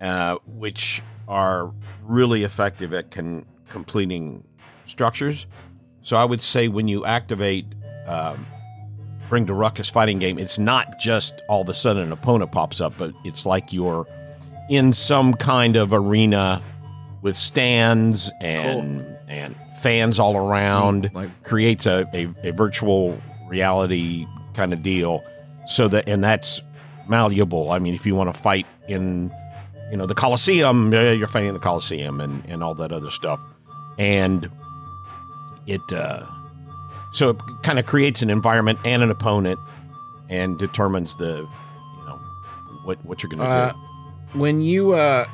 uh, 0.00 0.38
which 0.44 1.02
are 1.28 1.72
really 2.02 2.42
effective 2.42 2.92
at 2.92 3.10
con- 3.10 3.44
completing 3.68 4.42
structures. 4.86 5.46
So 6.02 6.16
I 6.16 6.24
would 6.24 6.40
say 6.40 6.68
when 6.68 6.88
you 6.88 7.04
activate 7.04 7.66
um, 8.06 8.46
Bring 9.28 9.46
to 9.46 9.52
Ruckus 9.54 9.90
fighting 9.90 10.18
game, 10.18 10.38
it's 10.38 10.58
not 10.58 10.98
just 10.98 11.42
all 11.50 11.60
of 11.60 11.68
a 11.68 11.74
sudden 11.74 12.02
an 12.02 12.12
opponent 12.12 12.50
pops 12.50 12.80
up, 12.80 12.94
but 12.96 13.12
it's 13.24 13.44
like 13.44 13.74
you're 13.74 14.06
in 14.70 14.94
some 14.94 15.34
kind 15.34 15.76
of 15.76 15.92
arena 15.92 16.62
with 17.20 17.36
stands 17.36 18.32
and 18.40 19.06
and 19.28 19.54
fans 19.76 20.18
all 20.18 20.34
around. 20.36 21.10
Like- 21.12 21.42
creates 21.44 21.84
a, 21.84 22.08
a, 22.14 22.28
a 22.42 22.52
virtual 22.52 23.20
reality 23.48 24.26
kind 24.54 24.72
of 24.72 24.82
deal. 24.82 25.22
So 25.66 25.88
that 25.88 26.08
and 26.08 26.24
that's 26.24 26.62
malleable. 27.06 27.70
I 27.70 27.78
mean, 27.80 27.94
if 27.94 28.06
you 28.06 28.14
want 28.14 28.34
to 28.34 28.40
fight 28.40 28.66
in 28.88 29.30
you 29.90 29.96
know, 29.96 30.06
the 30.06 30.14
Coliseum. 30.14 30.92
You're 30.92 31.26
fighting 31.26 31.52
the 31.54 31.60
Coliseum 31.60 32.20
and 32.20 32.44
and 32.46 32.62
all 32.62 32.74
that 32.74 32.92
other 32.92 33.10
stuff, 33.10 33.40
and 33.98 34.50
it 35.66 35.80
uh, 35.92 36.24
so 37.12 37.30
it 37.30 37.36
kind 37.62 37.78
of 37.78 37.86
creates 37.86 38.22
an 38.22 38.30
environment 38.30 38.78
and 38.84 39.02
an 39.02 39.10
opponent, 39.10 39.58
and 40.28 40.58
determines 40.58 41.16
the 41.16 41.46
you 41.98 42.04
know 42.06 42.20
what 42.84 43.02
what 43.04 43.22
you're 43.22 43.30
going 43.30 43.40
to 43.40 43.46
Uh, 43.46 43.72
do. 43.72 44.38
when 44.38 44.60
you 44.60 44.92
uh 44.92 45.26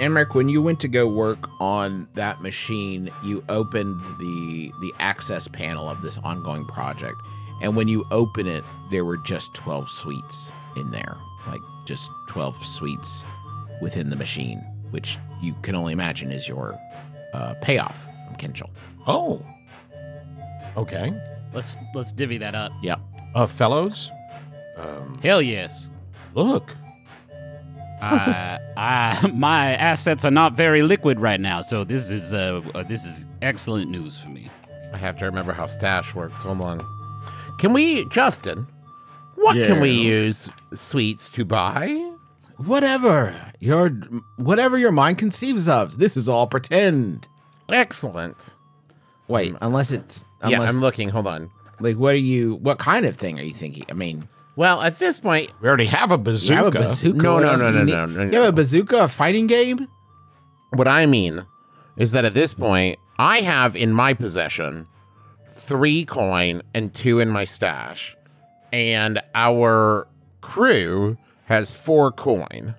Emerich, 0.00 0.34
when 0.34 0.48
you 0.50 0.60
went 0.60 0.78
to 0.80 0.88
go 0.88 1.06
work 1.08 1.48
on 1.58 2.06
that 2.16 2.42
machine, 2.42 3.10
you 3.22 3.42
opened 3.48 3.98
the 4.18 4.70
the 4.82 4.92
access 4.98 5.48
panel 5.48 5.88
of 5.88 6.02
this 6.02 6.18
ongoing 6.18 6.66
project. 6.66 7.20
And 7.62 7.74
when 7.74 7.88
you 7.88 8.04
open 8.10 8.46
it, 8.46 8.62
there 8.90 9.02
were 9.06 9.16
just 9.16 9.54
12 9.54 9.88
sweets 9.90 10.52
in 10.76 10.90
there. 10.90 11.16
Like 11.46 11.62
just 11.86 12.10
12 12.28 12.66
sweets 12.66 13.24
within 13.80 14.10
the 14.10 14.16
machine, 14.16 14.58
which 14.90 15.18
you 15.42 15.54
can 15.62 15.74
only 15.74 15.92
imagine 15.92 16.32
is 16.32 16.48
your 16.48 16.78
uh, 17.32 17.54
payoff 17.60 18.04
from 18.26 18.36
Kinchel. 18.36 18.70
Oh. 19.06 19.44
Okay. 20.76 21.12
Let's 21.52 21.76
let's 21.94 22.12
divvy 22.12 22.38
that 22.38 22.54
up. 22.54 22.72
Yep. 22.82 23.00
Uh, 23.34 23.46
fellows. 23.46 24.10
Um, 24.76 25.18
Hell 25.22 25.40
yes. 25.40 25.90
look. 26.34 26.76
uh, 28.02 28.58
I, 28.76 29.30
my 29.34 29.74
assets 29.76 30.24
are 30.24 30.30
not 30.30 30.52
very 30.54 30.82
liquid 30.82 31.18
right 31.18 31.40
now, 31.40 31.62
so 31.62 31.82
this 31.84 32.10
is 32.10 32.34
uh, 32.34 32.60
uh, 32.74 32.82
this 32.82 33.04
is 33.06 33.26
excellent 33.40 33.90
news 33.90 34.18
for 34.18 34.28
me. 34.28 34.50
I 34.92 34.98
have 34.98 35.16
to 35.18 35.24
remember 35.24 35.52
how 35.52 35.66
stash 35.66 36.14
works. 36.14 36.42
Hold 36.42 36.60
on. 36.60 36.84
Can 37.58 37.72
we, 37.72 38.06
Justin? 38.10 38.66
What 39.36 39.54
can 39.54 39.80
we 39.80 39.90
use 39.90 40.48
sweets 40.74 41.28
to 41.30 41.44
buy? 41.44 41.88
Whatever 42.58 43.34
your 43.60 43.88
whatever 44.36 44.78
your 44.78 44.92
mind 44.92 45.18
conceives 45.18 45.68
of. 45.68 45.98
This 45.98 46.16
is 46.16 46.28
all 46.28 46.46
pretend. 46.46 47.26
Excellent. 47.68 48.54
Wait, 49.28 49.52
mm. 49.52 49.58
unless 49.60 49.90
it's 49.90 50.24
yeah, 50.46 50.60
I'm 50.60 50.78
looking. 50.78 51.08
Hold 51.08 51.26
on. 51.26 51.50
like 51.80 51.96
what 51.96 52.14
are 52.14 52.18
you 52.18 52.56
what 52.56 52.78
kind 52.78 53.04
of 53.06 53.16
thing 53.16 53.38
are 53.38 53.42
you 53.42 53.52
thinking? 53.52 53.84
I 53.90 53.94
mean, 53.94 54.28
Well, 54.54 54.82
at 54.82 54.98
this 54.98 55.18
point, 55.18 55.50
We 55.60 55.68
already 55.68 55.86
have 55.86 56.10
a 56.10 56.14
you 56.14 56.18
bazooka. 56.18 56.56
have 56.56 56.66
a 56.74 56.78
bazooka. 56.78 57.22
No, 57.22 57.34
What 57.34 57.42
no, 57.42 57.56
no, 57.56 57.70
no, 57.70 57.84
no, 57.84 58.06
no, 58.06 58.22
You 58.24 58.40
have 58.40 58.48
a 58.50 58.52
bazooka, 58.52 59.04
a 59.04 59.08
fighting 59.08 59.46
game? 59.46 59.88
what 60.70 60.88
I 60.88 61.06
mean 61.06 61.44
is 61.96 62.12
that 62.12 62.24
at 62.24 62.34
this 62.34 62.52
point, 62.52 62.98
I 63.18 63.38
have 63.38 63.74
in 63.76 63.92
my 63.92 64.12
possession 64.14 64.86
three 65.48 66.04
coin 66.04 66.62
and 66.74 66.92
two 66.94 67.18
in 67.18 67.28
my 67.30 67.44
stash, 67.44 68.16
and 68.72 69.20
our 69.34 70.06
crew 70.40 71.16
has 71.46 71.74
four 71.74 72.12
coin. 72.12 72.74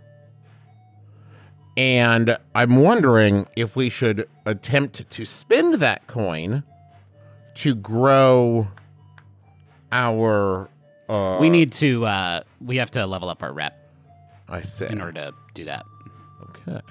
And 1.77 2.37
I'm 2.55 2.77
wondering 2.77 3.45
if 3.55 3.75
we 3.75 3.89
should 3.89 4.27
attempt 4.47 5.07
to 5.11 5.25
spend 5.25 5.75
that 5.75 6.07
coin 6.07 6.63
to 7.55 7.75
grow 7.75 8.67
our. 9.91 10.69
Uh, 11.07 11.37
we 11.39 11.51
need 11.51 11.71
to 11.73 12.03
uh, 12.05 12.41
we 12.59 12.77
have 12.77 12.91
to 12.91 13.05
level 13.05 13.29
up 13.29 13.43
our 13.43 13.53
rep 13.53 13.77
I 14.49 14.63
see. 14.63 14.87
in 14.87 14.99
order 14.99 15.13
to 15.13 15.33
do 15.53 15.65
that. 15.65 15.85
Okay. 16.49 16.81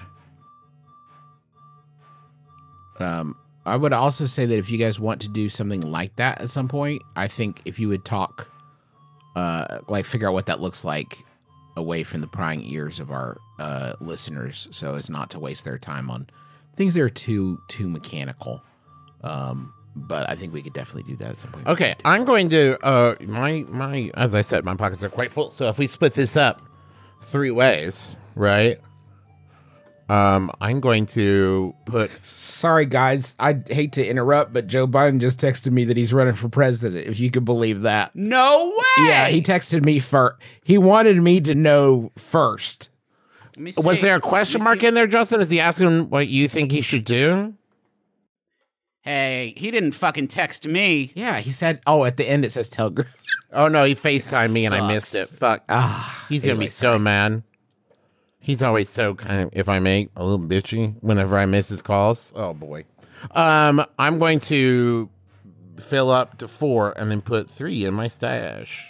Um, 2.99 3.37
I 3.65 3.75
would 3.75 3.93
also 3.93 4.25
say 4.25 4.45
that 4.45 4.57
if 4.57 4.71
you 4.71 4.77
guys 4.77 4.99
want 4.99 5.21
to 5.21 5.29
do 5.29 5.49
something 5.49 5.81
like 5.81 6.15
that 6.15 6.41
at 6.41 6.49
some 6.49 6.69
point, 6.69 7.03
I 7.15 7.27
think 7.27 7.61
if 7.65 7.77
you 7.79 7.89
would 7.89 8.05
talk, 8.05 8.49
uh, 9.35 9.79
like 9.89 10.05
figure 10.05 10.29
out 10.29 10.33
what 10.33 10.45
that 10.45 10.61
looks 10.61 10.85
like 10.85 11.17
away 11.75 12.03
from 12.03 12.21
the 12.21 12.27
prying 12.27 12.63
ears 12.63 12.99
of 13.01 13.11
our 13.11 13.37
uh, 13.59 13.93
listeners, 13.99 14.67
so 14.71 14.95
as 14.95 15.09
not 15.09 15.29
to 15.31 15.39
waste 15.39 15.65
their 15.65 15.77
time 15.77 16.09
on 16.09 16.27
things 16.75 16.93
that 16.93 17.01
are 17.01 17.09
too 17.09 17.59
too 17.67 17.89
mechanical. 17.89 18.63
Um, 19.23 19.73
but 19.95 20.29
I 20.29 20.35
think 20.35 20.53
we 20.53 20.61
could 20.61 20.73
definitely 20.73 21.11
do 21.11 21.17
that 21.17 21.31
at 21.31 21.39
some 21.39 21.51
point. 21.51 21.67
Okay, 21.67 21.95
I'm 22.05 22.23
going 22.23 22.49
to 22.49 22.77
uh 22.85 23.15
my 23.21 23.65
my 23.67 24.11
as 24.13 24.35
I 24.35 24.41
said, 24.41 24.63
my 24.63 24.75
pockets 24.75 25.03
are 25.03 25.09
quite 25.09 25.31
full. 25.31 25.51
So 25.51 25.67
if 25.69 25.77
we 25.77 25.87
split 25.87 26.13
this 26.13 26.37
up 26.37 26.61
three 27.23 27.51
ways, 27.51 28.15
right? 28.35 28.77
Um, 30.09 30.51
I'm 30.61 30.79
going 30.79 31.05
to 31.07 31.75
put 31.85 32.11
Sorry, 32.11 32.85
guys. 32.85 33.35
I 33.39 33.61
hate 33.69 33.93
to 33.93 34.07
interrupt, 34.07 34.53
but 34.53 34.67
Joe 34.67 34.87
Biden 34.87 35.19
just 35.19 35.39
texted 35.39 35.71
me 35.71 35.83
that 35.85 35.97
he's 35.97 36.13
running 36.13 36.33
for 36.33 36.47
president. 36.47 37.07
If 37.07 37.19
you 37.19 37.29
could 37.29 37.43
believe 37.43 37.81
that. 37.81 38.15
No 38.15 38.69
way. 38.69 39.07
Yeah, 39.07 39.27
he 39.27 39.41
texted 39.41 39.83
me 39.83 39.99
for. 39.99 40.37
He 40.63 40.77
wanted 40.77 41.17
me 41.17 41.41
to 41.41 41.53
know 41.53 42.11
first. 42.17 42.89
Let 43.57 43.83
Was 43.83 44.01
there 44.01 44.15
a 44.15 44.21
question 44.21 44.63
mark 44.63 44.83
in 44.83 44.93
there, 44.93 45.07
Justin? 45.07 45.41
Is 45.41 45.49
he 45.49 45.59
asking 45.59 46.09
what 46.09 46.27
you 46.27 46.47
think 46.47 46.71
he 46.71 46.81
should 46.81 47.05
do? 47.05 47.55
Hey, 49.01 49.53
he 49.55 49.71
didn't 49.71 49.93
fucking 49.93 50.27
text 50.27 50.67
me. 50.67 51.11
Yeah, 51.15 51.39
he 51.39 51.49
said. 51.49 51.81
Oh, 51.87 52.03
at 52.03 52.17
the 52.17 52.29
end 52.29 52.43
it 52.45 52.51
says 52.51 52.69
Telegram. 52.69 53.07
Oh 53.53 53.69
no, 53.69 53.85
he 53.85 53.95
FaceTimed 53.95 54.51
me 54.51 54.65
and 54.65 54.75
I 54.75 54.85
missed 54.93 55.15
it. 55.15 55.29
Fuck. 55.29 55.63
Ah, 55.69 56.25
He's 56.27 56.41
gonna 56.43 56.55
be 56.55 56.65
anyway, 56.65 56.67
so 56.67 56.99
mad. 56.99 57.43
He's 58.41 58.61
always 58.61 58.89
so 58.89 59.15
kind 59.15 59.41
of, 59.43 59.49
if 59.53 59.69
I 59.69 59.79
may, 59.79 60.09
a 60.17 60.23
little 60.25 60.45
bitchy 60.45 60.95
whenever 60.99 61.37
I 61.37 61.45
miss 61.45 61.69
his 61.69 61.81
calls. 61.81 62.33
Oh 62.35 62.53
boy. 62.53 62.83
Um, 63.31 63.85
I'm 63.97 64.19
going 64.19 64.41
to 64.41 65.09
fill 65.79 66.11
up 66.11 66.37
to 66.39 66.47
four 66.49 66.91
and 66.97 67.09
then 67.09 67.21
put 67.21 67.49
three 67.49 67.85
in 67.85 67.93
my 67.93 68.09
stash, 68.09 68.85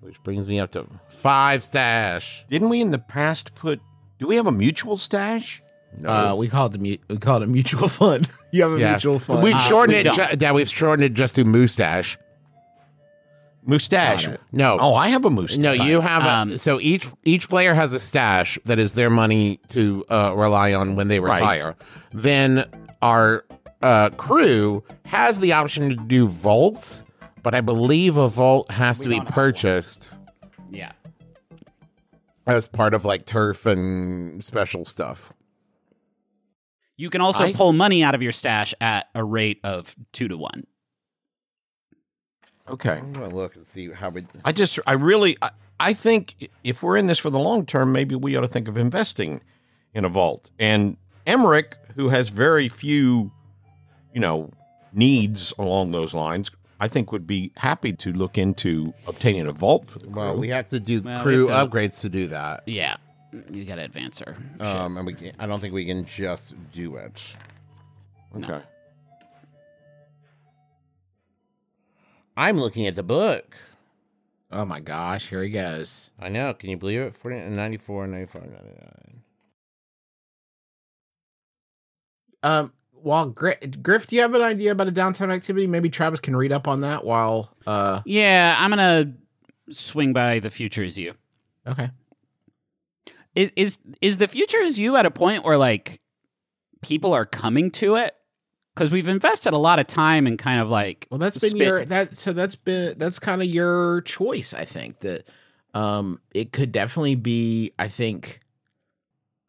which 0.00 0.22
brings 0.22 0.46
me 0.48 0.60
up 0.60 0.70
to 0.72 0.86
five 1.08 1.64
stash. 1.64 2.44
Didn't 2.48 2.68
we 2.68 2.80
in 2.80 2.90
the 2.90 2.98
past 2.98 3.54
put? 3.54 3.80
Do 4.18 4.26
we 4.26 4.36
have 4.36 4.46
a 4.46 4.52
mutual 4.52 4.96
stash? 4.96 5.62
No. 5.96 6.08
Uh, 6.10 6.34
we 6.34 6.48
called 6.48 6.74
it 6.74 6.80
mu- 6.80 6.96
we 7.08 7.16
called 7.18 7.42
it 7.42 7.48
mutual 7.48 7.88
fund. 8.00 8.28
you 8.52 8.62
have 8.62 8.72
a 8.72 8.78
Yeah. 8.80 8.90
mutual 8.92 9.18
fund. 9.18 9.42
We've 9.42 9.54
Uh, 9.54 9.58
shortened 9.60 10.04
we 10.04 10.10
it. 10.10 10.12
Ju- 10.14 10.36
yeah, 10.44 10.52
we've 10.52 10.68
shortened 10.68 11.04
it 11.04 11.14
just 11.14 11.34
to 11.36 11.44
mustache. 11.44 12.18
Mustache. 13.66 14.26
Got. 14.26 14.40
No. 14.52 14.78
Oh, 14.80 14.94
I 14.94 15.08
have 15.08 15.24
a 15.24 15.30
mustache. 15.30 15.58
No, 15.62 15.72
you 15.72 16.00
have 16.00 16.24
Um, 16.24 16.52
a, 16.52 16.58
so 16.58 16.80
each 16.80 17.08
each 17.24 17.48
player 17.48 17.74
has 17.74 17.92
a 17.92 17.98
stash 17.98 18.58
that 18.64 18.78
is 18.78 18.94
their 18.94 19.10
money 19.10 19.60
to 19.68 20.04
uh, 20.08 20.32
rely 20.34 20.72
on 20.72 20.94
when 20.96 21.08
they 21.08 21.20
Right. 21.20 21.34
retire. 21.40 21.76
Then 22.12 22.64
our 23.02 23.44
uh, 23.82 24.10
crew 24.10 24.82
has 25.06 25.40
the 25.40 25.52
option 25.52 25.90
to 25.90 25.96
do 25.96 26.26
vaults, 26.28 27.02
but 27.48 27.54
I 27.54 27.62
believe 27.62 28.18
a 28.18 28.28
vault 28.28 28.70
has 28.70 28.98
to 28.98 29.04
be 29.08 29.14
don't 29.14 29.20
have 29.20 29.28
one. 29.28 29.32
purchased 29.32 30.18
Yeah. 30.70 30.92
as 32.46 32.68
part 32.68 32.92
of 32.92 33.06
like 33.06 33.24
turf 33.24 33.64
and 33.64 34.44
special 34.44 34.84
stuff. 34.84 35.32
You 36.98 37.08
can 37.08 37.22
also 37.22 37.44
I- 37.44 37.54
pull 37.54 37.72
money 37.72 38.02
out 38.04 38.14
of 38.14 38.20
your 38.20 38.32
stash 38.32 38.74
at 38.82 39.08
a 39.14 39.24
rate 39.24 39.60
of 39.64 39.96
two 40.12 40.28
to 40.28 40.36
one. 40.36 40.66
Okay. 42.68 42.98
I'm 42.98 43.14
gonna 43.14 43.34
look 43.34 43.56
and 43.56 43.66
see 43.66 43.90
how 43.92 44.10
we. 44.10 44.26
I 44.44 44.52
just, 44.52 44.78
I 44.86 44.92
really, 44.92 45.38
I, 45.40 45.48
I 45.80 45.92
think 45.94 46.50
if 46.64 46.82
we're 46.82 46.98
in 46.98 47.06
this 47.06 47.18
for 47.18 47.30
the 47.30 47.38
long 47.38 47.64
term, 47.64 47.92
maybe 47.92 48.14
we 48.14 48.36
ought 48.36 48.42
to 48.42 48.46
think 48.46 48.68
of 48.68 48.76
investing 48.76 49.40
in 49.94 50.04
a 50.04 50.10
vault. 50.10 50.50
And 50.58 50.98
Emerich, 51.26 51.78
who 51.96 52.10
has 52.10 52.28
very 52.28 52.68
few, 52.68 53.32
you 54.12 54.20
know, 54.20 54.50
needs 54.92 55.54
along 55.58 55.92
those 55.92 56.12
lines, 56.12 56.50
I 56.80 56.86
think 56.88 57.10
would 57.12 57.26
be 57.26 57.52
happy 57.56 57.92
to 57.94 58.12
look 58.12 58.38
into 58.38 58.94
obtaining 59.06 59.46
a 59.46 59.52
vault 59.52 59.86
for 59.86 59.98
the 59.98 60.06
crew. 60.06 60.14
Well, 60.22 60.36
we 60.36 60.48
have 60.50 60.68
to 60.68 60.78
do 60.80 61.00
Well, 61.02 61.18
we 61.18 61.22
crew 61.22 61.46
have 61.48 61.70
to- 61.70 61.76
upgrades 61.76 62.00
to 62.02 62.08
do 62.08 62.28
that. 62.28 62.62
Yeah. 62.66 62.96
You 63.52 63.64
got 63.64 63.74
to 63.76 63.84
advance 63.84 64.20
her. 64.20 64.36
Um, 64.60 64.96
and 64.96 65.06
we 65.06 65.12
can, 65.14 65.32
I 65.38 65.46
don't 65.46 65.60
think 65.60 65.74
we 65.74 65.84
can 65.84 66.04
just 66.04 66.54
do 66.72 66.96
it. 66.96 67.36
okay. 68.36 68.62
I'm 72.36 72.56
looking 72.56 72.86
at 72.86 72.94
the 72.94 73.02
book. 73.02 73.56
oh 74.52 74.64
my 74.64 74.80
gosh, 74.80 75.28
here 75.28 75.42
he 75.42 75.50
goes. 75.50 76.10
I 76.20 76.28
know. 76.28 76.54
Can 76.54 76.70
you 76.70 76.76
believe 76.76 77.00
it? 77.00 77.14
40, 77.14 77.36
94, 77.50 78.06
94, 78.06 78.40
99. 78.42 79.22
Um, 82.44 82.72
while 83.02 83.26
Griff, 83.26 83.58
Griff, 83.82 84.06
do 84.06 84.16
you 84.16 84.22
have 84.22 84.34
an 84.34 84.42
idea 84.42 84.72
about 84.72 84.88
a 84.88 84.92
downtime 84.92 85.32
activity? 85.32 85.66
Maybe 85.66 85.88
Travis 85.90 86.20
can 86.20 86.34
read 86.36 86.52
up 86.52 86.66
on 86.68 86.80
that 86.80 87.04
while. 87.04 87.50
Uh, 87.66 88.00
Yeah, 88.04 88.56
I'm 88.58 88.70
gonna 88.70 89.14
swing 89.70 90.12
by 90.12 90.38
the 90.38 90.50
future 90.50 90.82
is 90.82 90.98
you. 90.98 91.14
okay. 91.66 91.90
Is 93.34 93.52
is 93.56 93.78
is 94.00 94.18
the 94.18 94.26
future 94.26 94.58
is 94.58 94.78
you 94.78 94.96
at 94.96 95.06
a 95.06 95.10
point 95.10 95.44
where 95.44 95.56
like 95.58 96.00
people 96.82 97.12
are 97.12 97.26
coming 97.26 97.70
to 97.72 97.94
it? 97.96 98.14
Because 98.74 98.90
we've 98.90 99.08
invested 99.08 99.52
a 99.52 99.58
lot 99.58 99.78
of 99.78 99.86
time 99.86 100.26
and 100.26 100.38
kind 100.38 100.60
of 100.60 100.68
like 100.70 101.06
Well, 101.10 101.18
that's 101.18 101.38
been 101.38 101.50
spit- 101.50 101.60
your 101.66 101.84
that. 101.84 102.16
So 102.16 102.32
that's 102.32 102.54
been 102.56 102.98
that's 102.98 103.18
kind 103.18 103.42
of 103.42 103.48
your 103.48 104.00
choice. 104.02 104.54
I 104.54 104.64
think 104.64 105.00
that 105.00 105.28
um, 105.74 106.20
it 106.34 106.52
could 106.52 106.72
definitely 106.72 107.14
be. 107.16 107.72
I 107.78 107.88
think 107.88 108.40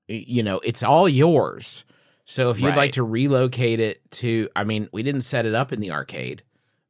you 0.07 0.43
know 0.43 0.59
it's 0.63 0.83
all 0.83 1.07
yours. 1.09 1.85
So 2.29 2.51
if 2.51 2.59
you'd 2.59 2.67
Right. 2.67 2.77
like 2.77 2.91
to 2.91 3.01
relocate 3.01 3.79
it 3.79 4.03
to, 4.11 4.49
I 4.55 4.63
mean, 4.63 4.87
we 4.91 5.01
didn't 5.01 5.21
set 5.21 5.47
it 5.47 5.55
up 5.55 5.73
in 5.73 5.79
the 5.79 5.89
arcade. 5.89 6.43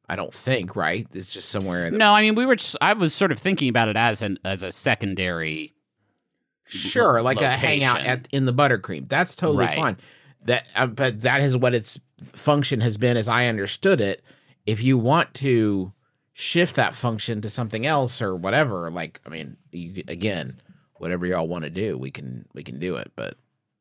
I 0.06 0.14
don't 0.14 0.34
think, 0.34 0.76
right? 0.76 1.06
It's 1.14 1.32
just 1.32 1.48
somewhere 1.48 1.86
in 1.86 1.94
the 1.94 1.98
No, 1.98 2.12
I 2.12 2.20
mean 2.20 2.34
we 2.34 2.44
were. 2.44 2.56
Just, 2.56 2.76
I 2.82 2.92
was 2.92 3.14
sort 3.14 3.32
of 3.32 3.38
thinking 3.38 3.70
about 3.70 3.88
it 3.88 3.96
as 3.96 4.20
an 4.20 4.38
as 4.44 4.62
a 4.62 4.70
secondary 4.70 5.72
Sure, 6.66 7.22
like 7.22 7.40
a 7.40 7.48
hangout 7.48 8.02
at 8.02 8.28
in 8.32 8.44
the 8.44 8.52
buttercream. 8.52 9.08
That's 9.08 9.34
totally 9.34 9.64
Right. 9.64 9.74
fine. 9.76 9.96
That, 10.44 10.68
uh, 10.76 10.86
but 10.88 11.22
that 11.22 11.40
is 11.40 11.56
what 11.56 11.72
its 11.74 11.98
function 12.22 12.80
has 12.82 12.98
been, 12.98 13.16
as 13.16 13.26
I 13.26 13.46
understood 13.46 14.00
it. 14.02 14.22
If 14.66 14.82
you 14.82 14.98
want 14.98 15.32
to 15.34 15.94
shift 16.34 16.76
that 16.76 16.94
function 16.94 17.40
to 17.40 17.48
something 17.48 17.86
else 17.86 18.20
or 18.20 18.36
whatever, 18.36 18.90
like 18.90 19.20
I 19.24 19.30
mean, 19.30 19.56
you, 19.72 20.02
again, 20.06 20.60
whatever 20.96 21.24
y'all 21.24 21.48
want 21.48 21.64
to 21.64 21.70
do, 21.70 21.96
we 21.96 22.10
can 22.10 22.44
we 22.52 22.62
can 22.62 22.78
do 22.78 22.96
it. 22.96 23.10
But 23.16 23.36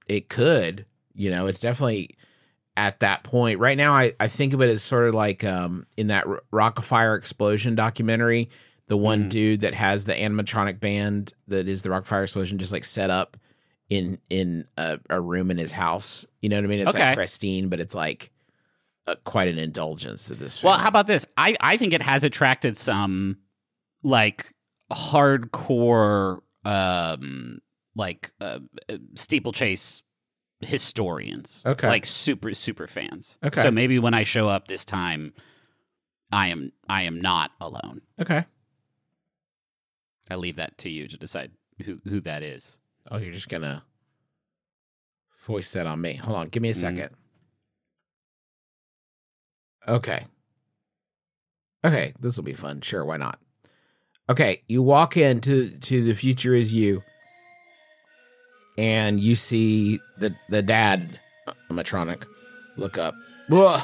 it 0.08 0.30
could, 0.30 0.86
you 1.20 1.30
know, 1.30 1.46
it's 1.48 1.60
definitely 1.60 2.16
at 2.78 3.02
that 3.02 3.24
point. 3.24 3.60
Right 3.60 3.78
now, 3.78 3.94
I 3.94 4.14
I 4.20 4.28
think 4.28 4.54
of 4.54 4.62
it 4.62 4.70
as 4.70 4.82
sort 4.82 5.08
of 5.08 5.14
like 5.14 5.44
um 5.44 5.86
in 5.98 6.08
that 6.08 6.26
R- 6.26 6.42
Rockafire 6.52 7.18
explosion 7.18 7.76
documentary. 7.76 8.50
The 8.88 8.98
one 8.98 9.30
dude 9.30 9.60
that 9.62 9.76
has 9.76 10.06
the 10.06 10.14
animatronic 10.14 10.80
band 10.80 11.34
that 11.48 11.68
is 11.68 11.84
the 11.84 11.90
Rockafire 11.90 12.24
explosion 12.24 12.58
just 12.58 12.72
like 12.72 12.84
set 12.86 13.12
up 13.12 13.38
in 13.90 14.18
in 14.32 14.66
a, 14.78 15.00
a 15.10 15.20
room 15.22 15.52
in 15.52 15.58
his 15.58 15.72
house. 15.74 16.26
You 16.42 16.50
know 16.50 16.56
what 16.56 16.64
I 16.64 16.68
mean? 16.68 16.80
It's 16.80 16.96
Okay. 16.96 17.06
like 17.10 17.16
pristine, 17.16 17.70
but 17.70 17.80
it's 17.80 17.94
like 17.94 18.32
uh 19.08 19.16
quite 19.26 19.48
an 19.50 19.60
indulgence 19.60 20.28
to 20.30 20.36
this. 20.36 20.64
Well, 20.64 20.78
how 20.78 20.88
about 20.88 21.06
this? 21.06 21.26
I, 21.38 21.56
I 21.60 21.78
think 21.78 21.94
it 21.94 22.02
has 22.02 22.24
attracted 22.24 22.78
some 22.78 23.38
like 24.04 24.54
hardcore 24.92 26.40
um 26.66 27.60
like 27.96 28.32
uh, 28.40 28.60
steeplechase 29.16 30.02
historians. 30.62 31.64
Okay. 31.66 31.88
Like 31.88 32.06
super 32.06 32.54
super 32.54 32.88
fans. 32.88 33.38
Okay. 33.44 33.62
So 33.62 33.72
maybe 33.72 34.00
when 34.00 34.14
I 34.14 34.24
show 34.24 34.50
up 34.50 34.68
this 34.68 34.84
time 34.86 35.34
I 36.32 36.48
am 36.48 36.72
I 36.88 37.04
am 37.04 37.20
not 37.22 37.52
alone. 37.62 38.02
okay. 38.22 38.46
I 40.30 40.36
leave 40.36 40.58
that 40.58 40.78
to 40.80 40.90
you 40.90 41.08
to 41.08 41.18
decide 41.18 41.52
who 41.86 42.00
who 42.08 42.20
that 42.22 42.44
is. 42.44 42.78
Oh, 43.10 43.18
you're 43.18 43.32
just 43.34 43.50
gonna 43.50 43.84
voice 45.46 45.72
that 45.74 45.88
on 45.88 46.02
me. 46.02 46.14
Hold 46.16 46.38
on, 46.38 46.48
give 46.50 46.62
me 46.62 46.70
a 46.70 46.74
Mhm. 46.74 46.76
second. 46.76 47.10
Okay. 49.88 50.26
Okay, 51.86 52.14
this 52.20 52.36
will 52.36 52.44
be 52.44 52.54
fun. 52.54 52.82
Sure, 52.82 53.06
why 53.06 53.18
not? 53.18 53.40
Okay, 54.30 54.64
you 54.68 54.84
walk 54.84 55.18
into 55.18 55.70
to 55.80 56.04
the 56.04 56.14
future 56.14 56.54
is 56.54 56.74
you, 56.74 57.04
and 58.80 59.20
you 59.20 59.36
see 59.36 60.00
the 60.18 60.34
the 60.48 60.62
dad 60.62 61.20
animatronic 61.70 62.24
look 62.78 62.98
up. 62.98 63.14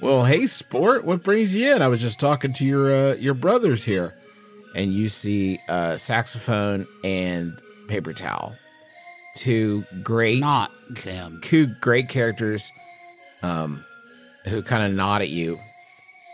Well, 0.00 0.24
hey, 0.24 0.46
sport, 0.48 1.04
what 1.04 1.22
brings 1.22 1.54
you 1.54 1.74
in? 1.74 1.80
I 1.80 1.86
was 1.86 2.00
just 2.00 2.18
talking 2.20 2.52
to 2.54 2.64
your 2.66 2.92
uh, 2.92 3.14
your 3.14 3.34
brothers 3.34 3.84
here, 3.84 4.12
and 4.74 4.92
you 4.92 5.08
see 5.08 5.58
uh, 5.68 5.96
saxophone 5.96 6.86
and 7.04 7.56
paper 7.86 8.12
towel, 8.12 8.56
two 9.36 9.84
great 10.02 10.40
Not 10.40 10.72
them. 11.04 11.40
two 11.42 11.68
great 11.80 12.08
characters 12.08 12.70
um 13.42 13.84
who 14.46 14.62
kind 14.62 14.82
of 14.82 14.92
nod 14.92 15.22
at 15.22 15.30
you 15.30 15.58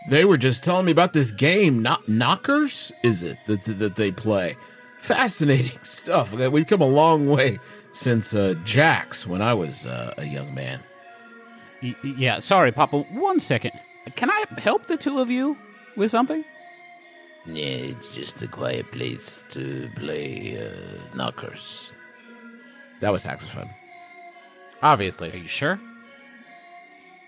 they 0.09 0.25
were 0.25 0.37
just 0.37 0.63
telling 0.63 0.85
me 0.85 0.91
about 0.91 1.13
this 1.13 1.31
game 1.31 1.81
not 1.81 2.07
knockers 2.07 2.91
is 3.03 3.23
it 3.23 3.37
that, 3.47 3.63
that, 3.63 3.79
that 3.79 3.95
they 3.95 4.11
play 4.11 4.55
fascinating 5.01 5.79
stuff 5.83 6.31
we've 6.33 6.67
come 6.67 6.81
a 6.81 6.85
long 6.87 7.27
way 7.27 7.59
since 7.91 8.35
uh 8.35 8.53
jax 8.63 9.25
when 9.27 9.41
i 9.41 9.53
was 9.53 9.85
uh, 9.85 10.13
a 10.17 10.25
young 10.25 10.53
man 10.53 10.79
Y- 11.83 11.95
y- 12.03 12.13
yeah, 12.15 12.37
sorry, 12.37 12.71
Papa. 12.71 12.99
One 13.09 13.39
second. 13.39 13.71
Can 14.15 14.29
I 14.29 14.43
help 14.59 14.85
the 14.85 14.97
two 14.97 15.17
of 15.19 15.31
you 15.31 15.57
with 15.97 16.11
something? 16.11 16.45
Yeah, 17.47 17.65
it's 17.91 18.13
just 18.13 18.39
a 18.43 18.47
quiet 18.47 18.91
place 18.91 19.43
to 19.49 19.89
play 19.95 20.59
uh, 20.63 21.15
knockers. 21.17 21.91
that 22.99 23.11
was 23.11 23.23
saxophone 23.23 23.67
Obviously. 24.83 25.31
Are 25.33 25.37
you 25.37 25.47
sure? 25.47 25.79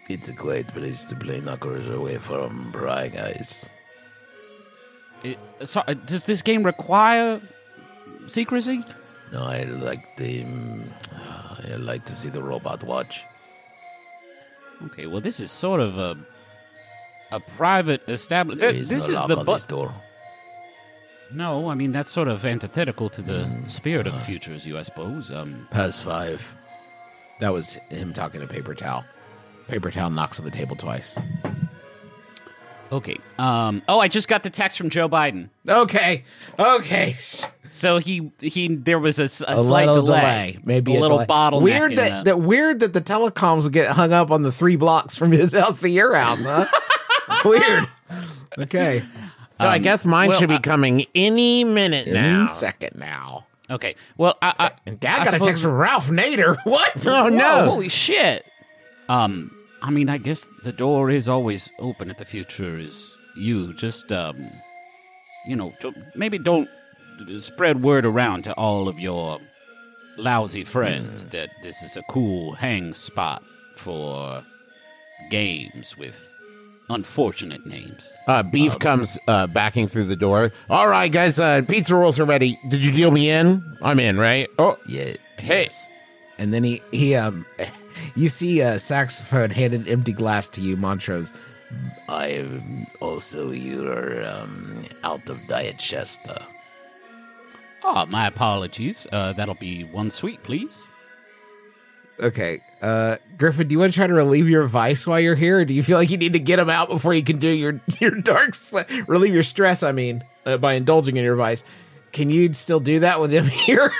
It's 0.07 0.29
a 0.29 0.35
quiet 0.35 0.67
place 0.67 1.05
to 1.05 1.15
play 1.15 1.41
knockers 1.41 1.87
away 1.89 2.17
from 2.19 2.69
prying 2.73 3.17
eyes. 3.17 3.71
It, 5.23 5.39
sorry, 5.63 5.95
does 5.95 6.25
this 6.25 6.43
game 6.43 6.61
require 6.63 7.41
secrecy? 8.27 8.83
No, 9.31 9.43
I 9.45 9.63
like 9.63 10.15
the. 10.17 10.43
mm, 10.43 11.71
I 11.73 11.75
like 11.77 12.05
to 12.05 12.15
see 12.15 12.29
the 12.29 12.41
robot 12.43 12.83
watch. 12.83 13.23
Okay, 14.85 15.07
well, 15.07 15.21
this 15.21 15.39
is 15.39 15.49
sort 15.51 15.79
of 15.79 15.97
a 15.97 16.17
a 17.31 17.39
private 17.39 18.01
establishment. 18.07 18.61
There 18.61 18.69
is 18.81 18.89
This 18.89 19.07
no 19.07 19.13
is 19.13 19.19
lock 19.19 19.27
the 19.29 19.37
on 19.39 19.45
bu- 19.45 19.53
this 19.53 19.65
door. 19.65 19.93
no, 21.33 21.69
I 21.69 21.73
mean 21.75 21.91
that's 21.91 22.11
sort 22.11 22.27
of 22.27 22.45
antithetical 22.45 23.09
to 23.09 23.21
the 23.21 23.47
spirit 23.67 24.05
of 24.07 24.13
the 24.13 24.19
future, 24.19 24.53
you, 24.53 24.77
I 24.77 24.81
suppose. 24.83 25.31
Um, 25.31 25.67
Past 25.71 26.03
five. 26.03 26.55
that 27.39 27.51
was 27.53 27.79
him 27.89 28.13
talking 28.13 28.39
to 28.41 28.47
paper 28.47 28.75
towel 28.75 29.03
paper 29.67 29.89
towel 29.89 30.09
knocks 30.11 30.37
on 30.39 30.45
the 30.45 30.51
table 30.51 30.75
twice 30.75 31.17
okay. 32.91 33.15
Um. 33.39 33.81
Oh, 33.87 33.99
I 33.99 34.07
just 34.07 34.27
got 34.27 34.43
the 34.43 34.49
text 34.51 34.77
from 34.77 34.89
Joe 34.89 35.09
Biden. 35.09 35.49
okay 35.67 36.23
okay 36.59 37.15
So 37.69 37.97
he 37.97 38.31
he 38.39 38.75
there 38.75 38.99
was 38.99 39.17
a 39.19 39.27
slight 39.27 39.87
little 39.87 40.03
delay, 40.05 40.51
delay, 40.53 40.59
maybe 40.63 40.95
a, 40.95 40.99
little 40.99 41.17
delay. 41.17 41.25
bottleneck. 41.27 41.61
Weird 41.63 41.95
that, 41.97 42.23
the- 42.25 42.31
that 42.31 42.37
weird 42.37 42.79
that 42.81 42.93
the 42.93 43.01
telecoms 43.01 43.63
would 43.63 43.73
get 43.73 43.91
hung 43.91 44.13
up 44.13 44.29
on 44.31 44.43
the 44.43 44.51
three 44.51 44.75
blocks 44.75 45.15
from 45.15 45.31
his 45.31 45.53
house 45.57 45.81
to 45.81 45.89
your 45.89 46.13
house, 46.15 46.45
huh? 46.45 46.67
weird. 47.45 47.87
Okay, 48.59 48.99
So 49.59 49.65
I 49.65 49.77
Um, 49.77 49.81
guess 49.81 50.05
mine 50.05 50.29
well, 50.29 50.37
should 50.39 50.49
be 50.49 50.55
I- 50.55 50.59
coming 50.59 51.05
any 51.15 51.63
minute 51.63 52.07
now. 52.07 52.39
any 52.41 52.47
second 52.47 52.91
now. 52.99 53.47
Okay. 53.69 53.95
Well, 54.17 54.37
I, 54.41 54.53
I 54.59 54.71
And 54.85 54.99
Dad 54.99 55.21
I 55.21 55.25
got 55.25 55.33
a 55.35 55.39
text 55.39 55.63
from 55.63 55.71
Ralph 55.71 56.07
Nader. 56.09 56.57
What? 56.65 57.03
Oh, 57.07 57.23
Whoa, 57.23 57.29
no. 57.29 57.65
Holy 57.71 57.89
shit. 57.89 58.45
Um, 59.09 59.49
I 59.81 59.89
mean, 59.89 60.09
I 60.09 60.17
guess 60.19 60.47
the 60.63 60.71
door 60.73 61.09
is 61.09 61.27
always 61.27 61.71
open 61.79 62.09
at 62.11 62.17
the 62.19 62.25
future 62.25 62.77
is 62.77 63.17
you. 63.35 63.73
Just, 63.73 64.11
um, 64.11 64.51
you 65.47 65.55
know, 65.55 65.73
maybe 66.13 66.37
don't 66.37 66.69
spread 67.39 67.81
word 67.83 68.05
around 68.05 68.43
to 68.43 68.53
all 68.53 68.87
of 68.87 68.99
your 68.99 69.39
lousy 70.17 70.63
friends 70.63 71.27
that 71.27 71.49
this 71.61 71.81
is 71.81 71.97
a 71.97 72.03
cool 72.09 72.53
hang 72.53 72.93
spot 72.93 73.43
for 73.75 74.43
games 75.29 75.97
with 75.97 76.29
unfortunate 76.89 77.65
names. 77.65 78.13
Uh, 78.27 78.43
beef 78.43 78.77
comes 78.79 79.17
uh, 79.27 79.47
backing 79.47 79.87
through 79.87 80.03
the 80.05 80.15
door. 80.15 80.51
All 80.69 80.87
right, 80.87 81.11
guys, 81.11 81.39
uh, 81.39 81.61
pizza 81.67 81.95
rolls 81.95 82.19
are 82.19 82.25
ready. 82.25 82.59
Did 82.69 82.83
you 82.83 82.91
deal 82.91 83.09
me 83.11 83.29
in? 83.29 83.77
I'm 83.81 83.99
in, 83.99 84.17
right? 84.19 84.49
Oh, 84.59 84.77
Yeah. 84.87 85.13
hey. 85.39 85.67
And 86.37 86.51
then 86.51 86.63
he 86.63 86.81
he 86.91 87.15
um, 87.15 87.45
you 88.15 88.27
see 88.27 88.59
a 88.61 88.77
saxophone 88.79 89.49
hand 89.51 89.73
an 89.73 89.87
empty 89.87 90.13
glass 90.13 90.49
to 90.49 90.61
you, 90.61 90.75
Montrose. 90.75 91.31
I 92.09 92.27
am 92.27 92.85
also 92.99 93.51
your 93.51 94.25
um, 94.27 94.83
out 95.03 95.27
of 95.29 95.39
diet 95.47 95.79
Shasta. 95.79 96.45
Oh, 97.83 98.05
my 98.07 98.27
apologies. 98.27 99.05
Uh, 99.11 99.33
that'll 99.33 99.55
be 99.55 99.83
one 99.83 100.09
sweet, 100.11 100.41
please. 100.43 100.87
Okay, 102.19 102.59
uh, 102.81 103.17
Griffin, 103.37 103.67
do 103.67 103.73
you 103.73 103.79
want 103.79 103.91
to 103.91 103.97
try 103.97 104.05
to 104.07 104.13
relieve 104.13 104.47
your 104.47 104.65
vice 104.65 105.05
while 105.07 105.19
you're 105.19 105.35
here, 105.35 105.59
or 105.59 105.65
do 105.65 105.73
you 105.73 105.81
feel 105.81 105.97
like 105.97 106.11
you 106.11 106.17
need 106.17 106.33
to 106.33 106.39
get 106.39 106.59
him 106.59 106.69
out 106.69 106.87
before 106.87 107.13
you 107.13 107.23
can 107.23 107.37
do 107.39 107.47
your 107.49 107.81
your 107.99 108.11
dark 108.11 108.53
sl- 108.53 108.79
relieve 109.07 109.33
your 109.33 109.41
stress? 109.43 109.81
I 109.81 109.91
mean, 109.93 110.23
uh, 110.45 110.57
by 110.57 110.73
indulging 110.75 111.17
in 111.17 111.23
your 111.23 111.35
vice, 111.35 111.63
can 112.11 112.29
you 112.29 112.53
still 112.53 112.79
do 112.79 112.99
that 112.99 113.19
with 113.19 113.31
him 113.33 113.45
here? 113.65 113.91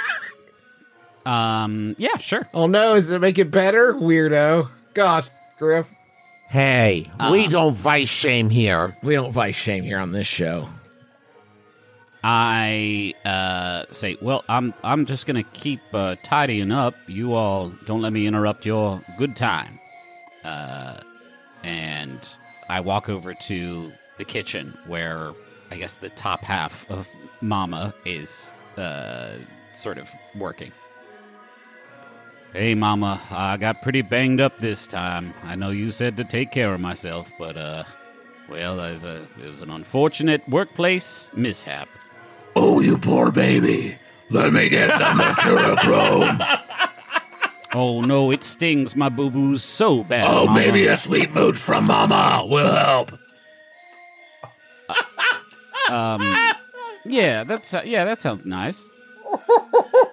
Um, 1.26 1.96
yeah, 1.98 2.18
sure. 2.18 2.48
oh 2.54 2.68
no, 2.68 2.94
does 2.96 3.10
it 3.10 3.20
make 3.20 3.40
it 3.40 3.50
better, 3.50 3.94
weirdo? 3.94 4.70
Gosh, 4.94 5.30
Griff, 5.58 5.92
Hey, 6.50 7.10
we 7.32 7.48
don't 7.48 7.74
vice 7.74 8.10
shame 8.10 8.50
here. 8.52 8.96
we 9.02 9.16
don't 9.16 9.32
vice 9.32 9.56
shame 9.56 9.84
here 9.84 9.98
on 9.98 10.12
this 10.12 10.28
show. 10.28 10.68
I 12.24 13.14
uh, 13.26 13.92
say, 13.92 14.18
well, 14.22 14.46
I'm 14.48 14.74
I'm 14.84 15.06
just 15.06 15.26
gonna 15.26 15.44
keep 15.44 15.82
uh, 15.94 16.16
tidying 16.24 16.72
up. 16.72 16.96
You 17.08 17.34
all 17.34 17.70
don't 17.86 18.02
let 18.02 18.14
me 18.14 18.28
interrupt 18.28 18.66
your 18.66 19.02
good 19.18 19.36
time. 19.36 19.80
Uh, 20.44 21.00
and 21.64 22.38
I 22.70 22.80
walk 22.80 23.10
over 23.10 23.34
to 23.34 23.92
the 24.18 24.26
kitchen 24.26 24.78
where 24.88 25.34
I 25.72 25.78
guess 25.78 25.96
the 25.96 26.10
top 26.10 26.44
half 26.44 26.90
of 26.90 27.10
Mama 27.42 27.94
is 28.06 28.60
uh, 28.78 29.36
sort 29.74 29.98
of 29.98 30.10
working. 30.36 30.72
Hey, 32.54 32.76
Mama, 32.76 33.20
I 33.32 33.58
got 33.58 33.82
pretty 33.82 34.04
banged 34.04 34.40
up 34.40 34.60
this 34.60 34.86
time. 34.86 35.34
I 35.44 35.56
know 35.56 35.72
you 35.72 35.92
said 35.92 36.16
to 36.18 36.24
take 36.24 36.52
care 36.52 36.74
of 36.74 36.80
myself, 36.80 37.32
but 37.40 37.58
uh, 37.58 37.84
well, 38.48 38.80
a, 38.80 38.94
it 38.94 39.50
was 39.50 39.62
an 39.62 39.72
unfortunate 39.72 40.48
workplace 40.48 41.32
mishap. 41.36 41.90
You 42.84 42.98
poor 42.98 43.32
baby. 43.32 43.98
Let 44.30 44.52
me 44.52 44.68
get 44.70 44.88
the 44.88 45.06
Mercurochrome. 45.06 46.60
Oh 47.76 48.02
no, 48.02 48.30
it 48.30 48.44
stings 48.44 48.96
my 48.96 49.10
boo 49.10 49.32
boos 49.32 49.64
so 49.64 50.04
bad. 50.04 50.26
Oh, 50.28 50.46
Mama. 50.46 50.60
maybe 50.60 50.86
a 50.86 50.96
sweet 50.96 51.34
mood 51.34 51.58
from 51.58 51.88
Mama 51.88 52.46
will 52.48 52.72
help. 52.72 53.12
Um, 55.90 56.22
yeah, 57.04 57.44
that's 57.44 57.74
uh, 57.74 57.82
yeah, 57.84 58.06
that 58.06 58.22
sounds 58.22 58.46
nice. 58.46 58.92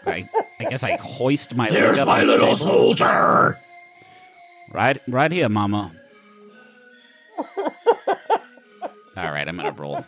I, 0.07 0.27
I 0.59 0.65
guess 0.71 0.83
I 0.83 0.97
hoist 0.97 1.55
my. 1.55 1.69
leg 1.69 1.99
up 1.99 2.07
my 2.07 2.21
on 2.21 2.27
the 2.27 2.33
little 2.33 2.47
table. 2.47 2.57
soldier. 2.57 3.59
Right, 4.73 4.99
right 5.07 5.31
here, 5.31 5.51
Mama. 5.51 5.93
All 7.37 7.47
right, 9.17 9.47
I'm 9.47 9.57
gonna 9.59 9.73
roll. 9.73 10.03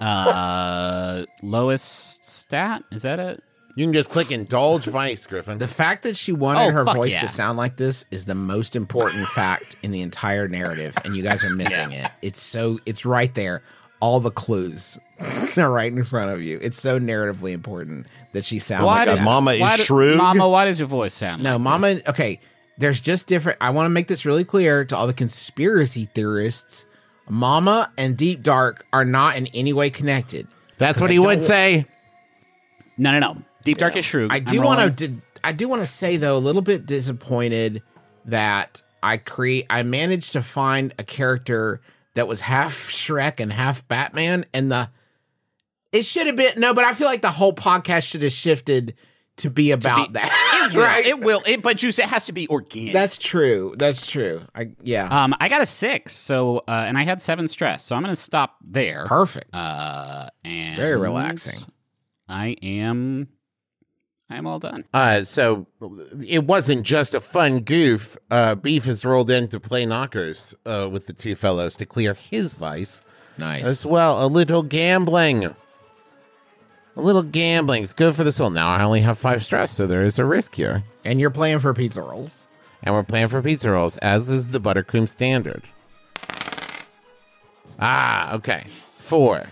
Uh, 0.00 1.24
lowest 1.42 2.24
stat 2.24 2.82
is 2.90 3.02
that 3.02 3.18
it? 3.18 3.42
You 3.76 3.84
can 3.86 3.92
just 3.92 4.10
click 4.10 4.30
indulge 4.30 4.84
vice, 4.84 5.26
Griffin. 5.26 5.58
The 5.58 5.66
fact 5.66 6.04
that 6.04 6.16
she 6.16 6.32
wanted 6.32 6.68
Oh, 6.68 6.70
her 6.70 6.84
voice 6.84 7.12
yeah. 7.14 7.20
to 7.22 7.28
sound 7.28 7.58
like 7.58 7.76
this 7.76 8.04
is 8.12 8.24
the 8.24 8.34
most 8.36 8.76
important 8.76 9.26
fact 9.28 9.76
in 9.82 9.90
the 9.90 10.00
entire 10.02 10.46
narrative, 10.46 10.96
and 11.04 11.16
you 11.16 11.24
guys 11.24 11.44
are 11.44 11.50
missing 11.50 11.90
it. 11.90 12.08
It's 12.22 12.40
so 12.40 12.78
it's 12.86 13.04
right 13.04 13.34
there. 13.34 13.62
All 14.00 14.20
the 14.20 14.30
clues 14.30 14.98
are 15.56 15.70
right 15.70 15.90
in 15.90 16.04
front 16.04 16.30
of 16.30 16.42
you. 16.42 16.58
It's 16.62 16.78
so 16.78 17.00
narratively 17.00 17.52
important 17.52 18.06
that 18.32 18.44
she 18.44 18.58
sounds 18.58 18.84
Why 18.84 18.98
like 18.98 19.08
did- 19.08 19.18
that. 19.18 19.24
Mama 19.24 19.56
why 19.56 19.72
is 19.72 19.78
do- 19.78 19.84
shrewd. 19.84 20.18
Mama, 20.18 20.48
why 20.48 20.66
does 20.66 20.78
your 20.78 20.88
voice 20.88 21.14
sound? 21.14 21.42
No, 21.42 21.52
like 21.52 21.60
Mama. 21.62 21.96
Okay, 22.06 22.38
there's 22.78 23.00
just 23.00 23.26
different. 23.26 23.58
I 23.60 23.70
want 23.70 23.86
to 23.86 23.90
make 23.90 24.06
this 24.06 24.24
really 24.26 24.44
clear 24.44 24.84
to 24.84 24.96
all 24.96 25.06
the 25.08 25.14
conspiracy 25.14 26.04
theorists. 26.14 26.84
Mama 27.28 27.90
and 27.96 28.16
Deep 28.16 28.42
Dark 28.42 28.84
are 28.92 29.04
not 29.04 29.36
in 29.36 29.46
any 29.48 29.72
way 29.72 29.90
connected. 29.90 30.46
That's 30.78 31.00
what 31.00 31.10
I 31.10 31.14
he 31.14 31.18
would 31.18 31.36
don't- 31.36 31.44
say. 31.44 31.86
No, 32.96 33.12
no, 33.12 33.18
no. 33.18 33.42
Deep 33.64 33.78
Dark 33.78 33.96
is 33.96 34.04
shrewd. 34.04 34.32
I 34.32 34.38
do 34.40 34.60
want 34.62 34.98
to. 34.98 35.14
I 35.42 35.52
do 35.52 35.68
want 35.68 35.82
to 35.82 35.86
say 35.86 36.16
though, 36.16 36.36
a 36.36 36.38
little 36.38 36.62
bit 36.62 36.86
disappointed 36.86 37.82
that 38.26 38.82
I 39.02 39.16
create. 39.16 39.66
I 39.70 39.82
managed 39.82 40.32
to 40.32 40.42
find 40.42 40.94
a 40.98 41.02
character 41.04 41.80
that 42.14 42.28
was 42.28 42.40
half 42.42 42.72
Shrek 42.90 43.40
and 43.40 43.52
half 43.52 43.86
Batman, 43.88 44.44
and 44.54 44.70
the 44.70 44.90
it 45.92 46.04
should 46.04 46.26
have 46.26 46.36
been 46.36 46.58
no, 46.60 46.74
but 46.74 46.84
I 46.84 46.92
feel 46.94 47.06
like 47.06 47.22
the 47.22 47.30
whole 47.30 47.52
podcast 47.54 48.08
should 48.10 48.22
have 48.22 48.32
shifted 48.32 48.94
to 49.38 49.50
be 49.50 49.72
about 49.72 50.12
that. 50.14 50.70
It 50.72 50.76
will, 50.76 50.84
It 51.06 51.24
will. 51.24 51.42
It, 51.46 51.62
but 51.62 51.82
you 51.82 51.92
say 51.92 52.04
it 52.04 52.08
has 52.08 52.26
to 52.26 52.32
be 52.32 52.48
organic. 52.48 52.92
That's 52.92 53.18
true. 53.18 53.74
That's 53.76 54.10
true. 54.10 54.40
I 54.54 54.72
yeah. 54.82 55.08
Um, 55.24 55.34
I 55.40 55.48
got 55.48 55.60
a 55.62 55.66
six. 55.66 56.14
So, 56.14 56.58
uh, 56.68 56.70
and 56.86 56.96
I 56.96 57.04
had 57.04 57.20
seven 57.20 57.48
stress. 57.48 57.84
So 57.84 57.96
I'm 57.96 58.02
going 58.02 58.14
to 58.14 58.20
stop 58.20 58.56
there. 58.64 59.04
Perfect. 59.06 59.54
Uh, 59.54 60.28
and 60.44 60.76
Very 60.76 60.96
relaxing. 60.96 61.60
I 62.28 62.56
am. 62.62 63.28
I 64.30 64.36
am 64.38 64.46
all 64.46 64.58
done. 64.58 64.84
Uh, 64.94 65.22
so 65.24 65.66
it 66.26 66.44
wasn't 66.44 66.84
just 66.84 67.14
a 67.14 67.20
fun 67.20 67.60
goof. 67.60 68.16
Uh, 68.30 68.54
Beef 68.54 68.86
has 68.86 69.04
rolled 69.04 69.30
in 69.30 69.48
to 69.48 69.60
play 69.60 69.84
knockers 69.84 70.54
uh, 70.64 70.88
with 70.90 71.06
the 71.06 71.12
two 71.12 71.34
fellows 71.34 71.76
to 71.76 71.84
clear 71.86 72.14
his 72.14 72.54
vice 72.54 73.02
Nice. 73.36 73.66
as 73.66 73.84
well. 73.84 74.24
A 74.24 74.26
little 74.26 74.62
gambling. 74.62 75.54
A 76.96 77.00
little 77.02 77.22
gambling. 77.22 77.82
It's 77.82 77.94
good 77.94 78.14
for 78.14 78.22
the 78.24 78.30
soul. 78.32 78.50
Now 78.50 78.68
I 78.68 78.82
only 78.82 79.00
have 79.00 79.18
five 79.18 79.44
stress, 79.44 79.72
so 79.72 79.86
there 79.86 80.04
is 80.04 80.18
a 80.18 80.24
risk 80.24 80.54
here. 80.54 80.84
and 81.04 81.18
you're 81.18 81.30
playing 81.30 81.58
for 81.58 81.74
pizza 81.74 82.02
rolls. 82.02 82.48
And 82.82 82.94
we're 82.94 83.02
playing 83.02 83.28
for 83.28 83.40
pizza 83.42 83.70
rolls, 83.70 83.96
as 83.98 84.28
is 84.28 84.50
the 84.50 84.60
buttercream 84.60 85.08
standard. 85.08 85.62
Ah, 87.80 88.34
okay. 88.34 88.66
Four. 88.98 89.44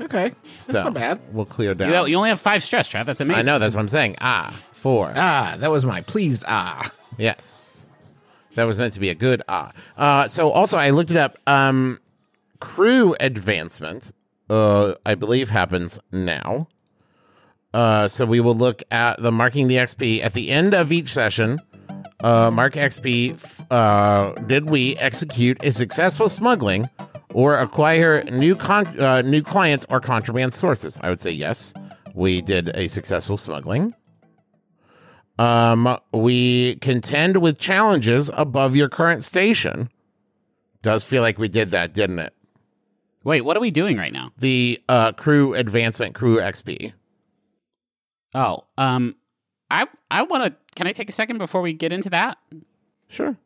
Okay, 0.00 0.32
that's 0.66 0.78
So 0.78 0.84
not 0.84 0.94
bad. 0.94 1.20
We'll 1.32 1.44
clear 1.44 1.74
down. 1.74 1.90
You, 1.90 2.06
you 2.12 2.16
only 2.16 2.30
have 2.30 2.40
five 2.40 2.62
stress, 2.62 2.88
Trav. 2.88 3.04
That's 3.04 3.20
amazing. 3.20 3.40
I 3.40 3.52
know, 3.52 3.58
that's 3.58 3.74
what 3.74 3.80
I'm 3.80 3.88
saying. 3.88 4.16
Ah, 4.20 4.58
four. 4.72 5.12
Ah, 5.14 5.56
that 5.58 5.70
was 5.70 5.84
my 5.84 6.00
pleased 6.02 6.44
ah. 6.48 6.90
Yes. 7.18 7.84
That 8.54 8.64
was 8.64 8.78
meant 8.78 8.94
to 8.94 9.00
be 9.00 9.10
a 9.10 9.14
good 9.14 9.42
ah. 9.48 9.72
Uh, 9.98 10.26
so 10.28 10.50
also 10.50 10.78
I 10.78 10.90
looked 10.90 11.10
it 11.10 11.16
up. 11.18 11.36
Um, 11.46 11.98
crew 12.60 13.14
advancement, 13.20 14.12
uh, 14.50 14.94
I 15.06 15.14
believe 15.14 15.50
happens 15.50 15.98
now. 16.12 16.68
Uh, 17.72 18.08
so 18.08 18.26
we 18.26 18.40
will 18.40 18.56
look 18.56 18.82
at 18.90 19.22
the 19.22 19.30
marking 19.30 19.68
the 19.68 19.76
XP 19.76 20.22
at 20.24 20.32
the 20.32 20.50
end 20.50 20.74
of 20.74 20.90
each 20.90 21.12
session. 21.12 21.60
Uh, 22.18 22.50
mark 22.50 22.74
XP. 22.74 23.38
Uh, 23.70 24.32
did 24.42 24.68
we 24.68 24.96
execute 24.96 25.56
a 25.62 25.72
successful 25.72 26.28
smuggling 26.28 26.90
or 27.32 27.56
acquire 27.56 28.24
new 28.24 28.56
con- 28.56 28.98
uh, 28.98 29.22
new 29.22 29.42
clients 29.42 29.86
or 29.88 30.00
contraband 30.00 30.52
sources? 30.52 30.98
I 31.00 31.08
would 31.08 31.20
say 31.20 31.30
yes. 31.30 31.72
We 32.14 32.42
did 32.42 32.70
a 32.74 32.88
successful 32.88 33.36
smuggling. 33.36 33.94
Um, 35.38 35.96
we 36.12 36.74
contend 36.76 37.40
with 37.40 37.58
challenges 37.58 38.30
above 38.34 38.76
your 38.76 38.88
current 38.88 39.24
station. 39.24 39.88
Does 40.82 41.04
feel 41.04 41.22
like 41.22 41.38
we 41.38 41.48
did 41.48 41.70
that, 41.70 41.94
didn't 41.94 42.18
it? 42.18 42.34
Wait, 43.22 43.42
what 43.42 43.56
are 43.56 43.60
we 43.60 43.70
doing 43.70 43.96
right 43.96 44.12
now? 44.12 44.32
The 44.38 44.82
uh, 44.88 45.12
crew 45.12 45.54
advancement, 45.54 46.14
crew 46.14 46.36
XP. 46.36 46.92
Oh, 48.34 48.64
um, 48.78 49.16
I 49.70 49.86
I 50.10 50.22
want 50.22 50.44
to. 50.44 50.56
Can 50.76 50.86
I 50.86 50.92
take 50.92 51.08
a 51.08 51.12
second 51.12 51.38
before 51.38 51.60
we 51.60 51.72
get 51.72 51.92
into 51.92 52.10
that? 52.10 52.38
Sure. 53.08 53.36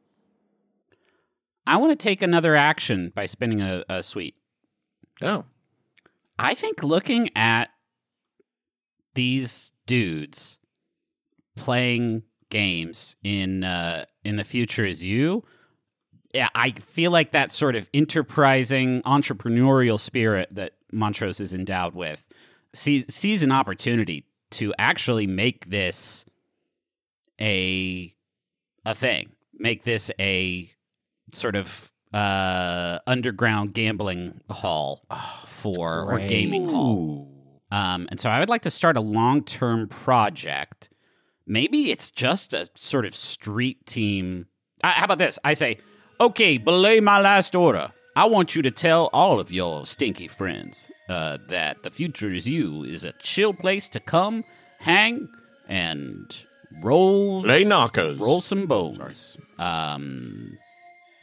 I 1.67 1.77
want 1.79 1.99
to 1.99 2.03
take 2.03 2.21
another 2.21 2.55
action 2.55 3.11
by 3.15 3.27
spinning 3.27 3.63
a, 3.63 3.85
a 3.89 4.03
sweet. 4.03 4.37
Oh, 5.23 5.47
I 6.39 6.55
think 6.55 6.83
looking 6.83 7.31
at 7.35 7.71
these 9.15 9.73
dudes 9.87 10.59
playing 11.57 12.23
games 12.51 13.17
in 13.25 13.65
uh, 13.65 14.05
in 14.25 14.37
the 14.37 14.45
future 14.45 14.85
is 14.85 15.03
you, 15.03 15.45
yeah, 16.35 16.49
I 16.55 16.73
feel 16.73 17.13
like 17.13 17.31
that 17.31 17.53
sort 17.53 17.77
of 17.77 17.89
enterprising 17.95 19.03
entrepreneurial 19.03 19.99
spirit 19.99 20.49
that 20.53 20.73
Montrose 20.93 21.41
is 21.41 21.55
endowed 21.55 21.95
with 21.95 22.27
sees 22.75 23.13
sees 23.13 23.43
an 23.45 23.53
opportunity 23.53 24.27
to 24.51 24.75
actually 24.79 25.29
make 25.29 25.71
this 25.71 26.25
a 27.41 28.15
a 28.85 28.95
thing, 28.95 29.31
make 29.55 29.85
this 29.85 30.11
a 30.19 30.71
sort 31.33 31.55
of 31.55 31.93
uh 32.13 32.99
underground 33.07 33.73
gambling 33.75 34.41
hall 34.51 35.05
for 35.47 36.13
or 36.13 36.19
gaming 36.19 36.69
hall. 36.69 37.31
Um, 37.71 38.09
and 38.11 38.21
so 38.21 38.29
I 38.29 38.41
would 38.41 38.49
like 38.49 38.63
to 38.63 38.71
start 38.71 38.97
a 38.97 39.01
long 39.01 39.45
term 39.45 39.89
project. 39.89 40.91
Maybe 41.47 41.93
it's 41.93 42.11
just 42.11 42.55
a 42.55 42.69
sort 42.75 43.05
of 43.05 43.15
street 43.15 43.85
team. 43.87 44.47
Uh, 44.83 44.93
how 44.93 45.05
about 45.05 45.19
this? 45.19 45.39
I 45.45 45.55
say, 45.55 45.79
okay, 46.21 46.59
belay 46.59 47.01
my 47.01 47.21
last 47.21 47.55
order. 47.55 47.93
I 48.17 48.27
want 48.27 48.55
you 48.55 48.63
to 48.63 48.71
tell 48.71 49.11
all 49.13 49.41
of 49.41 49.51
your 49.51 49.85
stinky 49.87 50.29
friends 50.29 50.89
uh, 51.09 51.39
that 51.49 51.83
the 51.83 51.91
future 51.91 52.33
is 52.33 52.49
you 52.49 52.85
is 52.85 53.03
a 53.03 53.13
chill 53.15 53.53
place 53.53 53.89
to 53.91 54.01
come, 54.01 54.45
hang, 54.79 55.29
and 55.69 56.45
roll. 56.83 57.41
Lay 57.43 57.65
knockers. 57.65 58.19
Roll 58.19 58.41
some 58.41 58.67
bones. 58.67 59.37
Um, 59.59 60.59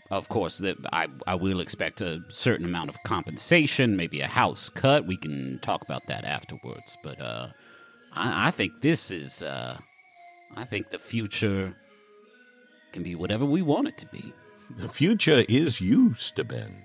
of 0.10 0.28
course, 0.28 0.58
that 0.58 0.76
I, 0.92 1.08
I 1.26 1.36
will 1.36 1.62
expect 1.62 2.02
a 2.02 2.22
certain 2.28 2.66
amount 2.66 2.89
of 2.89 3.02
compensation, 3.04 3.96
maybe 3.96 4.20
a 4.20 4.28
house 4.28 4.70
cut. 4.70 5.08
We 5.08 5.16
can 5.16 5.60
talk 5.60 5.82
about 5.84 6.08
that 6.08 6.26
afterwards. 6.26 6.98
But 7.02 7.22
uh, 7.22 7.48
I, 8.12 8.48
I 8.48 8.52
think 8.52 8.82
this 8.82 9.12
is, 9.12 9.42
uh, 9.42 9.78
I 10.58 10.66
think 10.66 10.89
the 10.89 11.00
future 11.00 11.74
can 12.92 13.04
be 13.04 13.16
whatever 13.16 13.46
we 13.46 13.62
want 13.62 13.88
it 13.88 13.98
to 14.00 14.06
be. 14.08 14.34
The 14.78 14.89
future 14.89 15.43
is 15.49 15.82
used 15.82 16.36
to 16.38 16.43
Ben. 16.43 16.84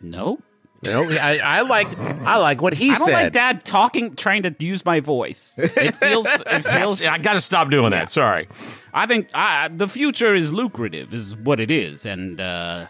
No, 0.00 0.40
No, 0.84 1.04
I, 1.10 1.38
I 1.42 1.60
like 1.62 1.86
I 1.98 2.36
like 2.38 2.60
what 2.60 2.74
he 2.74 2.90
I 2.90 2.94
don't 2.96 3.06
said. 3.06 3.12
like 3.12 3.32
Dad 3.32 3.64
talking, 3.64 4.16
trying 4.16 4.42
to 4.42 4.54
use 4.58 4.84
my 4.84 4.98
voice. 5.00 5.54
It 5.56 5.94
feels, 5.94 6.26
it 6.26 6.64
feels. 6.66 7.04
I 7.06 7.18
got 7.18 7.34
to 7.34 7.40
stop 7.40 7.70
doing 7.70 7.90
that. 7.92 8.10
Sorry. 8.10 8.48
I 8.92 9.06
think 9.06 9.28
I, 9.32 9.68
the 9.68 9.86
future 9.88 10.34
is 10.34 10.52
lucrative, 10.52 11.14
is 11.14 11.36
what 11.36 11.60
it 11.60 11.70
is, 11.70 12.04
and 12.04 12.40
uh, 12.40 12.86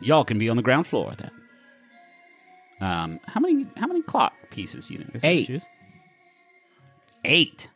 y'all 0.00 0.24
can 0.24 0.38
be 0.38 0.48
on 0.48 0.56
the 0.56 0.62
ground 0.62 0.86
floor 0.86 1.10
of 1.10 1.16
that. 1.16 1.32
Um, 2.80 3.18
how 3.26 3.40
many 3.40 3.66
how 3.76 3.86
many 3.88 4.02
clock 4.02 4.32
pieces 4.50 4.86
do 4.88 4.94
you 4.94 5.00
think? 5.00 5.12
this 5.14 5.24
Eight. 5.24 5.46
Juice? 5.48 5.62
Eight. 7.24 7.68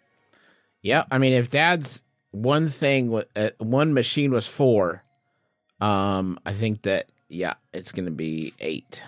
yeah. 0.82 1.04
I 1.10 1.18
mean, 1.18 1.32
if 1.32 1.50
Dad's 1.50 2.02
one 2.30 2.68
thing, 2.68 3.12
uh, 3.34 3.50
one 3.58 3.94
machine 3.94 4.30
was 4.30 4.46
four, 4.46 5.02
um, 5.80 6.38
I 6.44 6.52
think 6.52 6.82
that 6.82 7.08
yeah, 7.28 7.54
it's 7.72 7.92
gonna 7.92 8.10
be 8.10 8.52
eight. 8.60 9.02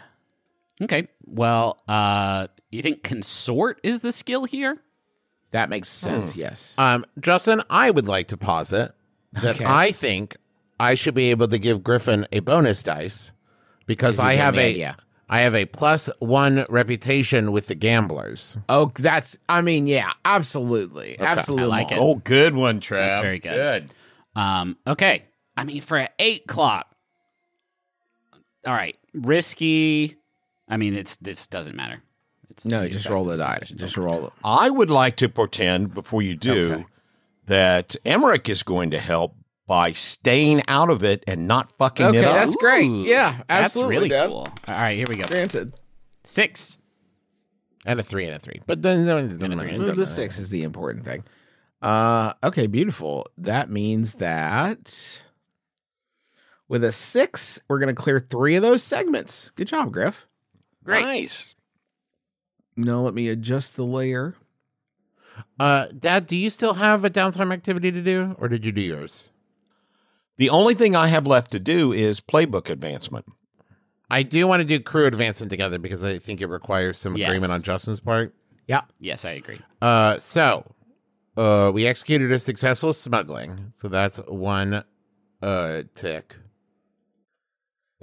Okay. 0.82 1.08
Well, 1.26 1.80
uh, 1.88 2.46
you 2.70 2.82
think 2.82 3.02
consort 3.02 3.80
is 3.82 4.00
the 4.00 4.12
skill 4.12 4.44
here? 4.44 4.78
That 5.50 5.68
makes 5.68 5.88
sense. 5.88 6.36
Yes. 6.36 6.74
Um, 6.78 7.04
Justin, 7.18 7.62
I 7.68 7.90
would 7.90 8.06
like 8.06 8.28
to 8.28 8.36
posit 8.36 8.92
that 9.32 9.56
Okay. 9.56 9.64
I 9.64 9.92
think 9.92 10.36
I 10.78 10.94
should 10.94 11.14
be 11.14 11.30
able 11.30 11.48
to 11.48 11.58
give 11.58 11.82
Griffin 11.82 12.26
a 12.32 12.40
bonus 12.40 12.82
dice 12.82 13.32
because 13.86 14.18
I 14.18 14.34
have 14.34 14.56
a 14.56 14.60
a- 14.66 14.72
yeah. 14.72 14.94
I 15.28 15.40
have 15.42 15.54
a 15.54 15.64
plus 15.66 16.08
one 16.18 16.66
reputation 16.68 17.52
with 17.52 17.68
the 17.68 17.76
gamblers. 17.76 18.56
Oh, 18.68 18.90
that's. 18.96 19.36
I 19.48 19.60
mean, 19.60 19.86
yeah, 19.86 20.12
absolutely, 20.24 21.16
absolutely. 21.20 21.64
I 21.64 21.68
like 21.68 21.92
it. 21.92 21.98
Oh, 22.00 22.16
good 22.16 22.54
one, 22.56 22.80
Trav. 22.80 23.08
That's 23.08 23.22
very 23.22 23.38
good. 23.38 23.86
good. 23.86 23.92
Um, 24.40 24.76
okay. 24.88 25.24
I 25.56 25.64
mean, 25.64 25.80
for 25.80 25.98
an 25.98 26.08
eight 26.18 26.46
clock. 26.46 26.86
All 28.66 28.72
right. 28.74 28.96
Risky. 29.14 30.16
I 30.68 30.76
mean, 30.76 30.94
it's 30.94 31.16
this 31.16 31.46
doesn't 31.46 31.74
matter. 31.76 32.02
points. 32.46 32.64
No, 32.64 32.88
just 32.88 33.08
roll 33.08 33.24
the 33.24 33.36
dice. 33.36 33.46
die. 33.54 33.58
position. 33.60 33.78
Just 33.78 33.96
roll 33.96 34.26
it. 34.26 34.32
I 34.44 34.70
would 34.70 34.90
like 34.90 35.16
to 35.16 35.28
pretend 35.28 35.94
before 35.94 36.22
you 36.22 36.36
do 36.36 36.72
Okay. 36.72 36.86
that 37.46 37.96
Emerich 38.04 38.48
is 38.48 38.62
going 38.62 38.90
to 38.90 38.98
help 38.98 39.34
by 39.66 39.92
staying 39.92 40.62
out 40.68 40.90
of 40.90 41.04
it 41.04 41.22
and 41.26 41.46
not 41.46 41.72
fucking 41.78 42.06
Okay, 42.06 42.18
it 42.18 42.24
up. 42.24 42.34
that's 42.34 42.56
great. 42.56 42.86
Ooh, 42.88 43.02
Yeah, 43.04 43.36
That's 43.48 43.64
absolutely, 43.76 43.96
really 43.96 44.08
Dev. 44.08 44.30
cool. 44.30 44.48
All 44.66 44.74
right, 44.74 44.96
here 44.96 45.06
we 45.08 45.16
go. 45.16 45.24
Granted. 45.24 45.74
Six. 46.24 46.76
And 47.86 47.98
a 47.98 48.02
three 48.02 48.26
and 48.26 48.34
a 48.34 48.38
three. 48.38 48.60
But 48.66 48.82
then 48.82 49.06
Well, 49.06 49.94
the 49.94 50.06
six 50.06 50.38
is 50.38 50.50
the 50.50 50.64
important 50.64 51.04
thing. 51.04 51.24
Uh, 51.80 52.34
okay, 52.44 52.66
beautiful. 52.66 53.26
That 53.38 53.70
means 53.70 54.14
that 54.16 55.22
with 56.70 56.84
a 56.84 56.92
six, 56.92 57.60
we're 57.68 57.80
going 57.80 57.94
to 57.94 58.00
clear 58.00 58.20
three 58.20 58.54
of 58.54 58.62
those 58.62 58.82
segments. 58.82 59.50
Good 59.50 59.66
job, 59.68 59.92
Griff. 59.92 60.26
Great. 60.84 61.02
Nice. 61.02 61.54
Now 62.76 63.00
let 63.00 63.12
me 63.12 63.28
adjust 63.28 63.76
the 63.76 63.84
layer. 63.84 64.36
Uh, 65.58 65.88
Dad, 65.98 66.26
do 66.26 66.36
you 66.36 66.48
still 66.48 66.74
have 66.74 67.04
a 67.04 67.10
downtime 67.10 67.52
activity 67.52 67.90
to 67.90 68.00
do, 68.00 68.36
or 68.38 68.48
did 68.48 68.64
you 68.64 68.72
do 68.72 68.80
yours? 68.80 69.30
The 70.36 70.48
only 70.48 70.74
thing 70.74 70.94
I 70.96 71.08
have 71.08 71.26
left 71.26 71.50
to 71.52 71.58
do 71.58 71.92
is 71.92 72.20
playbook 72.20 72.70
advancement. 72.70 73.26
I 74.08 74.22
do 74.22 74.46
want 74.46 74.60
to 74.60 74.64
do 74.64 74.80
crew 74.80 75.06
advancement 75.06 75.50
together 75.50 75.78
because 75.78 76.02
I 76.02 76.18
think 76.18 76.40
it 76.40 76.46
requires 76.46 76.98
some 76.98 77.16
Yes. 77.16 77.28
agreement 77.28 77.52
on 77.52 77.62
Justin's 77.62 78.00
part. 78.00 78.34
Yeah. 78.66 78.82
Yes, 78.98 79.24
I 79.24 79.32
agree. 79.32 79.60
Uh, 79.82 80.18
so 80.18 80.72
uh, 81.36 81.70
we 81.74 81.86
executed 81.86 82.32
a 82.32 82.38
successful 82.38 82.92
smuggling, 82.92 83.72
so 83.76 83.88
that's 83.88 84.18
one 84.28 84.84
uh 85.42 85.82
tick. 85.94 86.36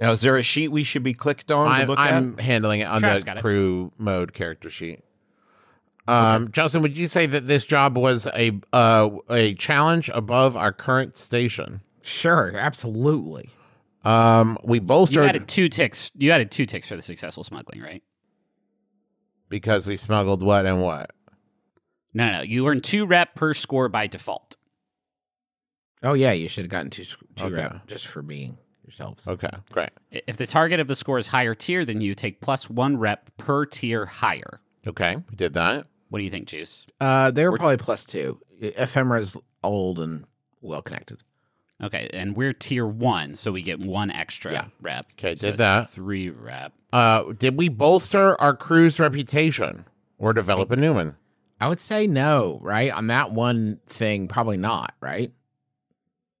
Now, 0.00 0.12
is 0.12 0.20
there 0.20 0.36
a 0.36 0.42
sheet 0.42 0.68
we 0.68 0.84
should 0.84 1.02
be 1.02 1.12
clicked 1.12 1.50
on 1.50 1.66
to 1.66 1.72
I'm, 1.72 1.88
look 1.88 1.98
I'm 1.98 2.34
at? 2.34 2.40
handling 2.44 2.80
it 2.80 2.84
on 2.84 3.00
Travis 3.00 3.22
the 3.22 3.26
got 3.26 3.36
it. 3.38 3.40
crew 3.40 3.92
mode 3.98 4.32
character 4.32 4.70
sheet. 4.70 5.02
Um, 6.06 6.50
Justin, 6.52 6.80
would 6.82 6.96
you 6.96 7.06
say 7.08 7.26
that 7.26 7.46
this 7.46 7.66
job 7.66 7.98
was 7.98 8.26
a 8.28 8.58
uh, 8.72 9.10
a 9.28 9.54
challenge 9.54 10.08
above 10.14 10.56
our 10.56 10.72
current 10.72 11.16
station? 11.16 11.82
Sure, 12.00 12.56
absolutely. 12.56 13.50
Um, 14.04 14.56
we 14.64 14.78
bolstered. 14.78 15.16
You 15.16 15.20
bolstered 15.20 15.28
added 15.36 15.48
two 15.48 15.68
ticks. 15.68 16.10
You 16.16 16.30
added 16.30 16.50
two 16.50 16.64
ticks 16.64 16.88
for 16.88 16.96
the 16.96 17.02
successful 17.02 17.44
smuggling, 17.44 17.80
right? 17.82 18.02
because 19.50 19.86
we 19.86 19.96
smuggled 19.96 20.42
what 20.42 20.66
and 20.66 20.82
what. 20.82 21.10
No, 22.12 22.26
no, 22.26 22.36
no. 22.38 22.42
You 22.42 22.66
earn 22.68 22.80
two 22.82 23.06
rep 23.06 23.34
per 23.34 23.54
score 23.54 23.88
by 23.88 24.06
default. 24.06 24.56
Oh 26.02 26.12
yeah, 26.12 26.32
you 26.32 26.48
should 26.48 26.64
have 26.64 26.70
gotten 26.70 26.90
two 26.90 27.04
two 27.04 27.46
Okay. 27.46 27.54
rep 27.54 27.86
just 27.86 28.06
for 28.06 28.22
being 28.22 28.58
yourselves. 28.88 29.28
Okay, 29.28 29.50
great. 29.70 29.90
If 30.10 30.38
the 30.38 30.46
target 30.46 30.80
of 30.80 30.88
the 30.88 30.96
score 30.96 31.18
is 31.18 31.26
higher 31.28 31.54
tier, 31.54 31.84
than 31.84 32.00
you 32.00 32.14
take 32.14 32.40
plus 32.40 32.68
one 32.70 32.96
rep 32.96 33.30
per 33.36 33.66
tier 33.66 34.06
higher. 34.06 34.60
Okay, 34.86 35.16
we 35.16 35.36
did 35.36 35.52
that. 35.54 35.86
What 36.08 36.18
do 36.20 36.24
you 36.24 36.30
think, 36.30 36.48
Juice? 36.48 36.86
Uh, 37.00 37.30
they 37.30 37.46
were 37.46 37.56
probably 37.56 37.76
plus 37.76 38.04
two. 38.06 38.40
Ephemera's 38.60 39.36
old 39.62 39.98
and 39.98 40.24
well 40.62 40.80
connected. 40.82 41.22
Okay, 41.82 42.08
and 42.12 42.34
we're 42.36 42.52
tier 42.54 42.86
one, 42.86 43.36
so 43.36 43.52
we 43.52 43.62
get 43.62 43.78
one 43.78 44.10
extra 44.10 44.52
Yeah. 44.52 44.64
rep. 44.80 45.06
Okay, 45.12 45.36
So 45.36 45.42
did 45.42 45.48
it's 45.50 45.58
that. 45.58 45.90
Three 45.90 46.30
rep. 46.30 46.72
Uh, 46.92 47.32
did 47.34 47.56
we 47.56 47.68
bolster 47.68 48.40
our 48.40 48.56
crew's 48.56 48.98
reputation 48.98 49.84
or 50.16 50.32
develop 50.32 50.70
a 50.70 50.76
new 50.76 50.94
one? 50.94 51.14
I 51.60 51.68
would 51.68 51.78
say 51.80 52.06
no, 52.06 52.58
right? 52.62 52.90
On 52.92 53.08
that 53.08 53.32
one 53.32 53.80
thing, 53.86 54.26
probably 54.28 54.56
not, 54.56 54.94
right? 55.00 55.30